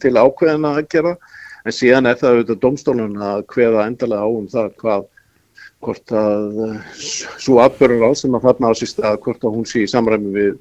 til 0.04 0.14
ákveðina 0.18 0.74
að 0.80 0.88
gera, 0.96 1.14
en 1.64 1.76
síðan 1.78 2.10
er 2.10 2.18
það 2.20 2.38
auðvitað 2.38 2.62
domstólun 2.66 3.22
að 3.30 3.46
hveða 3.54 3.86
endalega 3.88 4.26
á 4.26 4.30
um 4.34 4.50
það 4.52 4.74
hvað, 4.82 5.08
hvort 5.84 6.16
að 6.18 6.60
svo 7.44 7.62
atbörur 7.64 8.08
á 8.08 8.12
sem 8.18 8.36
að 8.36 8.50
þarna 8.50 8.72
á 8.72 8.80
síst 8.80 9.04
að 9.04 9.20
hvort 9.28 9.46
að 9.46 9.58
hún 9.58 9.70
sé 9.70 9.84
í 9.84 9.92
samræmi 9.92 10.34
við 10.34 10.54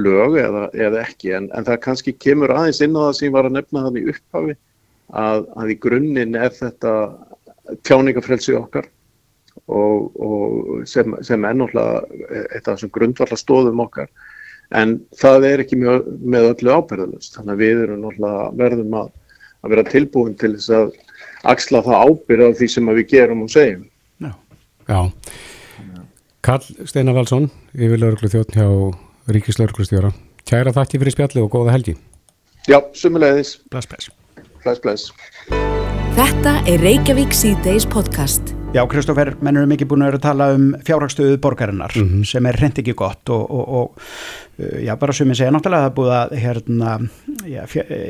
lög 0.00 0.36
eða, 0.42 0.66
eða 0.74 1.04
ekki, 1.06 1.32
en, 1.38 1.48
en 1.54 1.66
það 1.66 1.82
kannski 1.86 2.14
kemur 2.18 2.52
aðeins 2.54 2.82
inn 2.84 2.98
á 2.98 3.06
það 3.06 3.16
sem 3.18 3.28
ég 3.28 3.34
var 3.34 3.48
að 3.48 3.56
nefna 3.56 3.90
í 3.94 4.04
upphafi, 4.12 4.54
að, 5.10 5.48
að 5.58 5.72
í 5.74 5.76
grunninn 5.86 6.38
er 6.38 6.54
þetta 6.54 6.94
tjáningafrelsi 7.86 8.56
okkar 8.58 8.88
og, 9.70 10.16
og 10.16 10.88
sem, 10.88 11.14
sem 11.26 11.44
er 11.44 11.56
náttúrulega 11.56 12.44
eitt 12.54 12.66
af 12.66 12.76
þessum 12.76 12.92
grundvallar 12.94 13.40
stóðum 13.40 13.82
okkar. 13.84 14.10
En 14.76 15.00
það 15.18 15.46
er 15.48 15.64
ekki 15.64 15.78
með, 15.80 16.06
með 16.22 16.50
öllu 16.52 16.74
ábyrðalust 16.78 17.38
þannig 17.38 17.56
að 17.56 17.62
við 17.64 17.84
erum 17.84 18.04
náttúrulega 18.04 18.48
verðum 18.60 18.98
að, 19.00 19.12
að 19.60 19.74
vera 19.74 19.86
tilbúin 19.90 20.36
til 20.38 20.52
þess 20.56 20.74
að 20.78 20.92
axla 21.50 21.82
það 21.86 22.04
ábyrð 22.06 22.46
af 22.46 22.58
því 22.60 22.70
sem 22.74 22.92
við 22.94 23.06
gerum 23.14 23.44
og 23.46 23.52
segjum. 23.52 23.86
Já, 24.20 24.32
Já. 24.86 25.00
Karl 26.46 26.86
Steinar 26.88 27.18
Valsson 27.18 27.50
yfirlauruglu 27.76 28.30
þjóttn 28.32 28.60
hjá 28.60 28.68
Ríkislauruglustjóra 29.30 30.14
Kæra 30.48 30.72
þakki 30.74 31.02
fyrir 31.02 31.14
spjalli 31.14 31.44
og 31.44 31.52
góða 31.52 31.76
helgi. 31.76 31.98
Já, 32.68 32.80
sumulegðis 32.96 33.58
Bless, 33.70 33.90
bless. 33.90 34.10
Bless, 34.64 34.80
bless 34.80 35.79
Þetta 36.20 36.50
er 36.68 36.82
Reykjavík 36.84 37.30
C-Days 37.32 37.86
podcast. 37.88 38.50
Já, 38.74 38.82
Kristófer, 38.92 39.30
menn 39.40 39.56
eru 39.56 39.68
mikið 39.70 39.88
búin 39.88 40.02
að 40.04 40.10
vera 40.10 40.18
að 40.18 40.24
tala 40.26 40.48
um 40.52 40.64
fjárhagstöðu 40.84 41.38
borgarinnar 41.40 41.94
mm 41.96 42.08
-hmm. 42.08 42.26
sem 42.28 42.46
er 42.46 42.58
reynd 42.60 42.78
ekki 42.82 42.92
gott 42.92 43.30
og, 43.32 43.46
og, 43.48 43.68
og 43.78 44.02
uh, 44.60 44.84
já, 44.84 44.92
bara 45.00 45.14
sem 45.16 45.30
ég 45.30 45.38
segja 45.38 45.50
náttúrulega 45.50 45.86
það 45.86 45.88
er 45.88 45.96
búið 45.96 46.12
að 46.18 46.34
hérna, 46.42 46.90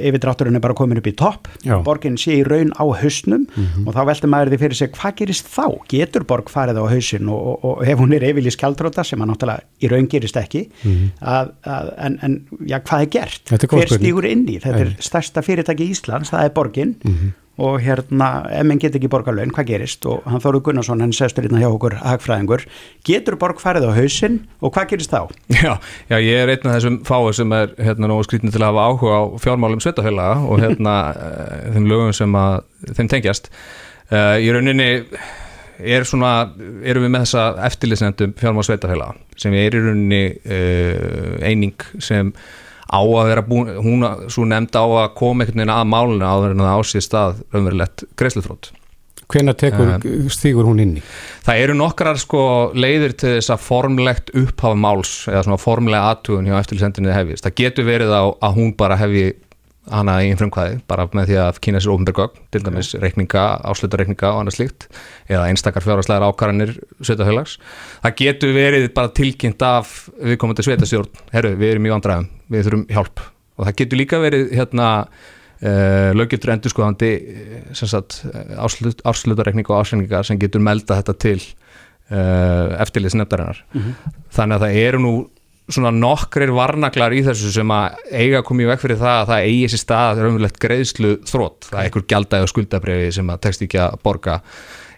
yfirdrátturinn 0.08 0.56
er 0.56 0.60
bara 0.60 0.74
komin 0.74 0.98
upp 0.98 1.06
í 1.06 1.14
topp, 1.14 1.46
borginn 1.84 2.18
sé 2.18 2.34
í 2.34 2.42
raun 2.42 2.72
á 2.74 2.82
hausnum 2.82 3.46
mm 3.46 3.64
-hmm. 3.64 3.86
og 3.86 3.94
þá 3.94 4.06
veldur 4.06 4.30
maður 4.30 4.50
því 4.50 4.58
fyrir 4.58 4.76
sig 4.76 4.90
hvað 4.90 5.14
gerist 5.14 5.46
þá? 5.46 5.66
Getur 5.88 6.24
borg 6.24 6.50
farið 6.50 6.82
á 6.82 6.84
hausin 6.90 7.28
og, 7.28 7.64
og 7.64 7.86
ef 7.86 7.98
hún 7.98 8.12
er 8.12 8.26
yfirlið 8.26 8.56
skjaldróta 8.58 9.04
sem 9.04 9.22
að 9.22 9.30
náttúrulega 9.30 9.60
í 9.78 9.86
raun 9.86 10.08
gerist 10.08 10.36
ekki 10.36 10.66
mm 10.82 10.90
-hmm. 10.90 11.10
að, 11.22 11.52
að, 11.62 11.94
en, 11.98 12.18
en 12.22 12.42
já, 12.66 12.80
hvað 12.80 13.00
er 13.02 13.06
gert? 13.06 13.42
Hver 13.46 13.88
stígur 13.88 14.26
inn 14.26 14.48
í? 14.48 14.58
Þetta 14.58 14.80
er 14.80 14.96
stærsta 14.98 15.42
fyrirtæki 15.42 15.84
í 15.84 15.90
Íslands, 15.94 16.30
það 16.30 16.44
er 16.44 16.50
borginn 16.50 16.96
mhm 17.04 17.30
og 17.60 17.80
hérna, 17.84 18.28
ef 18.54 18.64
menn 18.66 18.80
get 18.80 18.96
ekki 18.96 19.10
borgarlaun, 19.12 19.52
hvað 19.54 19.68
gerist 19.74 20.06
og 20.08 20.24
hann 20.28 20.42
Þóru 20.42 20.62
Gunnarsson, 20.64 21.02
hann 21.04 21.12
sestur 21.16 21.44
hérna 21.46 21.60
hjá 21.60 21.68
okkur 21.68 21.98
hagfræðingur, 22.00 22.64
getur 23.06 23.36
borg 23.40 23.60
farið 23.62 23.90
á 23.90 23.98
hausin 23.98 24.40
og 24.60 24.72
hvað 24.76 24.94
gerist 24.94 25.12
þá? 25.12 25.28
Já, 25.60 25.74
já 26.08 26.16
ég 26.24 26.40
er 26.40 26.54
einn 26.54 26.70
af 26.70 26.78
þessum 26.78 27.00
fáið 27.08 27.34
sem 27.40 27.52
er 27.56 27.74
hérna 27.80 28.08
nú 28.10 28.16
skrítinu 28.24 28.54
til 28.54 28.62
að 28.62 28.70
hafa 28.70 28.86
áhuga 28.88 29.18
á 29.20 29.22
fjármálum 29.44 29.82
sveitafélaga 29.84 30.40
og 30.46 30.60
hérna 30.64 30.96
eh, 31.12 31.68
þeim 31.76 31.90
lögum 31.90 32.16
sem 32.16 32.40
að 32.40 32.56
þeim 32.96 33.12
tengjast 33.12 33.52
uh, 33.52 34.36
í 34.40 34.48
rauninni 34.54 34.90
er 35.80 36.04
svona, 36.08 36.32
erum 36.84 37.06
við 37.06 37.14
með 37.14 37.26
þessa 37.26 37.44
eftirlýsnendum 37.68 38.34
fjármál 38.40 38.66
sveitafélaga 38.68 39.40
sem 39.40 39.54
er 39.56 39.76
í 39.76 39.84
rauninni 39.84 40.24
uh, 40.40 41.36
eining 41.44 41.88
sem 42.00 42.32
á 42.90 43.00
að 43.00 43.30
vera 43.30 43.46
búin, 43.46 43.70
hún 43.78 44.04
svo 44.26 44.44
nefnd 44.50 44.74
á 44.76 44.84
að 44.84 45.08
koma 45.20 45.44
einhvern 45.44 45.62
veginn 45.62 45.76
að 45.76 45.88
máluna 45.94 46.30
á 46.30 46.34
að 46.34 46.50
það 46.58 46.74
ásýði 46.74 47.06
stað 47.06 47.42
raunverulegt 47.54 48.06
greiðslufrót 48.18 48.72
Hvena 49.30 49.54
tekur, 49.54 49.92
uh, 49.94 50.30
stígur 50.32 50.66
hún 50.66 50.80
inn 50.82 50.96
í? 50.98 51.02
Það 51.46 51.60
eru 51.64 51.76
nokkrar 51.78 52.18
sko 52.18 52.40
leiðir 52.74 53.14
til 53.18 53.36
þess 53.36 53.52
að 53.54 53.62
formlegt 53.62 54.32
upphafa 54.34 54.78
máls 54.78 55.12
eða 55.30 55.44
svona 55.46 55.60
formlega 55.62 56.10
aðtugun 56.14 56.48
hjá 56.50 56.56
eftirlýsendinni 56.58 57.14
hefist. 57.14 57.46
Það 57.46 57.56
getur 57.62 57.86
verið 57.86 58.14
á 58.14 58.22
að 58.26 58.58
hún 58.58 58.74
bara 58.80 58.98
hefi 58.98 59.28
hana 59.90 60.16
í 60.24 60.30
frumkvæði 60.38 60.78
bara 60.90 61.06
með 61.16 61.30
því 61.30 61.38
að 61.44 61.58
kýna 61.64 61.80
sér 61.82 61.94
ofnbjörgögn 61.94 62.44
til 62.54 62.62
dæmis 62.66 62.92
reikninga, 63.02 63.44
áslutareikninga 63.70 64.30
og 64.30 64.42
annað 64.42 64.56
slíkt 64.58 64.86
eða 65.28 65.48
einstakar 65.50 65.84
fjárhagslegar 65.86 66.26
ákvarðanir 66.30 66.76
sveitafélags. 67.00 67.58
Það 68.04 68.16
getur 68.22 68.54
verið 68.56 68.86
bara 68.96 69.12
tilkynnt 69.16 69.66
af 69.66 69.92
viðkomandi 70.20 70.66
sveitastjórn 70.66 71.26
herru, 71.34 71.52
við 71.60 71.74
erum 71.74 71.90
í 71.90 71.94
vandræðum, 71.94 72.30
við 72.50 72.66
þurfum 72.68 72.86
hjálp 72.90 73.24
og 73.60 73.66
það 73.68 73.76
getur 73.82 74.00
líka 74.00 74.20
verið 74.22 74.54
hérna 74.56 74.88
uh, 75.60 76.10
löggetur 76.16 76.54
endur 76.54 76.72
skoðandi 76.72 77.10
áslutareikninga 78.60 79.74
og 79.74 79.82
ásendingar 79.82 80.26
sem 80.28 80.40
getur 80.40 80.64
melda 80.64 81.00
þetta 81.00 81.16
til 81.20 81.38
uh, 81.40 82.78
eftirliðsnefndarinnar 82.80 83.64
mm 83.72 83.82
-hmm. 83.82 84.16
þannig 84.36 84.56
að 84.56 84.64
það 84.66 84.80
eru 84.86 85.02
nú 85.04 85.14
svona 85.74 85.92
nokkrir 85.94 86.52
varnaglar 86.54 87.14
í 87.16 87.22
þessu 87.26 87.52
sem 87.54 87.72
að 87.74 87.96
eiga 88.10 88.40
að 88.40 88.46
koma 88.50 88.64
í 88.64 88.68
veg 88.70 88.82
fyrir 88.82 89.00
það 89.00 89.16
að 89.22 89.32
það 89.32 89.48
eigi 89.48 89.70
sér 89.72 89.82
stað 89.84 90.20
er 90.20 90.28
umverulegt 90.28 90.60
greiðslu 90.62 91.14
þrótt, 91.30 91.70
það 91.70 91.80
er 91.80 91.88
einhver 91.88 92.06
gældæg 92.12 92.46
og 92.46 92.52
skuldabriði 92.52 93.10
sem 93.16 93.32
að 93.32 93.42
tekst 93.46 93.66
ekki 93.66 93.82
að 93.82 93.98
borga. 94.06 94.38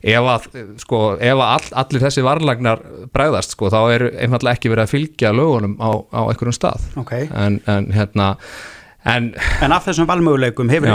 Ef 0.02 0.28
að, 0.32 0.46
sko, 0.82 1.00
ef 1.22 1.38
að 1.38 1.44
all, 1.46 1.66
allir 1.84 2.02
þessi 2.02 2.24
varnagnar 2.26 2.80
bregðast 3.14 3.54
sko, 3.54 3.70
þá 3.70 3.80
er 3.94 4.06
einfallega 4.24 4.58
ekki 4.58 4.72
verið 4.72 4.88
að 4.88 4.94
fylgja 4.96 5.34
lögunum 5.36 5.76
á, 5.78 5.90
á 6.10 6.20
einhverjum 6.26 6.56
stað. 6.56 6.88
Okay. 7.04 7.28
en, 7.30 7.60
en 7.70 7.92
hérna 7.94 8.32
En, 9.08 9.32
en 9.34 9.72
af 9.74 9.86
þessum 9.88 10.06
valmöguleikum 10.06 10.68
hefur, 10.70 10.92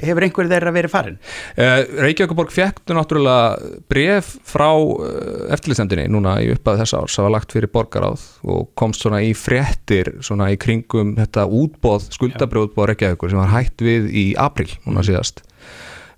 hefur 0.00 0.24
einhver 0.24 0.48
þeirra 0.48 0.72
verið 0.72 0.92
farin? 0.92 1.18
Uh, 1.52 1.82
Reykjavíkuborg 2.06 2.52
fjekktu 2.54 2.96
náttúrulega 2.96 3.74
bref 3.92 4.30
frá 4.48 4.70
uh, 4.72 5.50
eftirlýsendinni 5.52 6.08
núna 6.12 6.38
í 6.40 6.48
uppað 6.54 6.80
þess 6.80 6.96
árs 6.96 7.18
það 7.18 7.28
var 7.28 7.34
lagt 7.36 7.52
fyrir 7.56 7.72
borgaráð 7.74 8.24
og 8.48 8.70
komst 8.80 9.04
svona 9.04 9.20
í 9.26 9.34
fréttir 9.36 10.14
svona 10.24 10.48
í 10.54 10.56
kringum 10.60 11.12
þetta 11.18 11.44
útbóð, 11.44 12.08
skuldabrjóðbóð 12.16 12.92
Reykjavíkur 12.94 13.34
sem 13.34 13.42
var 13.42 13.52
hægt 13.52 13.84
við 13.84 14.08
í 14.16 14.26
april 14.40 14.70
núna 14.86 15.04
síðast. 15.04 15.44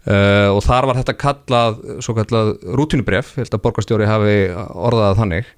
Uh, 0.02 0.50
og 0.50 0.62
þar 0.66 0.86
var 0.90 0.98
þetta 0.98 1.18
kallað, 1.18 1.82
svo 2.02 2.14
kallað 2.18 2.56
rútinubref, 2.78 3.36
ég 3.36 3.44
held 3.44 3.58
að 3.58 3.66
borgarstjóri 3.66 4.08
hafi 4.10 4.38
orðað 4.54 5.18
þannig 5.18 5.50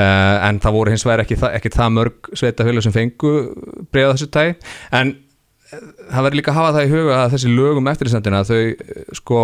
en 0.00 0.60
það 0.62 0.78
voru 0.78 0.94
hins 0.94 1.04
vegar 1.06 1.24
ekki, 1.24 1.36
ekki 1.58 1.72
það 1.74 1.94
mörg 1.98 2.32
sveitafélag 2.38 2.86
sem 2.86 2.94
fengu 2.94 3.32
bregða 3.92 4.16
þessu 4.16 4.28
tæ 4.32 4.44
en 4.96 5.14
uh, 5.14 5.80
það 6.12 6.26
verður 6.26 6.38
líka 6.40 6.52
að 6.52 6.60
hafa 6.60 6.74
það 6.76 6.84
í 6.84 6.92
huga 6.92 7.16
að 7.20 7.34
þessi 7.36 7.54
lögum 7.56 7.90
eftirlýsendina 7.92 8.44
þau 8.48 8.60
uh, 8.60 9.02
sko 9.20 9.40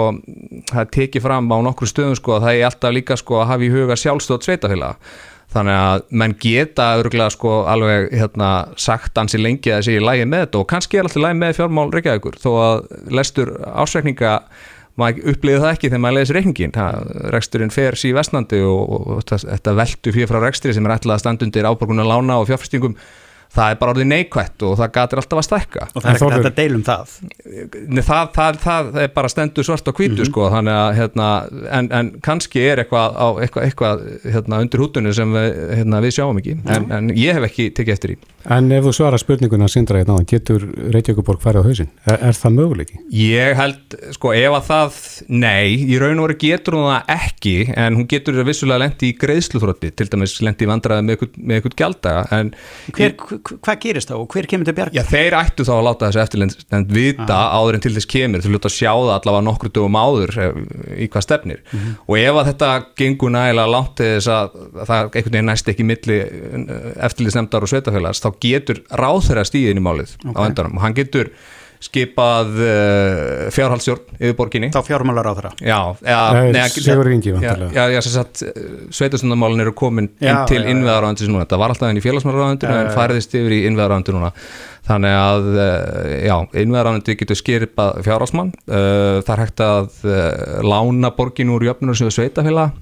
það 0.72 0.92
tekið 0.98 1.26
fram 1.26 1.50
á 1.52 1.56
nokkru 1.68 1.90
stöðum 1.90 2.16
sko 2.18 2.38
að 2.38 2.46
það 2.46 2.60
er 2.60 2.70
alltaf 2.70 2.96
líka 2.96 3.18
sko 3.20 3.42
að 3.42 3.50
hafa 3.52 3.68
í 3.68 3.74
huga 3.74 3.98
sjálfstöðt 4.04 4.48
sveitafélag 4.48 5.10
þannig 5.52 5.78
að 5.80 6.02
menn 6.20 6.34
geta 6.40 6.88
örgulega 7.00 7.32
sko 7.32 7.52
alveg 7.72 8.10
hérna 8.12 8.50
sagt 8.80 9.16
ansi 9.20 9.40
lengi 9.40 9.72
að 9.72 9.80
þessi 9.80 9.94
í 9.96 10.02
lægi 10.04 10.26
með 10.28 10.42
þetta 10.44 10.60
og 10.60 10.66
kannski 10.72 10.98
er 10.98 11.08
alltaf 11.08 11.24
lægi 11.24 11.38
með 11.40 11.54
fjármál 11.56 11.86
reykjaðugur 11.94 12.36
þó 12.42 12.50
að 12.64 12.82
lestur 13.16 13.54
ásveikninga 13.64 14.34
maður 14.98 15.30
upplýði 15.32 15.62
það 15.62 15.72
ekki 15.74 15.90
þegar 15.90 16.02
maður 16.04 16.16
leiðis 16.18 16.34
reikningin 16.36 16.74
reksturinn 17.34 17.74
fer 17.74 17.98
síð 17.98 18.18
vestnandi 18.18 18.60
og, 18.66 18.96
og 19.14 19.24
þetta 19.30 19.76
veldu 19.78 20.14
fyrir 20.14 20.30
frá 20.30 20.40
rekstri 20.42 20.74
sem 20.74 20.88
er 20.88 20.96
ætlað 20.96 21.18
að 21.18 21.24
standa 21.24 21.46
undir 21.46 21.68
áborgunar 21.68 22.08
lána 22.08 22.40
og 22.42 22.48
fjárfestingum 22.50 22.98
það 23.54 23.72
er 23.72 23.78
bara 23.80 23.92
orðið 23.94 24.08
neikvætt 24.12 24.64
og 24.68 24.74
það 24.78 24.90
gatir 24.98 25.20
alltaf 25.22 25.38
að 25.40 25.46
stækka 25.48 25.86
og 25.94 26.02
það 26.04 26.08
er 26.08 26.16
ekkert 26.18 26.36
hægt 26.36 26.48
að 26.50 26.58
deilum 26.58 26.84
það 26.88 27.14
Nei, 27.88 28.02
það, 28.04 28.30
það, 28.36 28.58
það, 28.62 28.88
það 28.92 29.02
er 29.06 29.12
bara 29.16 29.30
stendur 29.32 29.66
svart 29.68 29.88
á 29.88 29.92
hvítu 29.96 30.18
Mhm. 30.18 30.28
sko, 30.28 30.48
þannig 30.52 30.76
að 30.78 30.90
hérna, 30.98 31.28
en, 31.78 31.88
en 31.98 32.10
kannski 32.24 32.60
er 32.68 32.82
eitthvað, 32.84 33.16
á, 33.16 33.26
eitthvað, 33.42 33.64
eitthvað 33.68 34.02
hérna, 34.34 34.60
undir 34.64 34.82
hútunni 34.82 35.14
sem 35.16 35.32
við, 35.32 35.48
hérna, 35.80 36.00
við 36.04 36.14
sjáum 36.18 36.40
ekki 36.42 36.56
en, 36.76 36.88
en 36.92 37.08
ég 37.16 37.38
hef 37.38 37.46
ekki 37.48 37.70
tekið 37.78 37.96
eftir 37.96 38.14
í 38.16 38.18
En 38.48 38.70
ef 38.72 38.84
þú 38.86 38.92
svarar 38.96 39.20
spurninguna 39.20 39.66
Sindra 39.68 39.98
hérna, 40.00 40.22
getur 40.24 40.62
Reykjavíkuborg 40.94 41.40
farið 41.42 41.60
á 41.60 41.68
hausinn? 41.68 41.88
Er, 42.08 42.20
er 42.30 42.36
það 42.38 42.54
möguleiki? 42.54 43.00
Ég 43.12 43.58
held, 43.58 43.96
sko, 44.14 44.30
ef 44.32 44.54
að 44.56 44.68
það 44.70 45.00
nei, 45.28 45.74
í 45.84 45.98
raun 46.00 46.22
og 46.22 46.28
veru 46.30 46.36
getur 46.40 46.76
hún 46.78 46.86
það 46.88 47.10
ekki 47.16 47.56
en 47.74 47.98
hún 47.98 48.06
getur 48.08 48.38
vissulega 48.48 48.80
lendi 48.86 49.10
í 49.10 49.16
greiðsluþrótti, 49.20 49.90
til 49.98 50.08
dæmis 50.14 50.38
lendi 50.46 50.64
í 50.64 50.70
vandræði 50.70 51.04
með 51.04 51.16
eitthvað, 51.18 51.34
með 51.50 51.58
eitthvað 51.58 51.76
gjaldaga 51.82 52.22
en 52.38 52.52
hver, 52.96 53.14
hver, 53.26 53.37
hvað 53.44 53.78
gerist 53.84 54.10
þá 54.10 54.14
og 54.18 54.28
hver 54.34 54.46
kemur 54.50 54.64
til 54.68 54.74
bjarga? 54.78 54.94
Já, 54.98 55.04
þeir 55.08 55.36
ættu 55.38 55.64
þá 55.68 55.72
að 55.76 55.84
láta 55.88 56.08
þessu 56.08 56.22
eftirlend 56.24 56.92
vita 56.94 57.38
áður 57.58 57.74
en 57.78 57.84
til 57.86 57.92
þess 57.96 58.10
kemur, 58.12 58.40
ljóta 58.48 58.68
að 58.70 58.76
sjá 58.76 58.92
það 58.92 59.12
allavega 59.16 59.46
nokkru 59.48 59.72
dögum 59.78 59.98
áður 60.00 60.34
eh, 60.38 60.60
í 61.04 61.08
hvað 61.08 61.26
stefnir 61.28 61.60
Mhm. 61.72 61.94
og 62.08 62.18
ef 62.18 62.34
að 62.42 62.48
þetta 62.52 62.70
gengur 62.96 63.30
nægilega 63.34 63.72
langt 63.74 63.94
til 64.00 64.10
þess 64.16 64.28
að 64.28 64.58
það 64.88 64.98
einhvern 65.04 65.32
veginn 65.32 65.50
næst 65.52 65.68
ekki 65.68 65.84
milli 65.88 66.18
eftirlýsnemdar 67.08 67.64
og 67.66 67.70
sveitafélags 67.72 68.22
þá 68.24 68.28
getur 68.42 68.82
ráðherra 68.90 69.44
stíðin 69.48 69.80
í 69.80 69.84
málið 69.84 70.14
á 70.24 70.30
Ok. 70.32 70.42
endanum 70.48 70.76
og 70.78 70.82
hann 70.84 70.94
getur 70.96 71.30
skipað 71.84 72.56
uh, 72.58 73.50
fjárhaldsjórn 73.54 74.16
yfir 74.18 74.34
borginni. 74.38 74.70
Þá 74.74 74.80
fjármálar 74.88 75.28
á 75.30 75.32
þeirra 75.38 75.52
já, 75.62 75.78
já, 76.02 76.18
Nei, 76.34 76.48
neða, 76.56 76.72
Sigurður 76.74 77.12
Ingi, 77.14 77.30
já, 77.30 77.36
væntanlega. 77.38 77.70
já, 77.76 77.84
já, 77.94 78.00
sem 78.06 78.14
sagt 78.16 78.42
sveitastundarmálin 78.98 79.62
eru 79.66 79.74
komin 79.78 80.10
Já, 80.18 80.32
inn 80.32 80.40
til 80.50 80.62
já. 80.64 80.70
innveðaráðandi 80.74 81.28
núna, 81.30 81.44
þetta 81.46 81.60
var 81.62 81.74
alltaf 81.74 81.92
inn 81.94 82.00
í 82.00 82.04
félagsmálaráðandinu 82.04 82.74
Já, 82.74 82.82
en 82.82 82.90
færiðist 82.98 83.38
yfir 83.38 83.54
í 83.54 83.60
innveðaráðandi 83.70 84.16
núna 84.18 84.32
þannig 84.88 85.14
að, 85.14 85.48
uh, 85.52 86.10
já, 86.24 86.34
innveðaráðandi 86.62 87.16
getur 87.20 87.38
skirpað 87.38 88.02
fjárhalsmann 88.06 88.52
uh, 88.66 89.20
það 89.22 89.32
er 89.34 89.42
hægt 89.44 89.64
að 89.64 89.88
uh, 90.08 90.60
lána 90.64 91.12
borgin 91.16 91.52
úr 91.54 91.68
jöfnur 91.68 91.98
sem 91.98 92.08
er 92.08 92.16
sveitafélag 92.16 92.76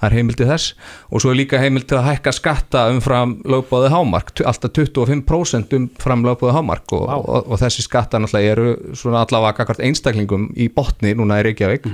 það 0.00 0.06
er 0.08 0.16
heimil 0.18 0.36
til 0.38 0.48
þess. 0.48 0.72
Og 1.10 1.22
svo 1.22 1.32
er 1.32 1.38
líka 1.40 1.60
heimil 1.60 1.84
til 1.88 1.98
að 2.00 2.08
hækka 2.08 2.34
skatta 2.36 2.86
umfram 2.92 3.36
lögbóðið 3.48 3.94
hámark, 3.94 4.32
alltaf 4.48 4.74
25% 4.76 5.76
umfram 5.78 6.26
lögbóðið 6.26 6.58
hámark. 6.58 6.96
Og, 6.96 7.06
og, 7.06 7.46
og 7.46 7.62
þessi 7.62 7.86
skatta 7.86 8.20
náttúrulega 8.20 8.56
eru 8.56 8.96
svona 8.98 9.24
allavega 9.26 9.78
einstaklingum 9.78 10.50
í 10.56 10.70
botni 10.74 11.14
núna 11.18 11.40
í 11.40 11.48
Reykjavík 11.48 11.88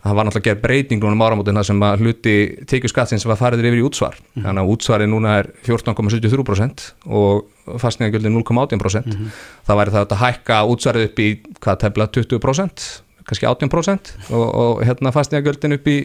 það 0.00 0.16
var 0.16 0.26
náttúrulega 0.26 0.48
gerð 0.48 0.62
breyting 0.64 1.02
núna 1.02 1.16
um 1.16 1.24
áramótin 1.26 1.60
það 1.60 1.66
sem 1.68 1.82
að 1.84 2.04
hluti 2.04 2.34
tekju 2.70 2.90
skattsins 2.92 3.26
var 3.28 3.38
farið 3.40 3.66
yfir 3.68 3.82
í 3.82 3.84
útsvar. 3.84 4.16
Þannig 4.38 4.62
að 4.62 4.72
útsvarið 4.74 5.12
núna 5.12 5.36
er 5.42 5.50
14,73% 5.66 6.86
og 7.20 7.76
fastningagjöldin 7.82 8.38
0,18% 8.38 9.20
það 9.68 9.80
væri 9.82 9.94
það 9.96 10.06
að 10.06 10.22
hækka 10.24 10.60
útsvarið 10.72 11.08
upp 11.10 11.22
í 11.22 11.28
hvað 11.60 11.80
tefla 11.84 12.08
20% 12.16 12.88
kannski 13.30 13.46
18% 13.46 14.14
og, 14.34 14.46
og 14.48 14.80
hérna 14.86 15.12
fastningagjöldin 15.14 15.76
upp 15.76 15.90
í 15.90 15.98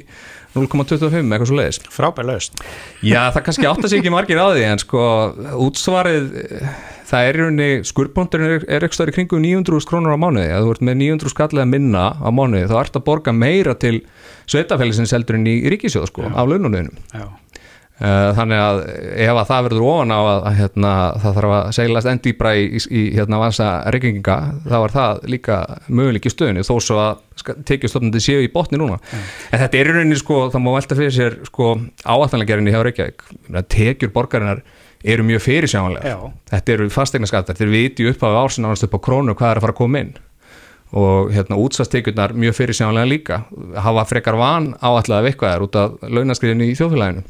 0,25 0.56 1.22
eitthvað 1.22 1.50
svo 1.52 1.60
leiðis 1.60 1.82
frábær 1.94 2.30
laust 2.32 2.60
Já, 3.04 3.30
það 3.36 3.42
kannski 3.48 3.70
átta 3.70 3.92
sig 3.92 4.02
ekki 4.02 4.14
margir 4.14 4.42
á 4.42 4.48
því 4.50 4.68
en 4.72 4.84
sko 4.84 5.06
útsvarið 5.68 6.30
það 7.06 7.28
er 7.28 7.38
í 7.38 7.42
rauninni, 7.42 7.70
skurðbóndurinn 7.88 8.54
er, 8.56 8.66
er 8.78 8.86
ekki 8.88 9.06
í 9.06 9.16
kringum 9.16 9.44
900 9.44 9.88
krónur 9.90 10.18
á 10.18 10.20
mánuði. 10.20 10.50
Ef 10.50 10.66
þú 10.66 10.74
ert 10.74 10.86
með 10.88 10.98
900 11.02 11.34
skallega 11.34 11.70
minna 11.70 12.06
á 12.18 12.30
mánuði 12.34 12.70
þá 12.72 12.76
ert 12.82 13.00
að 13.00 13.06
borga 13.10 13.34
meira 13.36 13.76
til 13.78 14.00
sveitafélagsins 14.50 15.14
heldur 15.16 15.40
en 15.40 15.50
í, 15.50 15.56
ríkisjóð 15.74 16.10
sko, 16.10 16.30
af 16.32 16.50
laununuðinum 16.50 16.98
Já. 17.14 17.28
Þannig 17.96 18.60
að 18.60 18.80
ef 19.24 19.38
að 19.40 19.46
það 19.48 19.68
verður 19.70 19.84
ofan 19.88 20.12
á 20.12 20.20
að, 20.20 20.40
að 20.50 20.58
hérna, 20.60 20.94
það 21.24 21.38
þarf 21.38 21.54
að 21.56 21.68
seglast 21.78 22.10
enn 22.12 22.20
dýbra 22.26 22.52
í, 22.60 22.66
í, 22.66 22.80
í 22.84 23.04
hérna 23.16 23.38
vansa 23.40 23.68
reykinga 23.96 24.36
þá 24.66 24.76
er 24.82 24.94
það 24.96 25.22
líka 25.32 25.60
möguleik 25.88 26.28
í 26.28 26.32
stöðinu 26.34 26.66
þó 26.68 26.74
svo 26.84 26.98
að 27.00 27.22
tekjustofnandi 27.70 28.20
séu 28.24 28.42
í 28.44 28.50
botni 28.52 28.80
núna. 28.82 28.98
En 29.48 29.62
þetta 29.64 29.80
er 29.80 29.92
í 29.92 29.96
rauninni 29.96 30.18
sko, 30.20 30.42
það 30.52 30.66
má 30.66 30.72
velta 30.76 30.98
fyrir 31.00 31.14
sér 31.16 31.38
sko 31.48 31.70
áallanlegjerinni 32.04 32.74
hjá 32.74 32.82
Reykjavík. 32.84 33.24
Tekjur 33.72 34.12
borgarinnar 34.16 34.64
eru 35.06 35.24
mjög 35.28 35.44
fyrirsjánlega 35.46 36.12
Já. 36.12 36.18
þetta 36.52 36.74
eru 36.76 36.88
fastegnaskattar, 36.92 37.56
þeir 37.60 37.72
viti 37.72 38.08
upp 38.10 38.24
á 38.26 38.42
ársin 38.42 38.66
ánast 38.66 38.88
upp 38.88 38.98
á 38.98 39.06
krónu 39.06 39.36
hvað 39.38 39.54
er 39.54 39.62
að 39.62 39.68
fara 39.68 39.76
að 39.76 39.80
koma 39.80 40.02
inn. 40.04 40.16
Og 40.96 41.32
hérna 41.36 41.60
útsvastekjurnar 41.60 42.34
mjög 42.38 42.58
fyrirsjánlega 42.60 43.10
líka. 43.10 43.40
Hafa 43.84 44.04
frekar 44.10 44.38
van 44.40 44.74
áallega 44.80 45.30
veikvaðar 45.30 45.66
út 45.68 45.80
af 45.80 45.96
launaskriðinu 46.04 46.68
í 46.68 46.76
þjóðfélaginu 46.80 47.24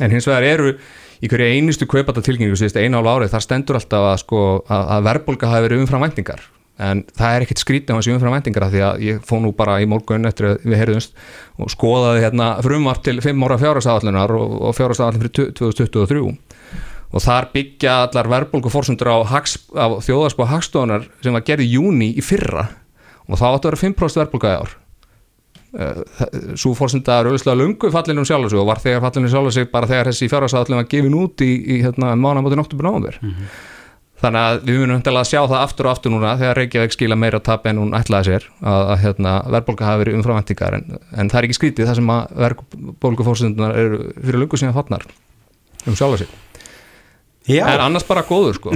en 0.00 0.12
hins 0.12 0.28
vegar 0.28 0.46
eru 0.46 0.74
í 1.22 1.30
hverju 1.30 1.56
einustu 1.56 1.88
kaupata 1.88 2.22
tilkynningu 2.24 2.58
síðust 2.58 2.76
einu 2.76 2.98
hálf 2.98 3.12
árið, 3.14 3.32
þar 3.32 3.44
stendur 3.44 3.78
alltaf 3.78 4.10
að, 4.10 4.18
sko, 4.24 4.42
að, 4.68 5.06
verðbólka 5.06 5.50
hafi 5.50 5.66
verið 5.66 5.84
umfram 5.84 6.04
væntingar. 6.04 6.42
En 6.76 7.06
það 7.16 7.34
er 7.34 7.44
ekkert 7.46 7.62
skrítið 7.62 7.96
á 7.96 7.98
þessi 7.98 8.12
umfram 8.12 8.34
væntingar 8.36 8.66
af 8.66 8.74
því 8.74 8.82
að 8.84 9.04
ég 9.06 9.22
fó 9.24 9.38
nú 9.40 9.54
bara 9.56 9.78
í 9.80 9.86
morgun 9.88 10.28
eftir 10.28 10.50
að 10.50 10.66
við 10.66 10.82
heyrðumst 10.82 11.16
og 11.56 11.72
skoðaði 11.72 12.26
hérna 12.26 12.50
frumvart 12.66 13.00
til 13.06 13.16
5 13.24 13.46
ára 13.48 13.56
fjárhagsáallunar 13.62 14.36
og, 14.36 14.58
og 14.68 14.76
fjárhagsáallun 14.76 15.22
fyrir 15.24 15.54
2023 15.56 16.20
og 17.16 17.22
þar 17.24 17.48
byggja 17.54 17.94
allar 18.04 18.28
verðbólku 18.28 18.68
fórsundur 18.68 19.08
á, 19.08 19.16
á 19.24 19.86
þjóðarsko 20.04 20.50
hagstofunar 20.50 21.06
sem 21.24 21.32
var 21.32 21.46
gerð 21.46 21.64
í 21.64 21.76
júni 21.78 22.10
í 22.12 22.24
fyrra. 22.24 22.66
Og 23.24 23.40
þá 23.40 23.46
áttu 23.54 23.70
að 23.70 23.70
vera 23.70 23.84
5% 23.86 24.20
verðbólka 24.20 24.52
í 24.52 24.58
ár 24.60 24.76
svo 26.56 26.72
fórsenda 26.76 27.20
er 27.20 27.30
auðvitað 27.30 27.58
lungu 27.60 27.90
fallinu 27.92 28.22
um 28.22 28.28
sjálf 28.28 28.54
og 28.56 28.68
var 28.68 28.80
þegar 28.80 29.02
fallinu 29.04 29.30
sjálf 29.32 29.54
sig 29.56 29.70
bara 29.72 29.88
þegar 29.90 30.10
þessi 30.10 30.28
fjárhagsáallun 30.32 30.80
var 30.80 30.90
gefin 30.90 31.16
út 31.18 31.44
í, 31.44 31.50
í 31.76 31.80
hérna, 31.84 32.14
mánamótin 32.16 32.62
oktober 32.62 32.88
november 32.88 33.18
þannig 34.22 34.40
að 34.40 34.62
við 34.64 34.80
munum 34.80 35.02
til 35.04 35.12
að 35.12 35.28
sjá 35.28 35.40
það 35.42 35.58
aftur 35.60 35.88
og 35.88 35.92
aftur 35.92 36.14
núna 36.14 36.32
þegar 36.40 36.60
Reykjavík 36.62 36.96
skila 36.96 37.18
meira 37.20 37.42
tap 37.44 37.68
en 37.68 37.82
hún 37.82 37.92
ætlaði 37.98 38.30
sér 38.30 38.48
að, 38.62 38.88
að 38.94 39.02
hérna, 39.04 39.34
verðbólka 39.52 39.88
hafi 39.90 40.02
verið 40.04 40.18
umframvæntingar 40.20 40.78
en, 40.78 40.96
en 41.12 41.32
það 41.32 41.42
er 41.42 41.48
ekki 41.50 41.58
skrítið 41.58 41.90
það 41.90 42.00
sem 42.00 42.14
að 42.14 42.34
verðbólku 42.46 43.28
fórsendunar 43.28 43.76
eru 43.76 44.00
fyrir 44.16 44.40
lungu 44.40 44.60
síðan 44.60 44.76
fallnar 44.78 45.04
um 45.86 45.98
sjálf 45.98 46.22
sig. 46.22 46.32
Já. 47.46 47.62
en 47.70 47.80
annars 47.84 48.02
bara 48.02 48.24
góður 48.26 48.56
sko. 48.58 48.72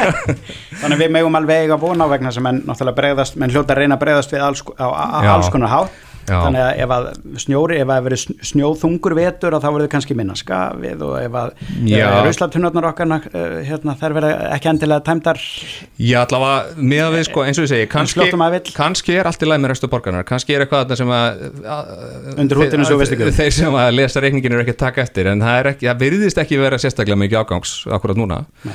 Þannig 0.80 0.94
að 0.94 1.02
við 1.02 1.10
megum 1.12 1.34
alveg 1.36 1.66
eiga 1.66 1.76
vona 1.80 2.06
á 2.08 2.12
vegna 2.14 2.30
sem 2.32 2.44
menn 2.46 2.62
náttúrulega 2.64 2.96
bregðast, 2.96 3.36
menn 3.36 3.52
hljóta 3.52 3.74
að 3.74 3.82
reyna 3.82 3.98
að 3.98 4.04
bregðast 4.06 4.32
við 4.32 4.44
alls, 4.46 4.62
á, 4.80 4.88
á, 4.88 5.20
alls 5.34 5.50
konar 5.52 5.72
hátt. 5.74 5.98
Þannig 6.30 6.62
að 6.64 6.82
ef 6.84 6.92
að 6.94 7.08
snjóri, 7.44 7.78
ef 7.82 7.92
að 7.94 8.06
verið 8.06 8.24
snjóðungur 8.50 9.14
vetur 9.18 9.56
að 9.56 9.64
þá 9.64 9.68
verður 9.76 9.90
kannski 9.94 10.16
minna 10.18 10.36
skafið 10.38 11.04
og 11.06 11.16
ef 11.20 11.38
að 11.40 11.52
Já. 11.90 12.04
ruslatunarnar 12.26 12.88
okkar 12.90 13.14
uh, 13.16 13.56
hérna, 13.66 13.96
þær 14.00 14.16
verða 14.18 14.30
ekki 14.56 14.70
endilega 14.72 15.04
tæmdar 15.06 15.40
Já, 15.40 16.20
allavega 16.22 16.86
með 16.92 17.04
að 17.06 17.16
við 17.16 17.26
sko, 17.30 17.44
eins 17.46 17.60
og 17.60 17.66
ég 17.66 17.72
segi 17.74 17.90
kannski, 17.90 18.28
kannski 18.76 19.18
er 19.18 19.30
allt 19.30 19.44
í 19.44 19.50
læg 19.50 19.62
með 19.64 19.74
restu 19.74 19.90
borgarnar 19.92 20.26
kannski 20.28 20.56
er 20.56 20.66
eitthvað 20.66 20.96
sem 21.00 21.12
að, 21.16 21.44
að 21.64 21.92
Undir 22.36 22.62
húddinu 22.62 22.86
sem 22.86 22.94
þú 22.94 23.02
veist 23.02 23.16
ekki 23.16 23.28
um. 23.28 23.36
þeir 23.40 23.56
sem 23.58 23.78
að 23.82 23.92
lesa 23.96 24.24
reikningin 24.24 24.56
eru 24.56 24.64
ekki 24.64 24.76
að 24.76 24.82
taka 24.86 25.04
eftir 25.04 25.30
en 25.32 25.44
það, 25.44 25.72
ekki, 25.74 25.90
það 25.90 26.02
virðist 26.06 26.42
ekki 26.42 26.60
vera 26.60 26.80
sérstaklega 26.80 27.20
mikið 27.24 27.42
ágangs 27.42 27.76
akkurat 27.90 28.20
núna 28.20 28.42
Nei. 28.66 28.74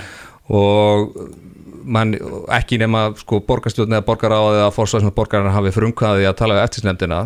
og 0.56 1.20
man, 1.86 2.14
ekki 2.58 2.80
nema 2.82 3.08
sko 3.20 3.40
borgarstjórn 3.48 3.96
eða 3.98 4.06
borgaráð 4.08 4.60
eða 4.60 4.76
fórsvæðsum 4.76 5.16
borgarnar 5.16 5.56
hafi 5.56 5.74
frumkvæði 5.76 6.30
að 6.30 6.38
tala 6.42 6.58
við 6.58 6.66
eftirlitsnefndina 6.68 7.20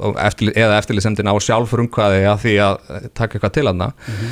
og 0.00 0.20
eftir, 0.24 0.52
eða 0.56 0.78
eftirlitsnefndina 0.80 1.34
á 1.34 1.38
sjálf 1.44 1.74
frumkvæði 1.74 2.22
að 2.30 2.44
því 2.44 2.54
að 2.66 2.78
taka 3.12 3.36
eitthvað 3.36 3.56
til 3.58 3.68
hana 3.70 3.92
mm 4.06 4.30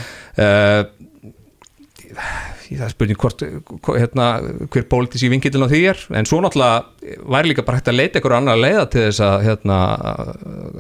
það 2.76 2.84
er 2.84 2.92
spurning 2.92 3.18
hvort, 3.22 3.42
hérna, 3.88 4.26
hver 4.68 4.86
pólitísi 4.90 5.30
vingillin 5.32 5.64
á 5.64 5.68
því 5.70 5.80
er. 5.92 6.02
En 6.18 6.28
svo 6.28 6.40
náttúrulega 6.44 7.16
væri 7.32 7.52
líka 7.52 7.64
bara 7.66 7.78
hægt 7.80 7.90
að 7.92 7.98
leita 8.00 8.20
ykkur 8.20 8.34
annar 8.36 8.60
leiða 8.60 8.84
til 8.92 9.04
þess 9.06 9.22
að 9.24 9.46
hérna, 9.46 9.78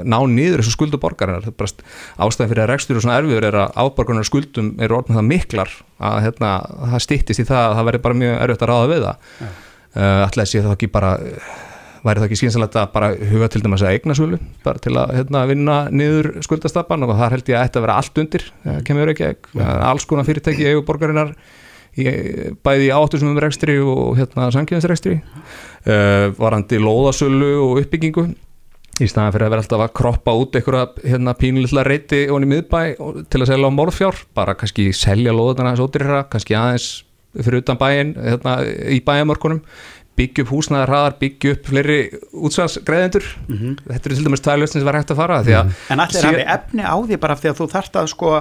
ná 0.04 0.18
nýður 0.34 0.62
þessu 0.62 0.74
skuldu 0.74 1.00
borgarinnar. 1.00 1.46
Er 1.48 1.72
ástæðan 2.26 2.52
fyrir 2.52 2.64
að 2.64 2.70
rekstur 2.72 2.98
og 2.98 3.06
svona 3.06 3.20
erfiður 3.22 3.48
er 3.48 3.60
að 3.62 3.78
áborgarnar 3.78 4.28
skuldum 4.28 4.74
eru 4.84 4.98
orðin 4.98 5.20
það 5.20 5.30
miklar 5.30 5.72
að 6.10 6.20
hérna, 6.26 6.52
það 6.92 7.06
stýttist 7.06 7.44
í 7.44 7.48
það 7.48 7.64
að 7.64 7.78
það 7.78 7.88
væri 7.90 8.02
bara 8.04 8.20
mjög 8.24 8.36
erfitt 8.44 8.66
að 8.66 8.72
ráða 8.72 8.92
við 8.92 9.06
það. 9.06 9.32
Já. 9.38 9.48
uh, 9.48 10.20
alltaf 10.26 10.52
sé 10.52 10.62
það 10.66 10.76
ekki 10.76 10.92
bara 10.98 11.14
væri 12.04 12.20
það 12.20 12.26
ekki 12.28 12.38
skynsalegt 12.42 12.76
að 12.78 12.90
bara 12.94 13.10
huga 13.30 13.48
til 13.52 13.62
dæmis 13.64 13.84
að 13.84 13.94
eigna 13.96 14.16
svölu 14.16 14.40
bara 14.64 14.82
til 14.82 14.94
að 14.98 15.14
hérna, 15.16 15.44
vinna 15.50 15.78
niður 15.90 16.30
skuldastappan 16.46 17.06
og 17.06 17.14
það 17.14 17.34
held 17.36 17.50
ég 17.50 17.58
að 17.58 17.64
þetta 17.66 17.84
vera 17.84 17.96
allt 18.02 18.20
undir 18.22 18.44
það 18.64 18.82
kemur 18.88 19.12
ekki, 19.14 19.30
alls 19.64 20.06
konar 20.08 20.28
fyrirtæki 20.28 20.68
eiguborgarinnar 20.70 21.34
bæði 22.64 22.88
í 22.88 22.92
áttursumum 22.94 23.40
rekstri 23.42 23.78
og 23.82 24.18
hérna 24.18 24.50
sangjæðisrekstri 24.54 25.16
uh, 25.18 26.28
varandi 26.38 26.80
lóðasölu 26.82 27.54
og 27.64 27.82
uppbyggingu. 27.82 28.28
Í 28.98 29.06
staðan 29.06 29.34
fyrir 29.34 29.46
að 29.46 29.52
vera 29.52 29.62
alltaf 29.62 29.82
að 29.84 29.92
kroppa 29.94 30.32
út 30.34 30.56
einhverja 30.58 30.86
hérna, 31.04 31.34
pínlilla 31.38 31.84
reyti 31.86 32.24
og 32.32 32.42
í 32.42 32.48
miðbæ 32.50 32.80
til 33.30 33.42
að 33.42 33.50
selja 33.52 33.70
á 33.70 33.76
morðfjár 33.76 34.24
bara 34.34 34.56
kannski 34.58 34.88
selja 34.96 35.34
lóðana 35.34 35.70
aðeins 35.70 35.84
ódýrara 35.84 36.24
kannski 36.32 36.56
aðeins 36.58 36.88
fyrir 37.36 37.62
utan 37.62 37.78
bæin 37.78 38.16
hérna, 38.18 38.56
í 38.90 38.98
bæjamörkunum 39.06 39.62
byggja 40.18 40.44
upp 40.44 40.50
húsnaðar 40.50 40.90
hraðar, 40.90 41.16
byggja 41.20 41.52
upp 41.54 41.68
fleiri 41.70 41.98
útsvarsgreðendur 42.32 43.26
þetta 43.46 44.00
eru 44.00 44.16
til 44.18 44.26
dæmis 44.26 44.44
löstin 44.48 44.82
sem 44.82 44.88
var 44.88 44.98
hægt 44.98 45.12
að 45.14 45.20
fara 45.20 45.38
því 45.46 45.56
að 45.60 45.70
En 45.94 46.02
allir 46.02 46.26
hafi 46.28 46.46
efni 46.56 46.82
á 46.82 46.96
því 46.98 47.20
bara 47.22 47.38
því 47.38 47.52
að 47.52 47.60
þú 47.60 47.68
þarft 47.74 48.00
að 48.00 48.10
sko 48.14 48.32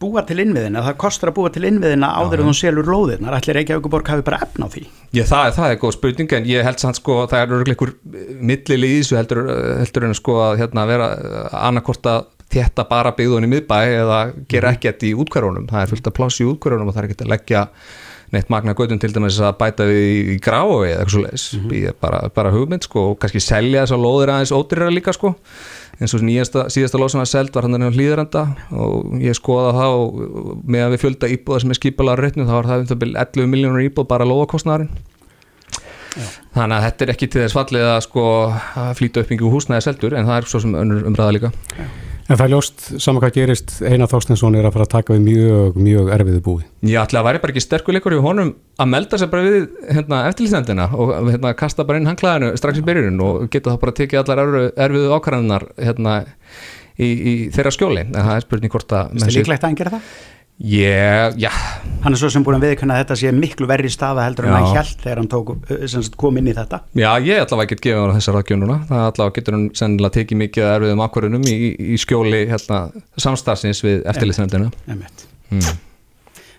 búa 0.00 0.22
til 0.26 0.38
innviðina, 0.40 0.82
það 0.86 0.98
kostar 1.02 1.30
að 1.30 1.36
búa 1.36 1.52
til 1.52 1.66
innviðina 1.68 2.08
áður 2.16 2.42
en 2.42 2.50
þú 2.50 2.56
selur 2.56 2.88
lóðirnar, 2.88 3.36
ætli 3.36 3.56
Reykjavíkuborg 3.58 4.10
hafi 4.10 4.24
bara 4.26 4.40
efna 4.46 4.68
á 4.68 4.72
því? 4.72 4.84
Já, 5.12 5.24
það, 5.28 5.46
það 5.58 5.74
er 5.74 5.80
góð 5.82 5.96
spurning 5.98 6.34
en 6.38 6.48
ég 6.48 6.66
held 6.66 6.82
samt 6.82 7.00
sko 7.00 7.18
að 7.22 7.32
það 7.34 7.42
er 7.42 7.54
örugglega 7.56 7.76
einhver 7.76 7.94
millili 8.50 8.92
í 8.94 9.00
þessu 9.02 9.18
heldur, 9.20 9.42
heldur 9.82 10.08
en 10.08 10.16
sko 10.16 10.36
að 10.46 10.60
hérna 10.62 10.86
vera 10.88 11.10
annarkort 11.68 12.10
að 12.10 12.28
þétta 12.50 12.86
bara 12.90 13.14
byggðun 13.18 13.46
í 13.46 13.50
miðbæ 13.52 13.78
eða 14.00 14.20
gera 14.50 14.72
ekkert 14.74 15.04
í 15.06 15.12
útkværónum 15.22 15.68
það 15.70 15.84
er 15.84 15.92
fullt 15.92 16.08
að 16.10 16.16
pláss 16.16 16.40
í 16.40 16.48
útkværónum 16.48 16.90
og 16.90 16.96
það 16.96 17.02
er 17.02 17.10
ekkert 17.10 17.26
að 17.26 17.34
leggja 17.34 17.66
neitt 18.34 18.50
magna 18.50 18.74
göttum 18.78 19.00
til 19.02 19.10
dæmis 19.14 19.38
að 19.42 19.56
bæta 19.58 19.86
við 19.88 20.00
í, 20.34 20.38
gráu 20.42 20.82
eða 20.86 21.02
eitthvað 21.02 21.14
svo 21.14 21.22
leis 21.26 21.94
bara, 22.02 22.22
bara 22.34 22.52
hugmynd 22.54 22.86
sko 22.86 23.10
og 23.12 23.20
kannski 23.22 23.42
selja 23.42 23.84
þessar 23.84 24.02
lóðir 24.02 24.32
aðeins 24.34 24.54
ódýrara 24.54 24.94
líka 24.94 25.14
sko 25.14 25.34
eins 26.00 26.14
og 26.16 26.24
nýjasta, 26.24 26.64
síðasta 26.72 26.98
lóð 27.00 27.12
sem 27.12 27.20
var 27.20 27.28
seld 27.28 27.54
var 27.54 27.66
hann 27.68 27.84
á 27.84 27.92
hlýðarenda 27.92 28.44
og 28.72 29.20
ég 29.20 29.36
skoða 29.36 29.74
það 29.76 29.96
og 30.00 30.12
með 30.64 30.84
að 30.86 30.94
við 30.94 31.02
fjölda 31.04 31.32
íbúða 31.34 31.62
sem 31.62 31.74
er 31.74 31.80
skipalega 31.80 32.22
rautnum 32.22 32.48
þá 32.48 32.54
var 32.56 32.70
það 32.70 32.84
um 32.84 32.90
það 32.90 33.00
byrja 33.04 33.24
11 33.26 33.50
miljónur 33.54 33.86
íbúð 33.86 34.08
bara 34.10 34.28
lóðakostnæðarinn 34.30 34.92
þannig 36.56 36.76
að 36.76 36.86
þetta 36.88 37.04
er 37.04 37.12
ekki 37.14 37.30
til 37.30 37.42
þess 37.44 37.58
fallið 37.58 37.88
að 37.90 38.00
sko 38.08 38.28
að 38.50 38.94
flýta 38.98 39.22
uppbyggingu 39.22 39.52
húsnæði 39.52 39.86
seldur 39.86 40.16
en 40.18 40.30
það 40.30 40.40
er 40.40 40.48
svo 40.50 40.62
sem 40.64 40.78
önnur 40.80 41.10
umræða 41.10 41.36
líka 41.36 41.52
En 42.30 42.38
það 42.38 42.44
er 42.44 42.52
ljóst, 42.52 42.82
saman 43.02 43.22
hvað 43.24 43.32
gerist, 43.40 43.72
Einar 43.82 44.06
Þorstensson 44.10 44.54
er 44.54 44.66
að 44.68 44.76
fara 44.76 44.84
að 44.86 44.92
taka 44.92 45.14
við 45.16 45.24
mjög, 45.24 45.78
mjög 45.82 46.10
erfiðu 46.14 46.42
búi. 46.46 46.60
Já, 46.86 47.00
að 47.02 47.24
væri 47.26 47.40
bara 47.42 47.54
ekki 47.54 47.62
sterkuleikur 47.64 48.14
í 48.14 48.20
honum 48.22 48.52
að 48.78 48.90
melda 48.92 49.18
sér 49.18 49.32
bara 49.32 49.48
við 49.48 49.64
hérna, 49.90 50.20
eftirlýsendina 50.30 50.86
og 50.94 51.10
hérna, 51.26 51.52
kasta 51.58 51.86
bara 51.88 51.98
inn 51.98 52.06
hanglaðinu 52.06 52.52
strax 52.60 52.78
í 52.78 52.84
byrjunum 52.86 53.24
og 53.26 53.48
geta 53.50 53.74
þá 53.74 53.82
bara 53.82 53.96
tekið 53.98 54.22
allar 54.22 54.44
erfiðu, 54.70 55.10
ákvarðanar 55.16 55.66
hérna, 55.74 56.14
í, 57.00 57.08
í 57.10 57.34
þeirra 57.54 57.74
skjóli 57.74 58.06
en 58.06 58.14
það 58.20 58.36
er 58.36 58.46
spurning 58.46 58.74
hvort 58.76 58.94
að 58.94 59.10
Þetta 59.16 59.30
er 59.32 59.36
líklegt 59.40 59.64
að 59.64 59.72
hann 59.72 59.80
gera 59.82 59.94
það? 59.96 60.14
Ég, 60.60 61.36
já. 61.40 61.50
Hann 62.04 62.12
er 62.12 62.20
svo 62.20 62.28
sem 62.32 62.44
búin 62.44 62.58
að 62.58 62.66
viðkynna 62.68 62.98
að 62.98 63.02
þetta 63.02 63.16
sé 63.16 63.30
miklu 63.32 63.68
verri 63.68 63.88
staða 63.92 64.26
heldur 64.26 64.48
en 64.48 64.56
hann 64.58 64.74
hjælt 64.74 65.00
þegar 65.00 65.20
hann 65.22 65.28
tók, 65.32 65.52
sem 65.88 66.04
sagt, 66.04 66.18
kom 66.20 66.36
inn 66.36 66.50
í 66.50 66.54
þetta. 66.56 66.82
Já, 67.00 67.08
ég 67.24 67.40
að 67.56 67.62
get 67.70 67.80
gefið 67.86 68.00
hann 68.02 68.18
þessar 68.18 68.38
aðgjöf 68.40 68.60
núna. 68.60 68.76
Það 68.90 69.04
allavega 69.06 69.36
getur 69.38 69.56
hann 69.56 69.64
sennilega 69.80 70.16
tekið 70.18 70.40
mikið 70.42 70.66
erfiðum 70.68 71.04
ákvarðunum 71.06 71.46
í, 71.48 71.56
í 71.80 72.00
skjóli 72.00 72.42
hérna, 72.50 72.80
samstarfsins 73.16 73.80
við 73.86 74.04
eftirlýsendina 74.12 74.68
Einmitt. 74.84 75.24
mm. 75.54 75.80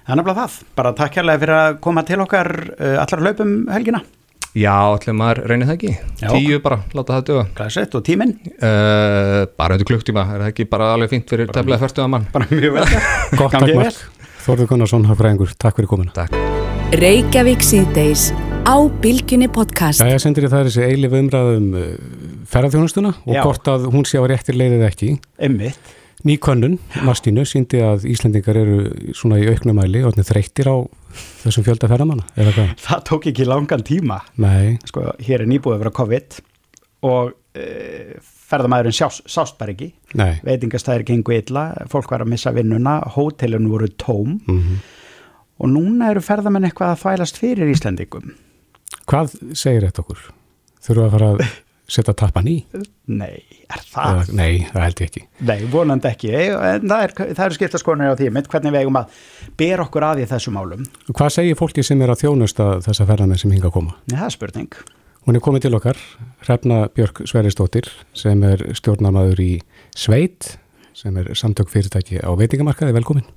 Er 0.01 0.17
nefnilega 0.17 0.47
það, 0.47 0.57
bara 0.81 0.95
takk 0.97 1.13
kærlega 1.19 1.43
fyrir 1.43 1.59
að 1.59 1.77
koma 1.85 2.05
til 2.07 2.17
okkar 2.25 2.51
uh, 2.73 2.97
allar 3.03 3.21
hlaupum 3.21 3.53
helgina 3.69 4.01
Já, 4.51 4.73
allir 4.91 5.15
maður 5.15 5.45
reynir 5.47 5.69
það 5.69 5.75
ekki 5.77 5.91
Já. 6.19 6.31
Tíu 6.33 6.57
bara, 6.63 6.81
láta 6.91 7.15
það 7.15 7.27
döga 7.29 7.43
Glæsett 7.55 7.93
og 7.95 8.03
tíminn? 8.03 8.33
Uh, 8.59 9.45
bara 9.55 9.77
undir 9.77 9.87
klukktíma, 9.87 10.25
er 10.27 10.43
það 10.43 10.49
ekki 10.51 10.65
bara 10.73 10.89
alveg 10.97 11.13
fínt 11.13 11.31
fyrir 11.31 11.47
tefnilega 11.55 11.85
fyrstuða 11.85 12.09
mann 12.11 12.25
Bara 12.33 12.49
mjög 12.51 12.75
vel 12.75 12.83
Gott 13.39 13.55
takk 13.55 13.71
Mark, 13.77 14.01
Þorður 14.41 14.71
Gunnarsson, 14.73 15.05
hafðfræðingur, 15.05 15.53
takk 15.61 15.77
fyrir 15.77 15.89
komuna. 15.91 16.11
Takk. 16.17 16.33
Reykjavík 16.97 17.61
síðdeis 17.63 18.31
á 18.65 18.75
Bilginni 19.03 19.47
podcast. 19.53 20.01
Já, 20.01 20.09
ég 20.09 20.19
sendir 20.23 20.47
ég 20.47 20.51
það 20.51 20.63
er 20.63 20.69
þessi 20.71 20.87
eilif 20.87 21.13
umræðum 21.19 21.67
ferðarþjónustuna 22.49 23.13
og 23.21 23.37
hvort 23.37 23.69
að 23.71 23.85
hún 23.93 24.07
sé 24.09 24.17
á 24.17 24.25
réttir 24.25 24.57
leiðið 24.57 24.87
ekki. 24.89 25.11
Einmitt. 25.39 25.93
Ný 26.27 26.35
könnun, 26.37 26.75
Mastínu, 27.01 27.41
síndi 27.49 27.79
að 27.81 28.03
Íslendingar 28.11 28.57
eru 28.61 28.75
svona 29.17 29.39
í 29.41 29.47
auknumæli 29.49 30.03
og 30.05 30.13
þreyttir 30.27 30.67
á 30.69 30.75
þessum 31.41 31.65
fjölda 31.65 31.89
ferðamanna, 31.89 32.27
eða 32.37 32.51
hvað? 32.53 32.73
Það 32.85 33.01
tók 33.09 33.25
ekki 33.31 33.47
langan 33.49 33.81
tíma 33.87 34.19
Nei. 34.37 34.77
sko, 34.85 35.07
hér 35.17 35.41
er 35.41 35.49
nýbúið 35.49 35.77
að 35.79 35.81
vera 35.81 35.93
COVID 35.97 36.37
og 37.09 37.31
uh, 37.33 38.13
ferðamæðurinn 38.51 38.97
sást, 39.25 39.57
bara 39.57 39.73
ekki 39.73 39.89
Nei. 40.19 40.35
veitingastæðir 40.45 41.07
gengu 41.09 41.33
illa, 41.39 41.65
fólk 41.89 42.13
var 42.13 42.21
að 42.25 42.31
missa 42.35 42.53
vinnuna 42.53 42.99
hótelin 43.15 43.65
voru 43.71 43.89
tóm 43.97 44.37
Mhm. 44.45 44.77
og 45.61 45.69
núna 45.73 46.11
eru 46.13 46.21
ferðamenn 46.21 46.69
eitthvað 46.69 46.93
að 46.95 47.01
þvælast 47.01 47.41
fyrir 47.41 47.73
Íslendingum 47.73 48.35
Hvað 49.09 49.33
segir 49.57 49.87
þetta 49.89 50.05
okkur? 50.05 50.21
Við 50.85 51.01
að 51.07 51.11
fara 51.17 51.31
að 51.33 51.41
setja 51.91 52.13
tappan 52.17 52.47
í? 52.47 52.55
Nei, 53.11 53.41
er 53.67 53.83
það? 53.83 54.21
Eða, 54.21 54.37
nei, 54.37 54.63
það 54.69 54.85
held 54.85 55.01
ég 55.01 55.09
ekki. 55.09 55.23
Nei, 55.49 55.57
vonandi 55.73 56.09
ekki, 56.11 56.31
en 56.37 56.87
það, 56.87 57.03
er, 57.03 57.13
það 57.19 57.43
eru 57.45 57.57
skipta 57.57 57.81
skoðanir 57.81 58.15
á 58.15 58.19
því 58.19 58.31
mitt, 58.37 58.49
hvernig 58.51 58.75
við 58.75 58.85
eigum 58.85 58.99
að 59.01 59.19
bera 59.59 59.85
okkur 59.85 60.07
að 60.07 60.23
í 60.23 60.29
þessu 60.31 60.55
málum. 60.55 60.87
Hvað 61.11 61.35
segir 61.35 61.59
fólki 61.59 61.85
sem 61.85 62.01
er 62.05 62.13
að 62.13 62.23
þjónusta 62.23 62.71
þessa 62.87 63.07
ferðamenn 63.09 63.41
sem 63.41 63.53
hinga 63.53 63.69
að 63.71 63.75
koma? 63.77 63.97
Nei, 64.07 64.15
það 64.17 64.27
er 64.29 64.35
spurning. 64.37 64.79
Hún 65.27 65.37
er 65.37 65.43
komið 65.45 65.67
til 65.67 65.75
okkar, 65.77 65.99
Hrefna 66.47 66.79
Björk 66.95 67.21
Sveristóttir, 67.29 67.91
sem 68.17 68.41
er 68.47 68.63
stjórnamaður 68.79 69.43
í 69.43 69.51
Sveit, 69.93 70.55
sem 70.97 71.19
er 71.21 71.29
samtök 71.37 71.69
fyrirtæki 71.69 72.23
á 72.25 72.31
veitingamarkaði, 72.39 72.95
velkomin. 72.97 73.27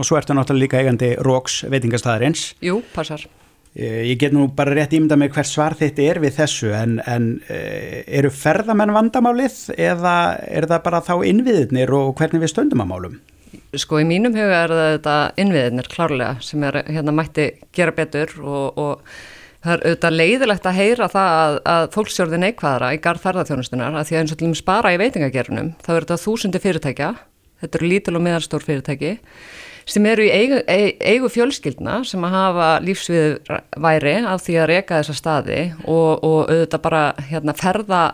Og 0.00 0.08
svo 0.08 0.16
ertu 0.16 0.32
náttúrulega 0.32 0.64
líka 0.64 0.80
eigandi 0.80 1.12
Róks 1.20 1.66
veitingastæðarins. 1.68 2.54
Jú, 2.64 2.80
passar. 2.94 3.26
Eh, 3.74 4.02
Ég 4.10 4.18
get 4.18 4.32
nú 4.34 4.48
bara 4.50 4.74
rétt 4.74 4.94
ímynda 4.96 5.14
með 5.20 5.36
hver 5.36 5.46
svar 5.46 5.76
þitt 5.78 6.00
er 6.02 6.18
við 6.18 6.34
þessu, 6.40 6.72
en, 6.74 6.98
en 7.06 7.32
eh, 7.46 8.02
eru 8.18 8.32
ferðamenn 8.34 8.90
vandamálið 8.96 9.58
eða 9.78 10.14
er 10.42 10.66
það 10.66 10.86
bara 10.88 11.02
þá 11.06 11.14
innviðnir 11.30 11.92
og 11.94 12.16
hvernig 12.18 12.42
við 12.42 12.50
stöndum 12.50 12.82
að 12.82 12.90
málum? 12.90 13.20
Sko 13.78 14.00
í 14.02 14.06
mínum 14.06 14.34
huga 14.34 14.64
er 14.64 14.74
þetta 14.74 15.16
innviðinir 15.38 15.90
klárlega 15.90 16.40
sem 16.42 16.64
er 16.66 16.80
hérna 16.88 17.14
mætti 17.14 17.52
gera 17.74 17.94
betur 17.94 18.34
og, 18.42 18.78
og 18.78 19.14
það 19.62 19.72
er 19.76 19.84
auðvitað 19.86 20.18
leiðilegt 20.18 20.66
að 20.66 20.78
heyra 20.80 21.08
það 21.12 21.38
að, 21.38 21.58
að 21.70 21.86
fólksjórði 21.94 22.42
neikvæðara 22.42 22.92
í 22.96 23.00
garð 23.06 23.24
ferðarþjónustunar 23.28 23.98
að 24.00 24.06
því 24.08 24.16
að 24.16 24.22
eins 24.24 24.34
og 24.34 24.40
til 24.42 24.48
um 24.50 24.58
spara 24.58 24.94
í 24.96 24.98
veitingagernum 24.98 25.72
þá 25.78 25.90
er 25.94 26.00
þetta 26.00 26.20
þúsundi 26.24 26.62
fyrirtækja, 26.66 27.10
þetta 27.62 27.78
eru 27.78 27.90
lítil 27.94 28.16
og 28.18 28.26
meðalstór 28.26 28.66
fyrirtæki 28.66 29.12
sem 29.88 30.06
eru 30.10 30.26
í 30.26 30.30
eigu, 30.32 30.60
eigu, 30.66 31.30
fjölskyldna 31.32 32.00
sem 32.08 32.24
að 32.26 32.36
hafa 32.36 32.68
lífsvið 32.84 33.50
væri 33.80 34.14
af 34.26 34.44
því 34.44 34.60
að 34.60 34.70
reka 34.74 35.00
þessa 35.00 35.18
staði 35.18 35.60
og, 35.84 36.22
og 36.24 36.38
auðvitað 36.50 36.86
bara 36.86 37.02
hérna 37.30 37.56
ferða 37.58 38.04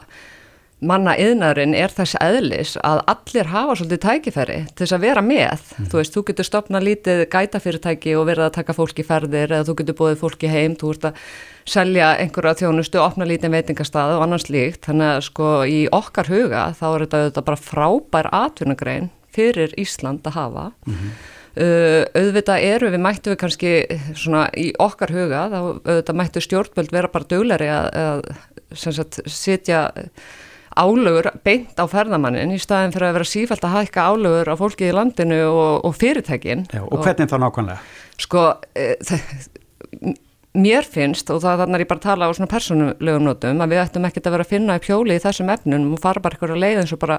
manna 0.84 1.14
yðnaðurinn 1.16 1.72
er 1.76 1.92
þess 1.92 2.18
eðlis 2.20 2.74
að 2.84 3.00
allir 3.08 3.48
hafa 3.48 3.76
svolítið 3.78 4.00
tækifæri 4.02 4.56
til 4.68 4.82
þess 4.82 4.96
að 4.96 5.04
vera 5.06 5.22
með. 5.24 5.62
Þú 5.88 6.00
veist, 6.00 6.14
þú 6.14 6.22
getur 6.28 6.48
stopnað 6.48 6.86
lítið 6.90 7.22
gætafyrirtæki 7.32 8.16
og 8.18 8.26
verið 8.28 8.46
að 8.46 8.56
taka 8.58 8.76
fólki 8.76 9.06
ferðir 9.06 9.54
eða 9.56 9.66
þú 9.70 9.76
getur 9.80 9.98
bóðið 10.00 10.18
fólki 10.20 10.50
heim, 10.52 10.74
þú 10.76 10.92
ert 10.92 11.06
að 11.10 11.22
selja 11.66 12.10
einhverja 12.20 12.58
þjónustu, 12.60 13.00
opna 13.00 13.28
lítið 13.28 13.56
veitingastað 13.56 14.18
og 14.18 14.26
annars 14.26 14.50
líkt. 14.52 14.82
Þannig 14.84 15.14
að 15.14 15.22
sko 15.30 15.52
í 15.64 15.78
okkar 15.96 16.28
huga 16.32 16.66
þá 16.76 16.86
er 16.90 17.06
þetta, 17.06 17.22
þetta 17.30 17.46
bara 17.48 17.64
frábær 17.70 18.30
atvinnugrein 18.44 19.08
fyrir 19.36 19.72
Ísland 19.80 20.28
að 20.28 20.38
hafa. 20.42 20.68
Uh, 20.84 21.08
auðvitað 21.56 22.64
eru 22.68 22.90
við 22.92 23.00
mættu 23.00 23.32
við 23.32 23.38
kannski 23.40 23.70
svona 24.18 24.46
í 24.52 24.68
okkar 24.82 25.14
huga 25.14 25.46
þá 25.52 25.58
auðvitað 25.60 26.18
mættu 26.20 26.42
stjórnvöld 26.44 26.92
vera 26.92 27.12
bara 27.12 27.30
dugleri 27.30 27.70
að, 27.72 27.86
að 28.02 28.26
sagt, 28.76 29.22
sitja 29.30 29.86
álögur 30.76 31.30
beint 31.46 31.78
á 31.80 31.84
ferðamannin 31.88 32.52
í 32.52 32.60
staðin 32.60 32.92
fyrir 32.92 33.08
að 33.08 33.18
vera 33.18 33.30
sífælt 33.30 33.64
að 33.64 33.76
hækka 33.78 34.08
álögur 34.12 34.52
á 34.52 34.54
fólki 34.60 34.90
í 34.90 34.94
landinu 34.94 35.40
og, 35.48 35.86
og 35.88 35.96
fyrirtækin 35.96 36.66
Já, 36.68 36.82
og 36.84 37.00
hvernig 37.00 37.32
þá 37.32 37.38
nákvæmlega? 37.40 37.78
Sko, 38.20 38.42
e, 38.76 38.96
mér 40.56 40.86
finnst, 40.88 41.30
og 41.32 41.42
það 41.44 41.64
er 41.66 41.84
bara 41.88 42.00
að 42.00 42.04
tala 42.04 42.28
á 42.28 42.36
svona 42.36 42.50
persónulegum 42.52 43.24
notum, 43.24 43.60
að 43.60 43.72
við 43.72 43.82
ættum 43.82 44.08
ekkert 44.08 44.28
að 44.28 44.36
vera 44.36 44.46
að 44.46 44.52
finna 44.52 44.76
upp 44.76 44.88
hjóli 44.88 45.16
í 45.16 45.22
þessum 45.24 45.52
efnum 45.52 45.88
og 45.96 46.02
fara 46.04 46.22
bara 46.24 46.36
eitthvað 46.36 46.56
að 46.56 46.62
leið 46.64 46.82
eins 46.82 46.94
og 46.96 47.02
bara 47.02 47.18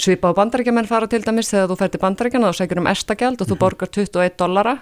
svipa 0.00 0.32
á 0.32 0.38
bandarækjumenn 0.38 0.88
fara 0.88 1.08
til 1.10 1.22
dæmis 1.24 1.50
þegar 1.52 1.72
þú 1.72 1.78
fer 1.82 1.92
til 1.92 2.02
bandarækjana 2.04 2.50
og 2.50 2.56
segjur 2.56 2.82
um 2.82 2.90
estagjald 2.90 3.42
og 3.42 3.50
þú 3.50 3.58
borgar 3.60 3.92
21 3.92 4.38
dollara. 4.38 4.78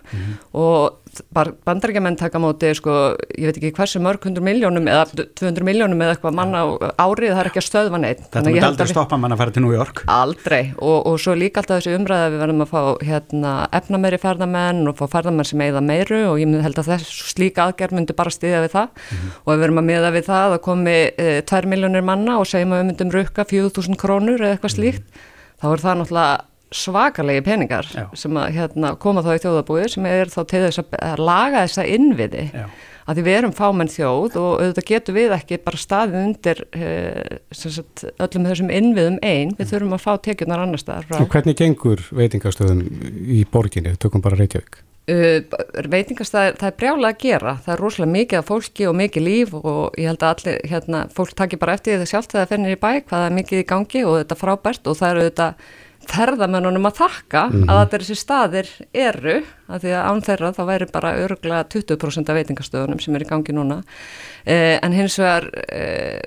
Og 0.53 1.03
bandarækjumenn 1.33 2.17
taka 2.19 2.41
móti 2.43 2.73
sko, 2.77 3.17
ég 3.39 3.49
veit 3.49 3.59
ekki 3.59 3.73
hversu 3.77 4.01
mörg 4.05 4.27
hundur 4.27 4.45
miljónum 4.45 4.89
eða 4.91 5.27
200 5.39 5.64
miljónum 5.67 6.03
eða 6.05 6.17
eitthvað 6.17 6.37
manna 6.37 6.62
árið, 7.01 7.33
það 7.33 7.41
er 7.43 7.51
ekki 7.51 7.62
að 7.62 7.67
stöðva 7.67 8.01
neitt. 8.03 8.23
Þetta 8.27 8.43
myndi 8.45 8.64
aldrei 8.67 8.91
stoppa 8.91 9.19
mann 9.21 9.35
að 9.35 9.43
fara 9.43 9.55
til 9.55 9.64
New 9.64 9.75
York. 9.75 10.03
Aldrei. 10.12 10.61
Og, 10.77 10.99
og 11.09 11.19
svo 11.23 11.37
líka 11.39 11.62
alltaf 11.62 11.81
þessi 11.81 11.97
umræða 11.97 12.31
við 12.35 12.43
verðum 12.45 12.64
að 12.67 12.73
fá 12.73 12.81
hérna, 13.07 13.55
efnameiri 13.81 14.21
ferðamenn 14.23 14.91
og 14.91 14.99
fá 15.01 15.07
ferðamenn 15.17 15.49
sem 15.49 15.64
eigða 15.64 15.85
meiru 15.85 16.23
og 16.33 16.41
ég 16.43 16.51
myndi 16.51 16.64
held 16.67 16.83
að 16.83 16.93
þess 16.93 17.23
slíka 17.33 17.67
aðgerð 17.67 17.99
myndi 18.01 18.17
bara 18.17 18.35
stiðja 18.35 18.64
við 18.67 18.75
það. 18.77 19.05
Og 19.45 19.53
við 19.53 19.64
verðum 19.64 19.83
að 19.83 19.89
miða 19.93 20.12
við 20.17 20.29
það 20.29 20.57
að 20.57 20.62
komi 20.67 20.97
e, 21.17 21.29
2 21.49 21.73
miljónir 21.73 22.07
manna 22.07 22.39
og 22.41 22.49
segjum 22.51 22.75
að 22.75 22.83
við 22.83 22.89
myndum 22.91 23.14
rukka 23.14 23.47
4.000 23.47 24.01
krónur 24.01 24.43
eða 24.43 24.57
eitthvað 24.57 24.77
slíkt 24.77 25.06
þá 25.63 25.67
er 25.73 25.83
það 25.87 25.99
náttúrulega 26.03 26.45
svakalegi 26.77 27.45
peningar 27.47 27.87
Já. 27.95 28.09
sem 28.19 28.35
að 28.37 28.57
hérna, 28.57 28.91
koma 29.01 29.23
þá 29.23 29.31
í 29.37 29.43
þjóðabúið 29.45 29.89
sem 29.95 30.07
er 30.11 30.33
þá 30.33 30.41
til 30.51 30.63
þess 30.67 30.83
að- 30.83 31.21
laga 31.23 31.63
þessa 31.63 31.85
innviði 31.95 32.43
Já. 32.51 32.65
að 33.07 33.15
því 33.21 33.25
við 33.29 33.37
erum 33.39 33.55
fámenn 33.55 33.93
þjóð 33.93 34.39
og 34.43 34.49
auðvitað 34.65 34.89
getum 34.91 35.15
við 35.15 35.35
ekki 35.37 35.61
bara 35.63 35.79
staðið 35.79 36.19
undir 36.25 36.65
uh, 36.67 37.39
sagt, 37.55 38.05
öllum 38.19 38.49
þessum 38.51 38.73
innviðum 38.75 39.21
einn, 39.23 39.55
við 39.61 39.71
þurfum 39.73 39.95
að 39.95 40.03
fá 40.09 40.13
tekjurnar 40.27 40.65
annar 40.67 40.83
staðar 40.83 41.07
frá. 41.07 41.21
Og 41.23 41.31
hvernig 41.31 41.57
gengur 41.63 42.03
veitingastöðum 42.19 42.83
í 43.31 43.45
borginni, 43.47 43.95
tökum 44.03 44.27
bara 44.27 44.37
Reykjavík? 44.43 44.83
Uh, 45.07 45.39
veitingastæðir, 45.87 46.57
það 46.59 46.67
er 46.73 46.77
brjálega 46.81 47.13
að 47.15 47.19
gera, 47.23 47.51
það 47.63 47.73
er 47.77 47.81
rosalega 47.85 48.13
mikið 48.17 48.39
af 48.41 48.47
fólki 48.49 48.87
og 48.91 48.95
mikið 48.99 49.23
líf 49.23 49.53
og 49.55 49.95
ég 50.01 50.09
held 50.11 50.25
að 50.27 50.33
allir, 50.35 50.57
hérna, 50.73 51.03
fólk 51.15 51.35
takir 51.39 51.61
bara 51.63 51.77
eftir 51.79 51.93
því 51.95 52.01
það 52.01 52.11
sjálft 52.11 52.33
þegar 52.33 52.43
það 52.47 52.55
fennir 52.57 52.75
í 52.75 52.81
bæ, 52.83 52.89
hvað 53.07 53.15
það 53.21 53.27
er 53.29 53.37
mikið 53.37 53.61
í 53.63 53.67
gangi 53.71 54.03
og 54.03 54.17
þetta 54.19 54.35
er 54.35 54.41
frábært 54.41 54.91
og 54.91 54.99
það 54.99 55.13
eru 55.15 55.27
þetta 55.29 55.49
ferðamennunum 56.07 56.89
að 56.91 56.99
þakka 57.01 57.45
Mhm. 57.53 57.69
að 57.71 57.79
þetta 57.81 58.01
þessi 58.03 58.17
staðir 58.19 58.69
eru 58.95 59.37
að 59.71 59.81
því 59.87 59.95
að 59.95 60.05
án 60.11 60.25
þeirra 60.27 60.51
þá 60.59 60.63
væri 60.73 60.87
bara 60.93 61.15
örgulega 61.23 61.65
20% 61.71 62.29
af 62.31 62.37
veitingastöðunum 62.41 63.01
sem 63.03 63.15
er 63.15 63.23
í 63.23 63.31
gangi 63.31 63.55
núna 63.55 63.79
eh, 64.47 64.79
en 64.83 64.93
hins 64.93 65.17
vegar 65.19 65.49
eh, 65.71 66.21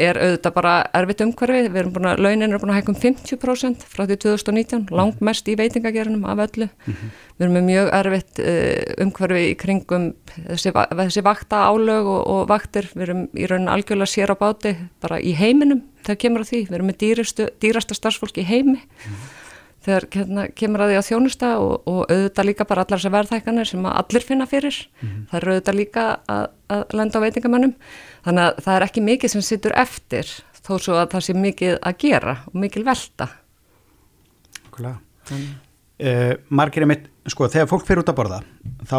er 0.00 0.18
auðvitað 0.18 0.54
bara 0.56 0.72
erfitt 0.96 1.22
umhverfi, 1.24 1.68
við 1.68 1.80
erum 1.82 1.92
búin 1.94 2.08
að, 2.10 2.22
launin 2.24 2.54
er 2.54 2.62
búin 2.62 2.72
að 2.72 2.78
hækka 2.80 2.92
um 2.94 2.98
50% 3.02 3.86
frá 3.90 4.04
því 4.08 4.16
2019, 4.24 4.86
langt 4.94 5.22
mest 5.24 5.48
í 5.50 5.56
veitingagerinum 5.58 6.26
af 6.30 6.42
öllu. 6.48 6.68
Við 6.88 7.46
erum 7.46 7.56
með 7.58 7.66
mjög 7.68 7.90
erfitt 8.00 8.42
uh, 8.42 9.04
umhverfi 9.04 9.44
í 9.50 9.54
kringum 9.60 10.08
þessi, 10.34 10.74
þessi 10.74 11.24
vakta 11.26 11.64
álög 11.70 12.10
og, 12.10 12.20
og 12.34 12.42
vaktir, 12.50 12.90
við 12.94 13.06
erum 13.08 13.24
í 13.34 13.48
raunin 13.50 13.72
algjörlega 13.72 14.10
sér 14.10 14.34
á 14.34 14.36
báti, 14.38 14.74
bara 15.04 15.20
í 15.22 15.36
heiminum 15.38 15.84
þegar 16.04 16.20
kemur 16.26 16.44
að 16.44 16.50
því, 16.52 16.60
við 16.68 16.76
erum 16.78 16.90
með 16.90 17.00
dýrastu, 17.04 17.48
dýrasta 17.62 17.96
starfsfólk 17.96 18.42
í 18.42 18.46
heimi. 18.48 18.82
Þegar 19.84 20.06
hérna, 20.14 20.46
kemur 20.56 20.80
að 20.80 20.90
því 20.90 20.96
að 20.96 21.06
þjónusta 21.10 21.48
og, 21.60 21.72
og 21.90 21.98
auðvitað 22.08 22.46
líka 22.48 22.64
bara 22.68 22.84
allar 22.86 23.00
þessar 23.00 23.12
verðhækkanir 23.18 23.68
sem 23.68 23.88
allir 23.90 24.24
finna 24.24 24.46
fyrir. 24.48 24.78
Það 25.28 25.36
er 25.36 25.48
auðvitað 25.50 25.76
líka 25.76 26.04
að, 26.32 26.46
að 26.72 26.94
lenda 26.96 27.20
á 27.20 27.24
veitingamannum 27.24 27.74
þannig 28.24 28.46
að 28.48 28.64
það 28.66 28.76
er 28.76 28.86
ekki 28.88 29.04
mikið 29.10 29.34
sem 29.34 29.44
sittur 29.44 29.76
eftir 29.80 30.32
þó 30.64 30.74
svo 30.78 30.96
að 30.98 31.10
það 31.14 31.26
sé 31.26 31.36
mikið 31.38 31.76
að 31.80 32.00
gera 32.06 32.38
og 32.48 32.58
mikil 32.64 32.84
velta 32.86 33.28
Nákvæmlega. 34.74 34.98
Uh, 35.94 36.32
margir 36.50 36.82
er 36.82 36.90
mitt, 36.90 37.06
sko, 37.30 37.46
þegar 37.48 37.70
fólk 37.70 37.86
fyrir 37.86 38.02
út 38.02 38.10
að 38.10 38.18
borða 38.18 38.40
þá 38.90 38.98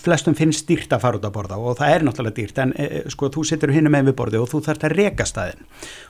flestum 0.00 0.34
finnst 0.34 0.64
dýrt 0.66 0.94
að 0.96 1.02
fara 1.04 1.18
út 1.20 1.26
að 1.28 1.34
borða 1.36 1.58
og 1.60 1.76
það 1.78 1.92
er 1.94 2.04
náttúrulega 2.06 2.36
dýrt 2.38 2.60
en 2.62 2.72
uh, 2.80 2.94
sko, 3.12 3.28
þú 3.34 3.44
sittur 3.46 3.74
hinn 3.74 3.90
með 3.92 4.08
við 4.08 4.16
borði 4.22 4.40
og 4.40 4.48
þú 4.50 4.62
þarft 4.64 4.86
að 4.88 4.96
reka 4.98 5.26
staðin 5.28 5.60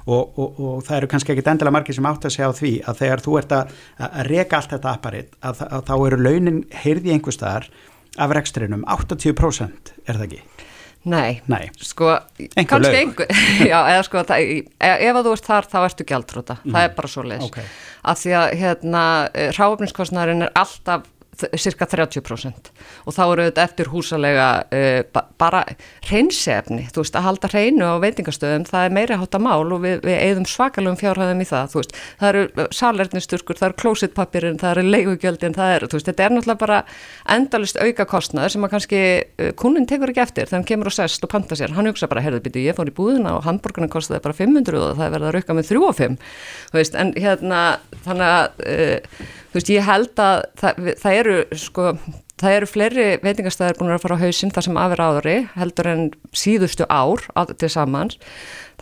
og, 0.07 0.39
og, 0.39 0.61
og 0.61 0.85
það 0.87 1.01
eru 1.01 1.11
kannski 1.13 1.35
ekkit 1.35 1.51
endilega 1.53 1.77
margir 1.77 1.99
sem 1.99 2.09
átt 2.09 2.29
að 2.29 2.37
segja 2.37 2.53
á 2.55 2.59
því 2.61 2.73
að 2.85 3.03
þegar 3.03 3.25
þú 3.27 3.37
ert 3.41 3.57
að, 3.59 3.75
að 4.07 4.31
reka 4.31 4.61
allt 4.61 4.77
þetta 4.77 4.95
apparitt 4.95 5.37
að, 5.41 5.51
að, 5.51 5.75
að 5.81 5.85
þá 5.91 5.95
eru 5.99 6.23
launin 6.29 6.63
heyrði 6.85 7.17
einhver 7.17 7.37
staðar 7.37 7.71
af 8.15 8.37
rekstrinum 8.39 8.87
80% 8.87 9.97
er 10.07 10.21
það 10.21 10.29
ekki? 10.29 10.43
Nei, 11.05 11.43
Nei. 11.53 11.71
sko, 11.85 12.15
Einhver 12.57 12.65
kannski 12.71 12.97
einhver, 12.97 13.27
já, 13.73 13.79
eða 13.93 14.05
sko, 14.07 14.23
það, 14.25 14.45
e- 14.81 14.93
ef 15.09 15.17
að 15.19 15.27
þú 15.27 15.33
ert 15.37 15.49
þar 15.51 15.69
þá 15.69 15.79
ertu 15.89 16.07
gjaldrúta, 16.09 16.57
Mhm. 16.65 16.73
það 16.75 16.85
er 16.89 16.95
bara 16.97 17.09
svo 17.13 17.25
leis. 17.29 17.43
Ok. 17.45 17.59
Af 18.05 18.19
því 18.23 18.33
að, 18.41 18.55
hérna, 18.61 19.03
ráfniskostnæðurinn 19.59 20.43
er 20.47 20.53
alltaf 20.57 21.05
cirka 21.61 21.89
30% 21.91 22.73
og 23.05 23.17
þá 23.17 23.23
eru 23.25 23.47
þetta 23.49 23.67
eftir 23.69 23.93
húsalega 23.93 24.49
uh, 24.65 25.01
ba 25.13 25.25
bara 25.41 25.65
hreinsefni, 26.07 26.87
þú 26.95 27.03
veist, 27.03 27.17
að 27.19 27.27
halda 27.27 27.51
hreinu 27.51 27.89
á 27.91 28.03
veitingastöðum, 28.03 28.67
það 28.69 28.87
er 28.87 28.95
meira 28.95 29.19
hátta 29.21 29.41
mál 29.43 29.73
og 29.75 29.83
við, 29.83 29.97
við 30.05 30.17
eigðum 30.21 30.47
svakalum 30.49 30.97
fjárhæðum 31.01 31.43
í 31.43 31.47
það, 31.49 31.71
þú 31.73 31.81
veist, 31.81 31.93
það 32.21 32.29
eru 32.31 32.67
salernisturkur, 32.79 33.59
það 33.59 33.69
eru 33.69 33.79
klósitpapirinn, 33.83 34.61
það 34.63 34.71
eru 34.73 34.85
leigugjöldin, 34.95 35.57
það 35.59 35.75
eru, 35.77 35.91
þú 35.91 35.99
veist, 35.99 36.09
þetta 36.11 36.27
er 36.27 36.35
náttúrulega 36.35 36.63
bara 36.63 36.79
endalist 37.37 37.81
auka 37.81 38.09
kostnaður 38.15 38.55
sem 38.55 38.67
að 38.67 38.75
kannski 38.77 39.03
uh, 39.21 39.53
kunnin 39.61 39.89
tekur 39.91 40.15
ekki 40.15 40.25
eftir 40.25 40.49
þegar 40.49 40.61
hann 40.61 40.69
kemur 40.71 40.93
og 40.93 40.97
sest 40.97 41.27
og 41.27 41.33
panta 41.35 41.59
sér, 41.59 41.75
hann 41.77 41.91
hugsa 41.91 42.11
bara, 42.11 42.25
herðu, 42.25 42.41
byrju, 42.47 42.67
ég 42.71 42.79
fór 42.79 42.91
í 42.93 42.97
búðina 42.97 43.31
og 43.39 43.47
hamburgerna 43.49 43.91
kostiði 43.93 44.23
bara 44.25 44.39
500 44.39 44.81
og 44.81 44.99
það 45.01 45.07
er 45.09 45.17
verið 45.17 45.31
að 45.31 45.35
rauka 45.39 45.59
með 45.59 45.73
3 45.73 45.85
og 45.85 45.97
5, 46.01 46.19
þú 46.71 46.81
veist, 46.81 47.01
en 47.01 47.15
hérna, 47.19 47.63
þannig 48.07 48.29
að, 48.31 48.47
uh, 48.65 48.99
þú 49.51 49.61
veist, 49.61 49.73
eru, 51.25 51.37
sko, 51.59 51.87
það 52.41 52.57
eru 52.59 52.69
fleiri 52.71 53.07
veitingastæðir 53.25 53.79
búin 53.81 53.93
að 53.95 54.03
fara 54.05 54.19
á 54.21 54.23
hausinn 54.25 54.53
þar 54.55 54.67
sem 54.69 54.79
afir 54.85 55.03
áðuri 55.05 55.35
heldur 55.57 55.89
en 55.91 56.05
síðustu 56.37 56.87
ár 56.93 57.25
til 57.59 57.71
samans. 57.73 58.19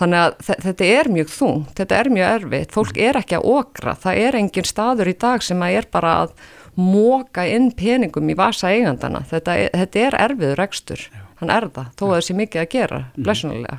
Þannig 0.00 0.22
að 0.22 0.36
þe- 0.46 0.58
þetta 0.66 0.90
er 0.98 1.10
mjög 1.16 1.32
þung, 1.36 1.62
þetta 1.78 1.98
er 2.00 2.10
mjög 2.16 2.28
erfitt. 2.36 2.72
Fólk 2.76 2.98
er 2.98 3.18
ekki 3.20 3.36
að 3.38 3.48
okra, 3.54 3.94
það 4.02 4.20
er 4.26 4.38
engin 4.40 4.68
staður 4.70 5.10
í 5.12 5.16
dag 5.18 5.42
sem 5.44 5.60
að 5.62 5.76
er 5.82 5.88
bara 5.92 6.14
að 6.24 6.32
móka 6.80 7.44
inn 7.52 7.70
peningum 7.76 8.30
í 8.32 8.36
vasa 8.38 8.70
eigandana. 8.72 9.20
Þetta 9.28 9.56
er, 9.60 9.70
þetta 9.82 10.06
er 10.06 10.16
erfiður 10.24 10.56
rekstur. 10.62 11.02
Hann 11.42 11.50
er 11.50 11.68
það, 11.74 11.90
þó 11.98 12.04
að 12.06 12.14
það 12.16 12.24
sé 12.28 12.34
mikið 12.38 12.62
að 12.62 12.70
gera 12.76 13.02
blessunulega 13.18 13.78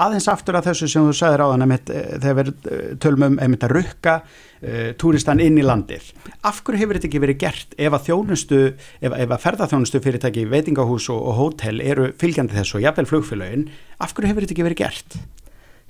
aðeins 0.00 0.28
aftur 0.30 0.56
að 0.58 0.70
þessu 0.70 0.88
sem 0.88 1.08
þú 1.08 1.14
sagðir 1.16 1.44
á 1.44 1.52
þannig 1.52 1.84
þegar 2.22 2.38
við 2.38 2.50
eh, 2.72 2.86
tölum 3.02 3.26
um 3.26 3.36
einmitt 3.42 3.66
að 3.66 3.74
rukka 3.76 4.14
uh, 4.22 4.88
túristan 5.00 5.42
inn 5.44 5.58
í 5.60 5.66
landið 5.66 6.08
af 6.48 6.62
hverju 6.64 6.80
hefur 6.80 6.98
þetta 6.98 7.10
ekki 7.10 7.22
verið 7.26 7.40
gert 7.42 7.76
ef 7.76 7.98
að 7.98 8.08
þjónustu, 8.08 8.62
ef, 9.02 9.12
ef 9.12 9.36
að 9.36 9.44
ferðarþjónustu 9.46 10.02
fyrirtæki, 10.06 10.48
veitingahús 10.52 11.10
og, 11.12 11.20
og 11.20 11.38
hótel 11.40 11.84
eru 11.84 12.10
fylgjandi 12.20 12.58
þessu 12.60 12.80
og 12.80 12.86
jafnvel 12.86 13.08
flugfélögin 13.10 13.68
af 14.02 14.16
hverju 14.16 14.32
hefur 14.32 14.46
þetta 14.46 14.56
ekki 14.56 14.68
verið 14.70 14.84
gert? 14.84 15.18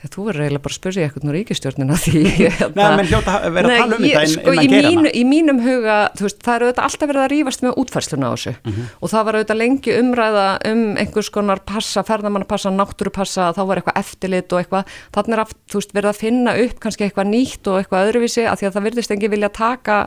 Já, 0.03 0.09
þú 0.11 0.25
verður 0.27 0.43
eiginlega 0.43 0.63
bara 0.65 0.73
að 0.75 0.79
spyrja 0.81 1.03
eitthvað 1.07 1.25
nú 1.29 1.33
ríkistjórnina 1.37 1.97
því 2.03 2.21
hérna- 2.43 2.71
Nei, 2.75 2.97
menn 2.99 3.07
hljóta 3.13 3.35
að 3.39 3.53
vera 3.55 3.69
að 3.71 3.77
tala 3.83 3.97
um 3.99 4.03
þetta 4.03 4.23
inn- 4.27 4.33
sko, 4.33 4.51
innan 4.53 4.65
í, 4.65 4.71
geiranna. 4.73 4.91
mínu, 4.97 5.13
í 5.15 5.23
mínum 5.31 5.61
huga, 5.63 5.97
þú 6.19 6.27
veist, 6.27 6.41
það 6.43 6.57
eru 6.59 6.67
auðvitað 6.67 6.87
alltaf 6.89 7.11
verið 7.13 7.23
að 7.23 7.31
rífast 7.33 7.63
með 7.63 7.79
útfærsluna 7.83 8.27
á 8.27 8.33
þessu 8.35 8.55
Mhm. 8.67 8.83
og 8.99 9.13
það 9.13 9.25
var 9.29 9.39
auðvitað 9.39 9.61
lengi 9.63 9.95
umræða 10.03 10.47
um 10.73 10.83
einhvers 11.05 11.31
konar 11.39 11.63
passa, 11.71 12.03
ferðamannapassa, 12.03 12.75
náttúrupassa 12.75 13.53
þá 13.55 13.63
var 13.71 13.77
eitthvað 13.83 14.01
eftirlit 14.03 14.53
og 14.53 14.59
eitthvað 14.65 14.85
þannig 15.15 15.33
er 15.39 15.45
aft, 15.47 15.57
þú 15.71 15.79
veist, 15.79 15.95
verið 15.95 16.11
að 16.11 16.21
finna 16.25 16.57
upp 16.67 16.81
kannski 16.83 17.07
eitthvað 17.07 17.31
nýtt 17.31 17.71
og 17.71 17.79
eitthvað 17.85 18.11
öðruvísi 18.11 18.47
af 18.51 18.59
því 18.59 18.67
að 18.67 18.75
það 18.75 18.87
virðist 18.91 19.15
engi 19.15 19.31
vilja 19.37 19.53
taka 19.55 20.01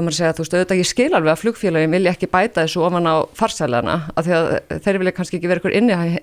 maður 0.00 0.14
að 0.14 0.18
segja, 0.18 0.32
þú 0.32 0.42
veist, 0.42 0.54
auðvitað 0.56 0.80
ég 0.80 0.88
skil 0.88 1.08
alveg 1.12 1.32
að 1.32 1.40
flugfélagin 1.42 1.94
vilja 1.96 2.12
ekki 2.14 2.28
bæta 2.32 2.64
þessu 2.64 2.80
ofan 2.86 3.08
á 3.10 3.14
farsælana, 3.36 3.96
af 4.16 4.26
því 4.26 4.34
að 4.38 4.46
þeir 4.86 4.98
vilja 5.02 5.14
kannski 5.18 5.38
ekki 5.38 5.50
vera 5.50 5.62
ykkur 5.62 5.76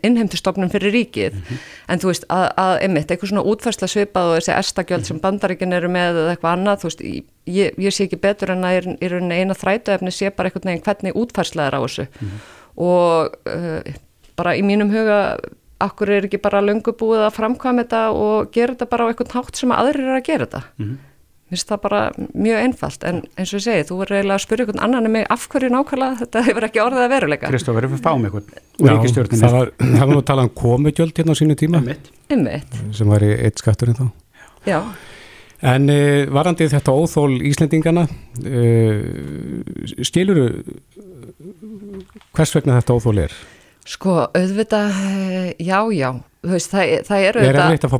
innheimtistofnum 0.09 0.71
fyrir 0.73 0.95
ríkið, 0.97 1.37
en 1.89 2.01
þú 2.01 2.09
veist, 2.09 2.25
að, 2.33 2.45
að 2.63 2.73
einmitt, 2.87 3.13
eitthvað 3.13 3.33
svona 3.33 3.45
útfærsla 3.53 3.91
svipað 3.93 4.31
og 4.31 4.39
þessi 4.39 4.55
estagjöld 4.55 5.09
sem 5.09 5.21
bandaríkin 5.21 5.77
eru 5.77 5.91
með 5.93 6.23
eða 6.23 6.33
eitthvað 6.33 6.57
annað, 6.57 6.81
þú 6.81 6.89
veist, 6.89 7.05
ég, 7.59 7.79
ég 7.85 7.95
sé 7.95 8.07
ekki 8.07 8.21
betur 8.23 8.55
en 8.55 8.65
að 8.67 8.89
í 8.95 9.11
rauninni 9.11 9.41
eina 9.43 9.57
þrætuefni 9.57 10.13
sé 10.15 10.33
bara 10.33 10.49
einhvern 10.49 10.71
veginn 10.71 10.85
hvernig 10.87 11.19
útfærsla 11.19 11.69
er 11.69 11.77
á 11.77 11.81
þessu. 11.85 12.07
Og 12.79 13.33
uh, 13.49 13.95
bara 14.39 14.55
í 14.55 14.63
mínum 14.65 14.91
huga 14.93 15.37
akkur 15.79 16.11
er 16.11 16.27
ekki 16.27 16.39
bara 16.43 16.61
löngu 16.63 16.93
búið 16.99 17.25
að 17.25 17.37
framkvæma 17.37 17.85
Mér 21.49 21.57
finnst 21.57 21.69
það 21.71 21.79
bara 21.81 21.99
mjög 22.37 22.59
einfalt 22.61 23.03
en 23.09 23.19
eins 23.33 23.49
og 23.53 23.57
ég 23.57 23.63
segi, 23.65 23.85
þú 23.89 23.95
verður 24.03 24.17
eiginlega 24.19 24.35
að 24.37 24.43
spyrja 24.43 24.65
einhvern 24.67 24.83
annan 24.85 25.07
en 25.09 25.13
mig 25.15 25.23
af 25.33 25.47
hverju 25.49 25.69
nákvæmlega 25.73 26.19
þetta 26.19 26.43
hefur 26.45 26.67
ekki 26.67 26.81
orðið 26.83 27.01
að 27.05 27.13
veruleika. 27.15 27.49
Kristófur, 27.49 27.87
við 27.89 28.03
fáum 28.05 28.27
einhvern 28.27 28.51
úr 28.53 28.85
Já, 28.85 28.93
ríkistjórninni. 28.93 29.41
það 29.41 29.55
var, 29.57 29.71
það 29.81 29.99
var 30.03 30.11
nú 30.13 30.19
að 30.21 30.27
tala 30.29 30.45
um 30.45 30.51
komugjöld 30.61 31.17
hérna 31.17 31.33
á 31.33 31.39
sínu 31.41 31.57
tíma 31.57 31.81
Einmitt. 31.81 32.77
sem 32.93 33.09
var 33.09 33.25
í 33.25 33.31
eitt 33.33 33.57
skatturinn 33.63 33.97
þá 33.97 34.05
Já, 34.69 34.81
En 35.59 35.89
uh, 35.91 36.29
varandi 36.31 36.69
þetta 36.71 36.93
óþól 36.95 37.33
Íslendingana 37.49 38.05
uh, 38.05 39.01
stiluru 40.07 40.45
hvers 42.37 42.53
vegna 42.55 42.77
þetta 42.79 42.95
óþól 42.99 43.23
er? 43.25 43.33
sko 43.89 44.19
auðvitað, 44.37 44.91
eh, 45.01 45.53
já, 45.65 45.79
já, 45.97 46.09
þú 46.45 46.51
veist, 46.53 46.69
það, 46.69 46.91
það 47.07 47.23
er 47.25 47.29
Er 47.29 47.39
auðvitað, 47.41 47.71
erfitt 47.73 47.87
að 47.87 47.93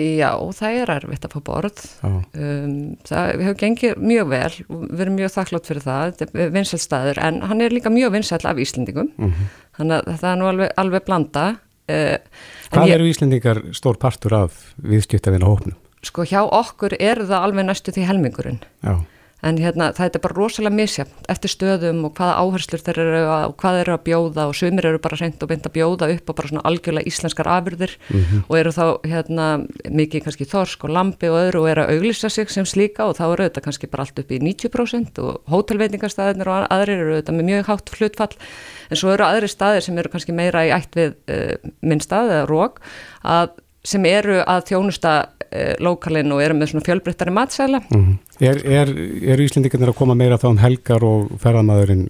já, 0.00 0.30
það 0.56 0.76
er 0.82 0.90
erfitt 0.96 1.24
að 1.28 1.34
fá 1.36 1.40
borð, 1.46 1.82
um, 2.04 2.96
það 3.06 3.32
hefur 3.42 3.58
gengið 3.62 3.98
mjög 4.02 4.28
vel, 4.32 4.52
og 4.68 4.84
við 4.90 5.02
erum 5.04 5.16
mjög 5.20 5.32
þakklátt 5.36 5.70
fyrir 5.70 5.84
það, 5.84 6.14
þetta 6.20 6.40
er 6.44 6.54
vinsælt 6.56 6.84
staður, 6.84 7.20
en 7.26 7.40
hann 7.50 7.60
er 7.60 7.70
líka 7.74 7.92
mjög 7.94 8.12
vinsælt 8.16 8.46
af 8.50 8.56
Íslendingum, 8.64 9.10
Mhm. 9.18 9.50
þannig 9.78 10.04
að 10.06 10.18
það 10.20 10.32
er 10.32 10.40
nú 10.40 10.48
alveg, 10.50 10.72
alveg 10.76 11.04
blanda. 11.06 11.44
Uh, 11.90 12.18
Hvað 12.70 12.92
eru 12.94 13.04
Íslendingar 13.10 13.62
stór 13.74 13.96
partur 13.98 14.32
af 14.34 14.74
viðskiptavina 14.82 15.46
hópnum? 15.48 15.74
Sko 16.02 16.22
hjá 16.24 16.40
okkur 16.48 16.94
er 17.00 17.16
það 17.26 17.42
alveg 17.44 17.66
næstu 17.66 17.92
því 17.92 18.06
helmingurinn. 18.06 18.60
Já. 18.82 18.94
En 19.42 19.56
hérna, 19.56 19.86
það 19.96 20.14
er 20.14 20.20
bara 20.20 20.36
rosalega 20.36 20.74
misjafn 20.76 21.24
eftir 21.32 21.48
stöðum 21.54 22.02
og 22.04 22.12
hvaða 22.18 22.34
áherslur 22.42 22.82
þeir 22.84 22.98
eru 23.00 23.20
að, 23.24 23.44
og 23.48 23.54
hvað 23.62 23.76
þeir 23.78 23.86
eru 23.86 23.94
að 23.96 24.02
bjóða 24.08 24.44
og 24.50 24.54
sumir 24.58 24.86
eru 24.90 24.98
bara 25.00 25.16
reynd 25.16 25.42
og 25.42 25.48
beint 25.48 25.68
að 25.68 25.72
bjóða 25.78 26.08
upp 26.14 26.28
og 26.28 26.36
bara 26.36 26.48
svona 26.50 26.64
algjörlega 26.68 27.08
íslenskar 27.08 27.48
afurðir 27.48 27.94
Mhm. 28.10 28.42
og 28.48 28.56
eru 28.58 28.70
þá 28.70 28.84
hérna 29.08 29.46
mikið 29.88 30.24
kannski 30.26 30.44
þorsk 30.50 30.84
og 30.84 30.90
lambi 30.90 31.30
og 31.32 31.38
öðru 31.40 31.62
og 31.64 31.68
eru 31.72 31.82
að 31.86 31.92
auglýsa 31.96 32.28
sig 32.30 32.50
sem 32.50 32.64
slíka 32.64 33.08
og 33.08 33.16
þá 33.16 33.24
eru 33.32 33.48
þetta 33.48 33.64
kannski 33.64 33.90
bara 33.90 34.02
allt 34.04 34.18
upp 34.18 34.30
í 34.30 34.38
90% 34.42 35.18
og 35.24 35.40
hótelveitingastæðinir 35.48 36.48
og 36.50 36.68
aðrir 36.70 37.00
eru 37.06 37.16
þetta 37.22 37.32
með 37.36 37.48
mjög 37.50 37.64
hátt 37.70 37.90
hlutfall 37.96 38.36
en 38.90 38.96
svo 39.00 39.12
eru 39.14 39.24
aðri 39.24 39.48
staðir 39.48 39.82
sem 39.86 39.98
eru 39.98 40.12
kannski 40.12 40.32
meira 40.36 40.66
í 40.68 40.72
ætt 40.74 40.94
við 40.98 41.16
uh, 41.30 41.56
minn 41.80 42.00
stað 42.04 42.30
eða 42.36 42.46
rók 42.50 42.80
að 43.24 43.50
sem 43.84 44.04
eru 44.10 44.40
að 44.44 44.64
þjónusta 44.70 45.12
uh, 45.26 45.74
lokalinn 45.80 46.32
og 46.34 46.42
eru 46.44 46.54
með 46.58 46.72
svona 46.72 46.86
fjölbreyttari 46.88 47.32
matsæla 47.36 47.80
Mhm. 47.90 48.18
Er, 48.40 48.56
er, 48.64 48.88
er 49.34 49.40
Íslendingarnir 49.44 49.90
að 49.92 49.98
koma 49.98 50.14
meira 50.16 50.38
þá 50.40 50.46
um 50.48 50.60
helgar 50.62 51.04
og 51.04 51.26
ferðamaðurinn 51.42 52.06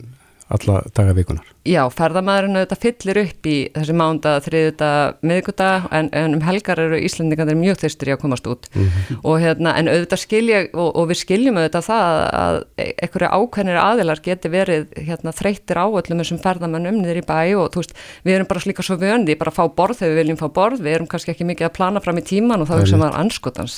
alla 0.50 0.80
daga 0.96 1.12
vikunar. 1.16 1.46
Já, 1.68 1.82
ferðamæðurinn 1.92 2.56
auðvitað 2.56 2.80
fyllir 2.84 3.18
upp 3.20 3.46
í 3.50 3.54
þessi 3.74 3.94
mánda, 3.94 4.30
þriðuta, 4.44 4.88
miðguta 5.28 5.68
en, 5.92 6.08
en 6.16 6.34
um 6.38 6.44
helgar 6.46 6.80
eru 6.80 6.96
Íslandingarnir 7.04 7.58
mjög 7.60 7.82
þyrstur 7.82 8.08
í 8.10 8.14
að 8.14 8.20
komast 8.22 8.48
út 8.50 8.68
Mhm. 8.74 9.18
og, 9.22 9.34
hérna, 9.42 9.74
en 9.76 9.90
auðvitað 9.92 10.22
skilja 10.24 10.62
og, 10.72 10.88
og 10.96 11.08
við 11.10 11.20
skiljum 11.20 11.58
auðvitað 11.60 11.86
það 11.90 12.22
að 12.40 12.58
einhverju 12.86 13.30
ákveðnir 13.36 13.80
aðilar 13.82 14.22
geti 14.24 14.48
verið 14.52 14.86
hérna, 14.96 15.34
þreyttir 15.36 15.76
á 15.78 15.86
öllum 15.86 16.22
þessum 16.24 16.40
ferðamennum 16.42 17.00
niður 17.02 17.20
í 17.20 17.26
bæ 17.28 17.38
og 17.60 17.68
þú 17.74 17.82
veist, 17.84 17.94
við 18.24 18.34
erum 18.38 18.48
bara 18.50 18.64
slíka 18.64 18.82
svo 18.86 18.96
vöndi, 19.00 19.36
bara 19.38 19.52
fá 19.54 19.64
borð 19.68 20.00
þegar 20.00 20.14
við 20.16 20.20
viljum 20.24 20.40
fá 20.40 20.48
borð, 20.48 20.80
við 20.80 20.94
erum 20.96 21.06
kannski 21.12 21.34
ekki 21.34 21.46
mikið 21.52 21.68
að 21.68 21.76
plana 21.76 22.00
fram 22.00 22.18
í 22.18 22.24
tíman 22.24 22.60
og 22.64 22.68
þá 22.68 22.74
Það 22.74 22.80
er 22.80 22.88
rétt. 22.90 23.02
maður 23.04 23.20
anskotans 23.20 23.76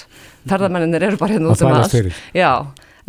ferðamennir 0.49 1.03
eru 1.11 1.17
bara 1.21 1.35
hérna 1.37 1.51
út 1.53 1.63
um 1.67 1.91
fyrir. 1.91 2.15
Já, 2.35 2.53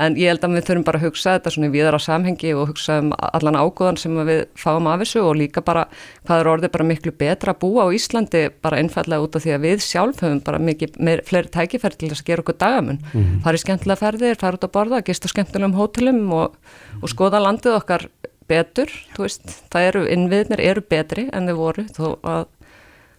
en 0.02 0.16
ég 0.18 0.32
held 0.32 0.46
að 0.46 0.56
við 0.58 0.66
þurfum 0.68 0.86
bara 0.88 1.00
að 1.00 1.06
hugsa 1.08 1.36
þetta 1.36 1.54
svona 1.54 1.70
í 1.70 1.74
viðara 1.74 2.00
samhengi 2.02 2.54
og 2.58 2.72
hugsa 2.72 2.98
um 3.04 3.12
allan 3.14 3.60
ágóðan 3.60 4.00
sem 4.02 4.18
við 4.26 4.42
fáum 4.60 4.90
af 4.90 5.04
þessu 5.04 5.22
og 5.22 5.38
líka 5.38 5.64
bara 5.66 5.86
hvað 6.26 6.42
er 6.42 6.50
orðið 6.54 6.74
bara 6.74 6.88
miklu 6.90 7.14
betra 7.20 7.54
að 7.54 7.62
búa 7.62 7.86
á 7.86 7.94
Íslandi 7.94 8.44
bara 8.64 8.82
einfallega 8.82 9.28
út 9.28 9.38
af 9.38 9.46
því 9.46 9.56
að 9.58 9.68
við 9.68 9.86
sjálf 9.86 10.24
höfum 10.26 10.42
bara 10.48 10.62
mikið 10.64 11.00
meir, 11.00 11.24
fleiri 11.28 11.54
tækifæri 11.54 12.00
til 12.00 12.12
þess 12.12 12.26
að 12.26 12.32
gera 12.32 12.46
okkur 12.46 12.60
dagamun. 12.64 13.00
Mhm. 13.14 13.40
Farið 13.46 13.64
skemmtilega 13.66 14.02
ferðir, 14.02 14.40
farið 14.42 14.60
út 14.60 14.68
að 14.68 14.76
borða, 14.78 15.04
gist 15.06 15.26
á 15.26 15.34
skemmtilegum 15.34 15.78
hótelum 15.78 16.22
og, 16.34 16.58
og 17.02 17.10
skoða 17.10 17.44
landið 17.44 17.78
okkar 17.78 18.10
betur, 18.50 18.92
veist, 19.18 19.46
það 19.72 19.88
eru 19.88 20.04
innviðnir 20.12 20.62
eru 20.62 20.82
betri 20.82 21.30
en 21.32 21.48
þau 21.48 21.56
voru 21.56 21.86
þó 21.96 22.06
að 22.22 22.46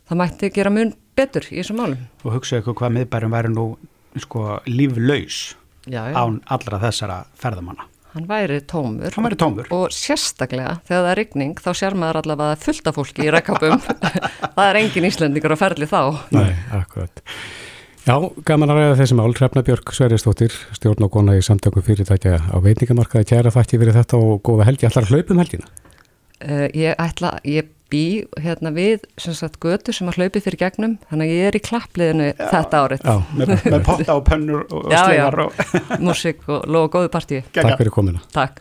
það 0.08 0.20
mætti 0.20 0.50
gera 0.52 0.72
mun 0.74 0.94
betur 1.16 1.46
í 1.50 1.60
þessum 1.60 1.80
málum. 1.80 2.06
og 2.24 2.36
hugsa 2.36 2.60
ykkur 2.60 2.76
hvað 2.76 2.96
miðbærum 2.98 3.34
væri 3.34 3.52
nú 3.54 3.66
sko 4.20 4.58
líflaus 4.68 5.56
Já, 5.84 6.08
já. 6.10 6.14
án 6.16 6.40
allra 6.48 6.80
þessara 6.86 7.24
ferðamanna 7.36 7.90
Hann 8.14 8.28
væri 8.30 8.60
tómur. 8.62 9.10
Hann 9.10 9.26
væri 9.26 9.36
tómur. 9.40 9.68
Og 9.74 9.90
sérstaklega 9.90 10.76
þegar 10.86 11.00
það 11.00 11.08
er 11.10 11.18
rigning 11.18 11.58
þá 11.58 11.70
sér 11.74 11.96
maður 11.98 12.20
allavega 12.20 12.52
að 12.52 12.52
það 12.52 12.66
fullt 12.68 12.90
af 12.90 12.98
fólki 13.00 13.24
í 13.24 13.32
rekkapum. 13.34 13.80
það 14.54 14.68
er 14.68 14.78
engin 14.78 15.06
Íslendingur 15.08 15.54
á 15.54 15.58
ferli 15.58 15.88
þá. 15.90 16.00
Nei, 16.36 16.52
akkurat. 16.78 17.22
Já, 18.04 18.14
gaman 18.46 18.70
að 18.70 18.78
ræða 18.78 18.94
þessi 19.00 19.18
mál. 19.18 19.34
Hrefna 19.34 19.64
Björk 19.66 19.90
Sverrisdóttir, 19.96 20.54
stjórn 20.78 21.08
og 21.08 21.10
kona 21.16 21.34
í 21.34 21.42
samtökum 21.42 21.82
fyrirtækja 21.82 22.38
á 22.54 22.56
veitingamarkaði. 22.62 23.26
Kæra 23.32 23.52
þætti 23.56 23.82
verið 23.82 23.98
þetta 23.98 24.22
og 24.22 24.38
góða 24.46 24.68
helgi. 24.70 24.86
Allar 24.92 25.10
hlaupum 25.10 25.42
helgina? 25.42 25.66
Uh, 26.38 26.68
ég 26.70 26.94
ætla, 26.94 27.34
ég 27.48 27.74
bý 27.94 28.04
hérna 28.42 28.74
við 28.74 29.06
sem 29.20 29.36
sagt 29.38 29.60
götu 29.62 29.94
sem 29.94 30.10
að 30.10 30.18
hlaupi 30.20 30.42
fyrir 30.44 30.60
gegnum 30.66 30.98
þannig 31.08 31.30
að 31.30 31.38
ég 31.38 31.48
er 31.52 31.58
í 31.58 31.62
klappliðinu 31.70 32.28
þetta 32.42 32.82
árið. 32.84 33.06
Já. 33.06 33.16
með, 33.38 33.54
með 33.70 33.80
potta 33.86 34.18
og 34.18 34.24
pönnur 34.28 34.66
og, 34.66 34.76
og 34.84 34.92
Já, 34.92 34.98
já. 34.98 35.06
slegar 35.06 35.42
og 35.46 35.98
Músík 36.04 36.46
og 36.50 36.66
logo 36.68 36.92
góðu 36.98 37.10
partíi. 37.14 37.44
Takk 37.54 37.76
fyrir 37.78 37.94
komina. 37.94 38.24
Takk. 38.34 38.60